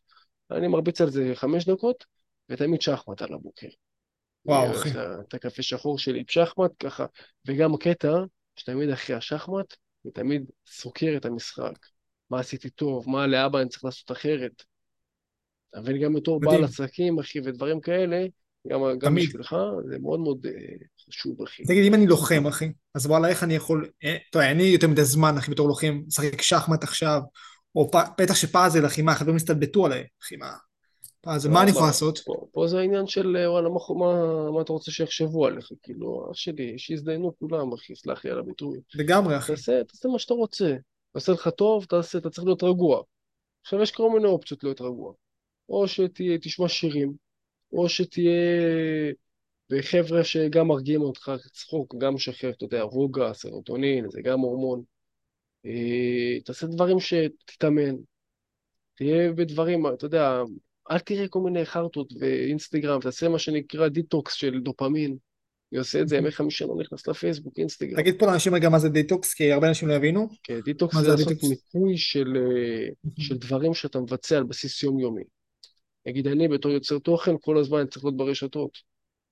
אני 0.52 0.68
מרביץ 0.68 1.02
על 1.02 1.10
זה 1.10 1.32
חמש 1.34 1.66
דקות, 1.66 2.06
ותמיד 2.50 2.82
שחמט 2.82 3.22
על 3.22 3.34
הבוקר. 3.34 3.68
וואו, 4.46 4.72
אחי. 4.72 4.90
את 5.28 5.34
הקפה 5.34 5.62
שחור 5.62 6.00
שלי 6.00 6.24
בשחמט, 6.24 6.72
ככה, 6.80 7.06
וגם 7.48 7.74
הקטע, 7.74 8.14
שתמיד 8.56 8.90
אחרי 8.90 9.16
השחמט, 9.16 9.76
אני 10.06 10.12
תמיד 10.12 10.46
סוקר 10.68 11.14
את 11.18 11.26
המשחק. 11.26 11.74
מה 12.30 12.40
עשיתי 12.40 12.70
טוב, 12.70 13.10
מה 13.10 13.28
להבא 13.28 13.60
אני 13.60 13.70
צריך 13.70 13.86
לעשות 13.86 14.12
אחרת. 14.12 14.64
מבין, 15.76 16.02
גם 16.02 16.14
בתור 16.14 16.40
בעל. 16.40 16.64
עסקים, 16.64 17.20
אחי, 17.20 17.40
ודברים 17.40 17.82
כאלה, 17.82 18.26
גם. 18.98 19.16
בשבילך, 19.16 19.56
זה 19.90 20.00
מאוד 20.00 20.20
מאוד 20.20 20.46
אה, 20.46 20.52
חשוב, 21.08 21.42
אחי. 21.42 21.64
תגיד, 21.64 21.86
אם 21.86 21.94
אני 21.94 22.08
לוחם, 22.08 22.48
אחי, 22.48 22.72
אז 22.96 23.06
וואלה, 23.06 23.28
איך 23.28 23.44
אני 23.44 23.56
יכול... 23.56 23.90
אה, 24.04 24.18
אתה 24.30 24.40
יודע, 24.40 24.50
אין 24.50 24.58
לי 24.58 24.64
יותר 24.64 24.88
מדי 24.88 25.04
זמן, 25.04 25.38
אחי, 25.38 25.52
בתור 25.52 25.68
לוחם, 25.68 26.02
לשחק 26.08 26.42
שחמט 26.42 26.84
עכשיו, 26.84 27.22
או 27.76 27.92
פ- 27.92 28.22
בטח 28.22 28.36
שפאזל, 28.36 28.86
אחי, 28.86 29.02
מה, 29.02 29.12
החברים 29.12 29.36
הסתלבטו 29.36 29.86
עליי, 29.86 30.04
אחי, 30.24 30.36
מה... 30.36 30.52
פאזל, 31.22 31.50
מה 31.50 31.62
אני 31.64 31.72
יכול 31.72 31.84
לעשות? 31.88 32.20
פה, 32.52 32.68
זה 32.68 32.80
העניין 32.80 33.08
של, 33.08 33.38
אה, 33.38 33.52
וואלה, 33.52 33.70
מה, 33.70 34.62
אתה 34.62 34.74
רוצה 34.74 34.92
שיחשבו 34.92 35.46
עליך, 35.46 35.70
כאילו, 35.84 36.28
אח 36.32 36.38
שלי, 36.38 36.80
שיזדיינו 36.80 37.34
כולם, 37.40 37.74
אחי, 37.74 37.96
סלח 37.96 38.26
לי 38.26 38.32
על 38.32 38.40
הביטוי. 38.40 38.80
לגמרי, 38.96 39.38
אחי. 39.38 39.54
תעשה 39.88 40.08
מה 40.12 40.20
שאתה 40.20 40.34
רוצה. 40.34 40.76
תעשה 41.18 41.32
לך 41.32 41.48
טוב, 41.48 41.86
תעשה, 41.86 42.18
אתה 42.18 42.30
צריך 42.30 42.46
להיות 42.46 42.64
רגוע. 42.64 43.04
עכשיו 43.62 43.82
יש 43.82 43.92
כל 43.92 44.10
מיני 44.10 44.28
אופציות 44.28 44.64
להיות 44.64 44.82
רגוע. 44.82 45.14
או 45.70 45.88
שתהיה, 45.88 46.38
תשמע 46.38 46.68
שירים, 46.68 47.14
או 47.72 47.90
שתהיה 47.90 48.34
וחבר'ה 49.72 50.24
שגם 50.24 50.68
מרגיעים 50.68 51.02
אותך, 51.02 51.32
צחוק, 51.52 51.96
גם 51.98 52.14
משחרר, 52.14 52.50
אתה 52.50 52.66
יודע, 52.66 52.82
רוגע, 52.82 53.34
סרוטונין, 53.34 54.10
זה 54.10 54.22
גם 54.22 54.40
הורמון. 54.40 54.84
אה, 55.66 56.40
תעשה 56.46 56.68
דברים 56.68 57.00
שתתאמן, 57.00 57.96
תהיה 58.96 59.32
בדברים, 59.32 59.94
אתה 59.94 60.06
יודע, 60.06 60.42
אל 60.92 61.00
תראה 61.00 61.28
כל 61.28 61.40
מיני 61.40 61.66
חרטות 61.66 62.14
ואינסטגרם, 62.20 63.00
תעשה 63.02 63.30
מה 63.30 63.40
שנקרא 63.40 63.88
דיטוקס 63.88 64.34
של 64.34 64.60
דופמין. 64.60 65.18
אני 65.72 65.80
עושה 65.80 66.02
את 66.02 66.08
זה 66.08 66.18
ימי 66.18 66.32
חמישי, 66.32 66.64
אני 66.64 66.72
לא 66.72 66.78
נכנס 66.80 67.08
לפייסבוק, 67.08 67.54
אינסטגרם. 67.58 68.02
תגיד 68.02 68.20
פה 68.20 68.26
לאנשים 68.26 68.56
רגע 68.56 68.70
מה 68.70 68.80
זה 68.80 68.90
דיטוקס, 68.90 69.34
כי 69.34 69.52
הרבה 69.52 69.68
אנשים 69.68 69.88
לא 69.88 69.94
יבינו. 69.94 70.28
כן, 70.44 70.60
דיטוקס 70.60 70.96
זה 70.96 71.02
זה 71.02 71.10
לעשות? 71.10 71.28
מיפוי 71.50 71.98
של, 71.98 72.38
אה, 72.38 72.88
של 73.26 73.38
דברים 73.38 73.74
שאתה 73.74 74.00
מבצע 74.00 74.38
על 74.38 74.44
בסיס 74.44 74.84
יומיומי. 74.84 75.24
נגיד 76.06 76.28
אני 76.28 76.48
בתור 76.48 76.72
יוצר 76.72 77.00
תוכן, 77.00 77.32
כל 77.42 77.58
הזמן 77.58 77.80
אני 77.80 77.88
צריך 77.88 78.06
להיות 78.06 78.18
ברשתות. 78.18 78.72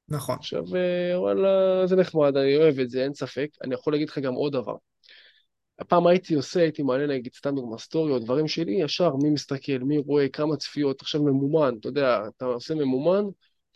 נכון. 0.10 0.36
עכשיו, 0.40 0.64
אה, 0.76 1.20
וואלה, 1.20 1.88
זה 1.88 1.96
נחמד, 1.96 2.38
אני 2.38 2.58
אוהב 2.58 2.80
את 2.80 2.90
זה, 2.90 3.04
אין 3.04 3.14
ספק. 3.14 3.48
אני 3.64 3.74
יכול 3.74 3.94
להגיד 3.94 4.10
לך 4.10 4.18
גם 4.18 4.34
עוד 4.34 4.54
דבר. 4.54 4.76
הפעם 5.80 6.08
הייתי 6.08 6.34
עושה, 6.34 6.60
הייתי 6.60 6.84
מעלה 6.84 7.08
נגיד 7.08 7.34
סתם 7.34 7.56
דוגמא 7.56 7.78
סטורי 7.78 8.12
או 8.12 8.20
דברים 8.20 8.48
שלי, 8.48 8.72
ישר 8.72 9.16
מי 9.16 9.30
מסתכל, 9.30 9.78
מי 9.78 9.98
רואה, 9.98 10.30
כמה 10.30 10.58
צפיות, 10.58 11.02
עכשיו 11.02 11.24
ממומן, 11.24 11.76
אתה 11.80 11.88
יודע, 11.88 12.22
אתה 12.36 12.46
עושה 12.46 12.76
ממומן, 12.76 13.24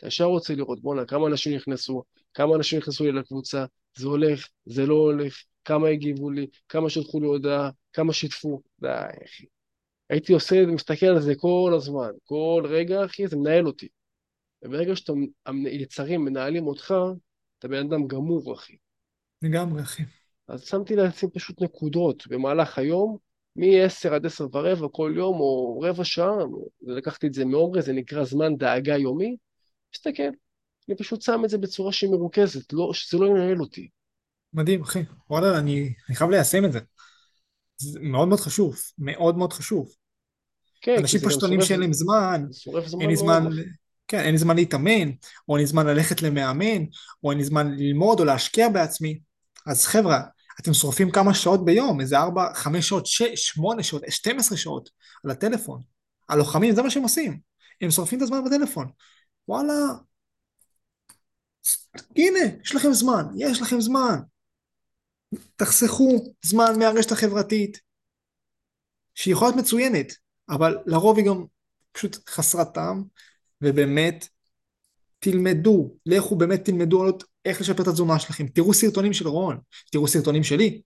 אתה 0.00 0.08
ישר 0.08 0.24
רוצה 0.24 0.54
לראות, 0.54 0.80
בואנה, 0.82 1.04
כמה 1.04 1.26
אנשים 1.26 1.56
נכנסו, 1.56 2.02
כמה 2.34 2.56
אנשים 2.56 2.78
נכנסו 2.78 3.04
לי 3.04 3.12
לקבוצה, 3.12 3.64
זה 3.96 4.06
הולך, 4.06 4.48
זה 4.66 4.86
לא 4.86 4.94
הולך, 4.94 5.42
כמה 5.64 5.88
הגיבו 5.88 6.30
לי, 6.30 6.46
כמה 6.68 6.90
שלחו 6.90 7.20
לי 7.20 7.26
הודעה, 7.26 7.70
כמה 7.92 8.12
שיתפו, 8.12 8.62
די, 8.80 8.88
אחי. 9.24 9.44
הייתי 10.10 10.32
עושה, 10.32 10.66
מסתכל 10.66 11.06
על 11.06 11.20
זה 11.20 11.34
כל 11.36 11.72
הזמן, 11.76 12.10
כל 12.24 12.62
רגע, 12.68 13.04
אחי, 13.04 13.28
זה 13.28 13.36
מנהל 13.36 13.66
אותי. 13.66 13.88
וברגע 14.62 14.96
שאתה, 14.96 15.12
היצרים 15.64 16.24
מנהלים 16.24 16.66
אותך, 16.66 16.94
אתה 17.58 17.68
בן 17.68 17.86
אדם 17.86 18.06
גמור, 18.06 18.54
אחי. 18.54 18.76
לגמרי, 19.42 19.82
אחי. 19.82 20.02
אז 20.48 20.64
שמתי 20.64 20.96
לעצמי 20.96 21.30
פשוט 21.30 21.62
נקודות 21.62 22.26
במהלך 22.26 22.78
היום, 22.78 23.16
מ-10 23.56 24.14
עד 24.14 24.26
10 24.26 24.46
ורבע 24.52 24.88
כל 24.92 25.12
יום, 25.16 25.40
או 25.40 25.80
רבע 25.80 26.04
שעה, 26.04 26.36
לקחתי 26.82 27.26
את 27.26 27.34
זה 27.34 27.44
מעומרי, 27.44 27.82
זה 27.82 27.92
נקרא 27.92 28.24
זמן 28.24 28.56
דאגה 28.56 28.96
יומי, 28.96 29.36
תסתכל, 29.92 30.30
אני 30.88 30.96
פשוט 30.96 31.22
שם 31.22 31.40
את 31.44 31.50
זה 31.50 31.58
בצורה 31.58 31.92
שהיא 31.92 32.10
מרוכזת, 32.10 32.72
לא, 32.72 32.90
שזה 32.92 33.18
לא 33.18 33.26
ינהל 33.26 33.60
אותי. 33.60 33.88
מדהים, 34.52 34.82
אחי. 34.82 35.02
וואלה, 35.30 35.58
אני, 35.58 35.92
אני 36.08 36.16
חייב 36.16 36.30
ליישם 36.30 36.64
את 36.64 36.72
זה. 36.72 36.80
זה 37.76 38.00
מאוד 38.02 38.28
מאוד 38.28 38.40
חשוב. 38.40 38.76
מאוד 38.98 39.36
מאוד 39.36 39.52
חשוב. 39.52 39.92
כן, 40.80 40.96
אנשים 40.98 41.20
פשוט 41.20 41.40
שורף, 41.40 41.64
שאין 41.64 41.80
להם 41.80 41.92
זמן, 41.92 42.46
אין 43.00 43.10
לי 43.10 43.16
זמן, 43.16 43.46
אחי. 43.46 43.60
כן, 44.08 44.20
אין 44.20 44.32
לי 44.32 44.38
זמן 44.38 44.56
להתאמן, 44.56 45.10
או 45.48 45.56
אין 45.56 45.60
לי 45.60 45.66
זמן 45.66 45.86
ללכת 45.86 46.22
למאמן, 46.22 46.84
או 47.24 47.30
אין 47.30 47.38
לי 47.38 47.44
זמן 47.44 47.74
ללמוד 47.76 48.20
או 48.20 48.24
להשקיע 48.24 48.68
בעצמי. 48.68 49.20
אז 49.66 49.86
חבר'ה, 49.86 50.20
אתם 50.60 50.74
שורפים 50.74 51.10
כמה 51.10 51.34
שעות 51.34 51.64
ביום, 51.64 52.00
איזה 52.00 52.18
4, 52.18 52.54
5 52.54 52.88
שעות, 52.88 53.06
6, 53.06 53.28
8 53.34 53.82
שעות, 53.82 54.02
12 54.08 54.58
שעות 54.58 54.90
על 55.24 55.30
הטלפון. 55.30 55.82
הלוחמים, 56.28 56.74
זה 56.74 56.82
מה 56.82 56.90
שהם 56.90 57.02
עושים. 57.02 57.40
הם 57.80 57.90
שורפים 57.90 58.18
את 58.18 58.22
הזמן 58.22 58.44
בטלפון. 58.44 58.86
וואלה, 59.50 59.74
הנה, 62.16 62.38
יש 62.62 62.74
לכם 62.74 62.92
זמן, 62.92 63.24
יש 63.36 63.62
לכם 63.62 63.80
זמן. 63.80 64.16
תחסכו 65.56 66.34
זמן 66.42 66.78
מהרשת 66.78 67.12
החברתית, 67.12 67.80
שהיא 69.14 69.32
יכולה 69.32 69.50
להיות 69.50 69.64
מצוינת, 69.64 70.06
אבל 70.48 70.78
לרוב 70.86 71.16
היא 71.16 71.26
גם 71.26 71.44
פשוט 71.92 72.28
חסרת 72.28 72.74
טעם, 72.74 73.04
ובאמת 73.62 74.28
תלמדו, 75.18 75.96
לכו 76.06 76.36
באמת 76.36 76.64
תלמדו 76.64 77.02
על 77.02 77.12
איך 77.44 77.60
לשפר 77.60 77.82
את 77.82 77.88
התזונה 77.88 78.18
שלכם, 78.18 78.48
תראו 78.48 78.74
סרטונים 78.74 79.12
של 79.12 79.28
רון, 79.28 79.60
תראו 79.92 80.08
סרטונים 80.08 80.44
שלי, 80.44 80.82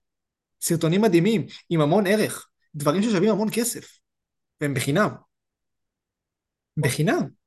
סרטונים 0.61 1.01
מדהימים, 1.01 1.45
עם 1.69 1.81
המון 1.81 2.07
ערך, 2.07 2.49
דברים 2.75 3.03
ששווים 3.03 3.29
המון 3.29 3.47
כסף, 3.53 3.99
והם 4.61 4.73
בחינם. 4.73 5.09
בחינם. 6.77 7.44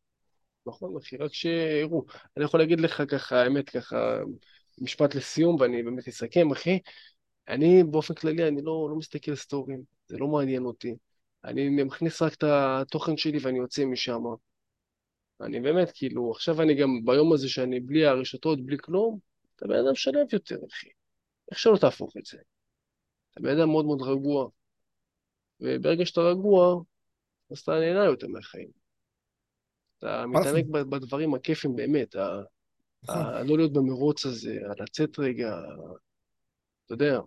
נכון, 0.68 0.96
אחי, 0.96 1.16
רק 1.16 1.34
שיראו. 1.34 2.04
אני 2.36 2.44
יכול 2.44 2.60
להגיד 2.60 2.80
לך 2.80 3.02
ככה, 3.08 3.42
האמת, 3.42 3.70
ככה, 3.70 4.18
משפט 4.78 5.14
לסיום, 5.14 5.56
ואני 5.60 5.82
באמת 5.82 6.08
אסכם, 6.08 6.50
אחי. 6.50 6.78
אני 7.48 7.84
באופן 7.84 8.14
כללי, 8.14 8.48
אני 8.48 8.62
לא, 8.62 8.88
לא 8.90 8.96
מסתכל 8.96 9.34
סטורים, 9.34 9.82
זה 10.06 10.18
לא 10.18 10.26
מעניין 10.28 10.64
אותי. 10.64 10.96
אני 11.44 11.84
מכניס 11.84 12.22
רק 12.22 12.34
את 12.34 12.44
התוכן 12.46 13.16
שלי 13.16 13.38
ואני 13.42 13.58
יוצא 13.58 13.84
משם. 13.84 14.22
אני 15.40 15.60
באמת, 15.60 15.90
כאילו, 15.94 16.30
עכשיו 16.30 16.62
אני 16.62 16.74
גם 16.74 17.04
ביום 17.04 17.32
הזה 17.32 17.48
שאני 17.48 17.80
בלי 17.80 18.06
הרשתות, 18.06 18.66
בלי 18.66 18.76
כלום, 18.78 19.18
אתה 19.56 19.66
בן 19.66 19.86
אדם 19.86 19.94
שלב 19.94 20.26
יותר, 20.32 20.56
אחי. 20.70 20.88
איך 21.50 21.58
שלא 21.58 21.76
תהפוך 21.76 22.16
את 22.16 22.26
זה. 22.26 22.38
אתה 23.30 23.40
בן 23.40 23.58
אדם 23.58 23.68
מאוד 23.70 23.84
מאוד 23.84 24.02
רגוע, 24.02 24.48
וברגע 25.60 26.06
שאתה 26.06 26.20
רגוע, 26.20 26.82
אז 27.50 27.58
אתה 27.58 27.72
נהנה 27.72 28.04
יותר 28.04 28.28
מהחיים. 28.28 28.87
אתה 29.98 30.24
מתענג 30.26 30.70
בדברים 30.70 31.34
הכיפים 31.34 31.76
באמת, 31.76 32.16
נכון. 33.02 33.46
לא 33.46 33.56
להיות 33.56 33.72
במרוץ 33.72 34.26
הזה, 34.26 34.58
לצאת 34.78 35.18
רגע, 35.18 35.56
אתה 36.86 36.94
יודע, 36.94 37.18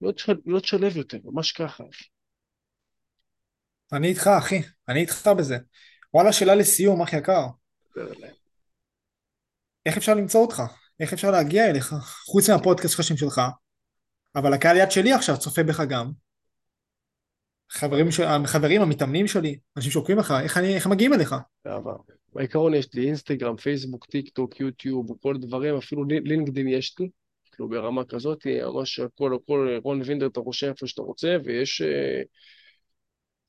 להיות, 0.00 0.18
של, 0.18 0.38
להיות 0.46 0.64
שלב 0.64 0.96
יותר, 0.96 1.18
ממש 1.24 1.52
ככה. 1.52 1.84
אני 3.92 4.08
איתך, 4.08 4.30
אחי, 4.38 4.62
אני 4.88 5.00
איתך 5.00 5.30
בזה. 5.38 5.58
וואלה, 6.14 6.32
שאלה 6.32 6.54
לסיום, 6.54 7.02
אח 7.02 7.12
יקר. 7.12 7.46
איך 9.86 9.96
אפשר 9.96 10.14
למצוא 10.14 10.40
אותך? 10.40 10.62
איך 11.00 11.12
אפשר 11.12 11.30
להגיע 11.30 11.70
אליך? 11.70 11.94
חוץ 12.24 12.50
מהפודקאסט 12.50 12.94
שלך 12.94 13.16
שלך, 13.16 13.40
אבל 14.36 14.54
הקהל 14.54 14.76
יד 14.76 14.90
שלי 14.90 15.12
עכשיו 15.12 15.38
צופה 15.38 15.62
בך 15.62 15.80
גם. 15.80 16.10
חברים, 18.46 18.82
המתאמנים 18.82 19.26
שלי, 19.26 19.58
אנשים 19.76 19.92
שעוקבים 19.92 20.18
אחריי, 20.18 20.44
איך, 20.44 20.86
מגיעים 20.86 21.14
אליך? 21.14 21.34
בעבר. 21.64 21.96
בעיקרון 22.34 22.74
יש 22.74 22.94
לי 22.94 23.06
אינסטגרם, 23.06 23.56
פייסבוק, 23.56 24.06
טיק 24.06 24.28
טוק, 24.28 24.60
יוטיוב, 24.60 25.18
כל 25.22 25.36
דברים, 25.38 25.76
אפילו 25.76 26.04
לינקדאין 26.04 26.68
יש 26.68 26.98
לי, 26.98 27.08
כאילו 27.52 27.68
ברמה 27.68 28.04
כזאת, 28.04 28.46
ממש 28.46 29.00
הכל, 29.00 29.34
הכל, 29.34 29.78
רון 29.82 30.02
וינדר, 30.04 30.26
אתה 30.26 30.40
רושם 30.40 30.68
איפה 30.68 30.86
שאתה 30.86 31.02
רוצה, 31.02 31.36
ויש 31.44 31.82
אה, 31.82 32.22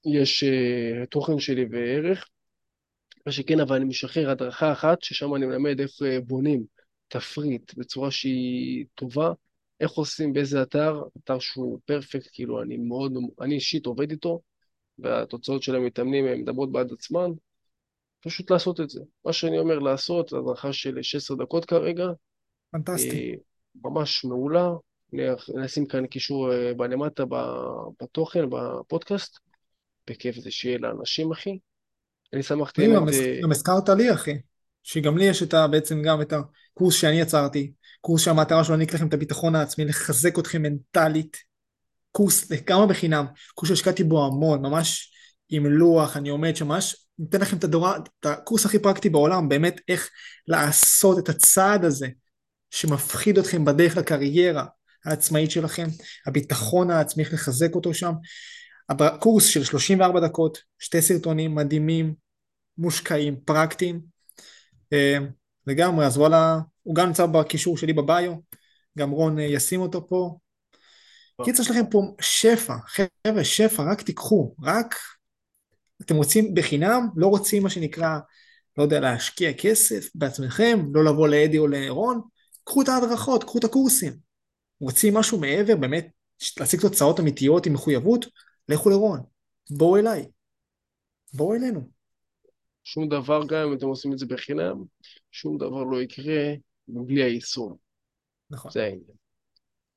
יש, 0.05 0.43
uh, 0.43 1.05
תוכן 1.05 1.39
שלי 1.39 1.65
וערך. 1.71 2.27
מה 3.25 3.31
שכן, 3.31 3.59
אבל 3.59 3.75
אני 3.75 3.85
משחרר 3.85 4.29
הדרכה 4.29 4.71
אחת, 4.71 5.01
ששם 5.01 5.35
אני 5.35 5.45
מלמד 5.45 5.79
איך 5.79 5.91
uh, 5.91 6.21
בונים 6.25 6.63
תפריט 7.07 7.73
בצורה 7.77 8.11
שהיא 8.11 8.85
טובה, 8.95 9.31
איך 9.79 9.91
עושים, 9.91 10.33
באיזה 10.33 10.61
אתר, 10.61 11.01
אתר 11.17 11.39
שהוא 11.39 11.79
פרפקט, 11.85 12.29
כאילו 12.33 12.61
אני 12.61 12.77
מאוד, 12.77 13.13
אני 13.41 13.55
אישית 13.55 13.85
עובד 13.85 14.11
איתו, 14.11 14.41
והתוצאות 14.99 15.63
של 15.63 15.75
המתאמנים 15.75 16.25
הן 16.25 16.41
מדברות 16.41 16.71
בעד 16.71 16.91
עצמן, 16.93 17.31
פשוט 18.21 18.51
לעשות 18.51 18.79
את 18.79 18.89
זה. 18.89 19.01
מה 19.25 19.33
שאני 19.33 19.59
אומר 19.59 19.79
לעשות, 19.79 20.33
הדרכה 20.33 20.73
של 20.73 21.01
16 21.01 21.37
דקות 21.37 21.65
כרגע, 21.65 22.05
פנטסטי. 22.71 23.35
ממש 23.83 24.25
מעולה, 24.25 24.69
נשים 25.63 25.85
כאן 25.85 26.07
קישור 26.07 26.53
אה, 26.53 26.73
בלמטה 26.73 27.23
בתוכן, 28.01 28.49
בפודקאסט, 28.49 29.39
בכיף 30.09 30.35
זה 30.35 30.51
שיהיה 30.51 30.77
לאנשים, 30.77 31.31
אחי. 31.31 31.57
אני 32.33 32.43
שמחתי... 32.43 32.87
גם 33.43 33.51
הזכרת 33.51 33.89
לי, 33.89 34.13
אחי, 34.13 34.37
שגם 34.83 35.17
לי 35.17 35.25
יש 35.25 35.43
את 35.43 35.53
ה, 35.53 35.67
בעצם 35.67 36.01
גם 36.01 36.21
את 36.21 36.33
הקורס 36.33 36.95
שאני 36.95 37.19
יצרתי, 37.19 37.71
קורס 38.01 38.21
שהמטרה 38.21 38.63
שלו 38.63 38.73
להעניק 38.73 38.93
לכם 38.93 39.07
את 39.07 39.13
הביטחון 39.13 39.55
העצמי, 39.55 39.85
לחזק 39.85 40.39
אתכם 40.39 40.61
מנטלית, 40.61 41.37
קורס 42.11 42.51
לגמרי 42.51 42.87
בחינם, 42.87 43.25
קורס 43.53 43.69
שהשקעתי 43.69 44.03
בו 44.03 44.25
המון, 44.25 44.61
ממש 44.61 45.11
עם 45.49 45.65
לוח, 45.65 46.17
אני 46.17 46.29
עומד 46.29 46.55
שם, 46.55 46.71
נותן 47.21 47.41
לכם 47.41 47.57
את, 47.57 47.63
הדורה, 47.63 47.97
את 47.97 48.25
הקורס 48.25 48.65
הכי 48.65 48.79
פרקטי 48.79 49.09
בעולם, 49.09 49.49
באמת 49.49 49.81
איך 49.87 50.09
לעשות 50.47 51.19
את 51.19 51.29
הצעד 51.29 51.85
הזה 51.85 52.07
שמפחיד 52.69 53.37
אתכם 53.37 53.65
בדרך 53.65 53.97
לקריירה 53.97 54.65
העצמאית 55.05 55.51
שלכם, 55.51 55.87
הביטחון 56.27 56.91
העצמי, 56.91 57.23
איך 57.23 57.33
לחזק 57.33 57.75
אותו 57.75 57.93
שם. 57.93 58.13
קורס 59.19 59.45
של 59.45 59.63
34 59.63 60.19
דקות, 60.19 60.57
שתי 60.79 61.01
סרטונים 61.01 61.55
מדהימים, 61.55 62.13
מושקעים, 62.77 63.35
פרקטיים, 63.45 64.01
אה, 64.93 65.17
לגמרי, 65.67 66.05
אז 66.05 66.17
וואלה, 66.17 66.59
הוא 66.83 66.95
גם 66.95 67.07
נמצא 67.07 67.25
בקישור 67.25 67.77
שלי 67.77 67.93
בביו, 67.93 68.33
גם 68.97 69.09
רון 69.09 69.39
אה, 69.39 69.43
ישים 69.43 69.81
אותו 69.81 70.07
פה. 70.07 70.37
קיצר 71.43 71.63
שלכם 71.63 71.89
פה 71.91 72.15
שפע, 72.21 72.75
חבר'ה, 72.87 73.43
שפע, 73.43 73.83
רק 73.91 74.01
תיקחו, 74.01 74.55
רק 74.63 74.95
אתם 76.01 76.15
רוצים 76.15 76.53
בחינם, 76.53 77.07
לא 77.15 77.27
רוצים 77.27 77.63
מה 77.63 77.69
שנקרא, 77.69 78.19
לא 78.77 78.83
יודע, 78.83 78.99
להשקיע 78.99 79.53
כסף 79.53 80.09
בעצמכם, 80.15 80.79
לא 80.93 81.05
לבוא 81.05 81.27
לאדי 81.27 81.57
או 81.57 81.67
לרון, 81.67 82.21
קחו 82.63 82.81
את 82.81 82.89
ההדרכות, 82.89 83.43
קחו 83.43 83.59
את 83.59 83.63
הקורסים. 83.63 84.13
רוצים 84.79 85.13
משהו 85.13 85.39
מעבר, 85.39 85.75
באמת, 85.75 86.07
להשיג 86.59 86.81
תוצאות 86.81 87.19
אמיתיות 87.19 87.65
עם 87.65 87.73
מחויבות, 87.73 88.25
לכו 88.69 88.89
לרון, 88.89 89.19
בואו 89.69 89.97
אליי, 89.97 90.25
בואו 91.33 91.53
אלינו. 91.55 91.89
שום 92.83 93.09
דבר, 93.09 93.41
גם 93.47 93.67
אם 93.67 93.73
אתם 93.77 93.85
עושים 93.85 94.13
את 94.13 94.19
זה 94.19 94.25
בחינם, 94.25 94.83
שום 95.31 95.57
דבר 95.57 95.83
לא 95.83 96.01
יקרה 96.01 96.53
בלי 96.87 97.23
היישום. 97.23 97.75
נכון. 98.49 98.71
זה 98.71 98.83
העניין. 98.83 99.20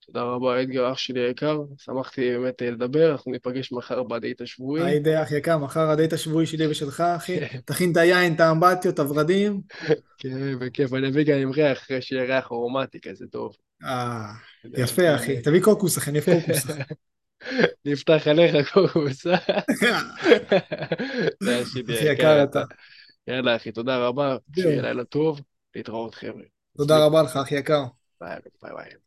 תודה 0.06 0.22
רבה, 0.22 0.62
אדגר, 0.62 0.92
אח 0.92 0.98
שלי 0.98 1.20
היקר, 1.20 1.60
שמחתי 1.78 2.30
באמת 2.30 2.62
אה, 2.62 2.70
לדבר, 2.70 3.12
אנחנו 3.12 3.32
ניפגש 3.32 3.72
מחר 3.72 4.02
בדייט 4.02 4.40
השבועי. 4.40 4.82
היי 4.82 5.22
אח 5.22 5.32
יקר, 5.32 5.58
מחר 5.58 5.90
הדייט 5.90 6.12
השבועי 6.12 6.46
שלי 6.46 6.66
ושלך, 6.66 7.00
אחי. 7.00 7.40
כן. 7.40 7.58
תכין 7.64 7.92
את 7.92 7.96
היין, 7.96 8.34
את 8.34 8.40
האמבטיות, 8.40 8.94
את 8.94 8.98
הוורדים. 8.98 9.60
כן, 10.18 10.58
בכיף, 10.58 10.92
אני 10.92 11.08
אביא 11.08 11.24
גם 11.24 11.38
עם 11.38 11.50
ריח, 11.50 11.88
שיהיה 12.00 12.24
ריח 12.24 12.50
אורומטי 12.50 13.00
כזה 13.00 13.26
טוב. 13.26 13.56
אה, 13.84 14.32
יפה, 14.64 15.14
אחי. 15.14 15.42
תביא 15.42 15.62
קוקוס, 15.62 15.98
אחי, 15.98 16.10
אני 16.10 16.18
אוהב 16.28 16.40
קוקוס. 16.40 16.66
נפתח 17.84 18.22
עליך 18.26 18.72
קוקוס. 18.72 19.26
אחי 21.94 22.12
יקר 22.12 22.42
אתה. 22.44 22.62
יאללה, 23.28 23.56
אחי, 23.56 23.72
תודה 23.72 23.98
רבה, 23.98 24.36
שיהיה 24.54 24.82
לילה 24.82 25.04
טוב, 25.04 25.40
להתראות, 25.74 26.14
חבר'ה. 26.14 26.42
תודה 26.76 27.06
רבה 27.06 27.22
לך, 27.22 27.36
אחי 27.36 27.54
יקר. 27.54 27.84
ביי 28.20 28.38
ביי. 28.62 29.03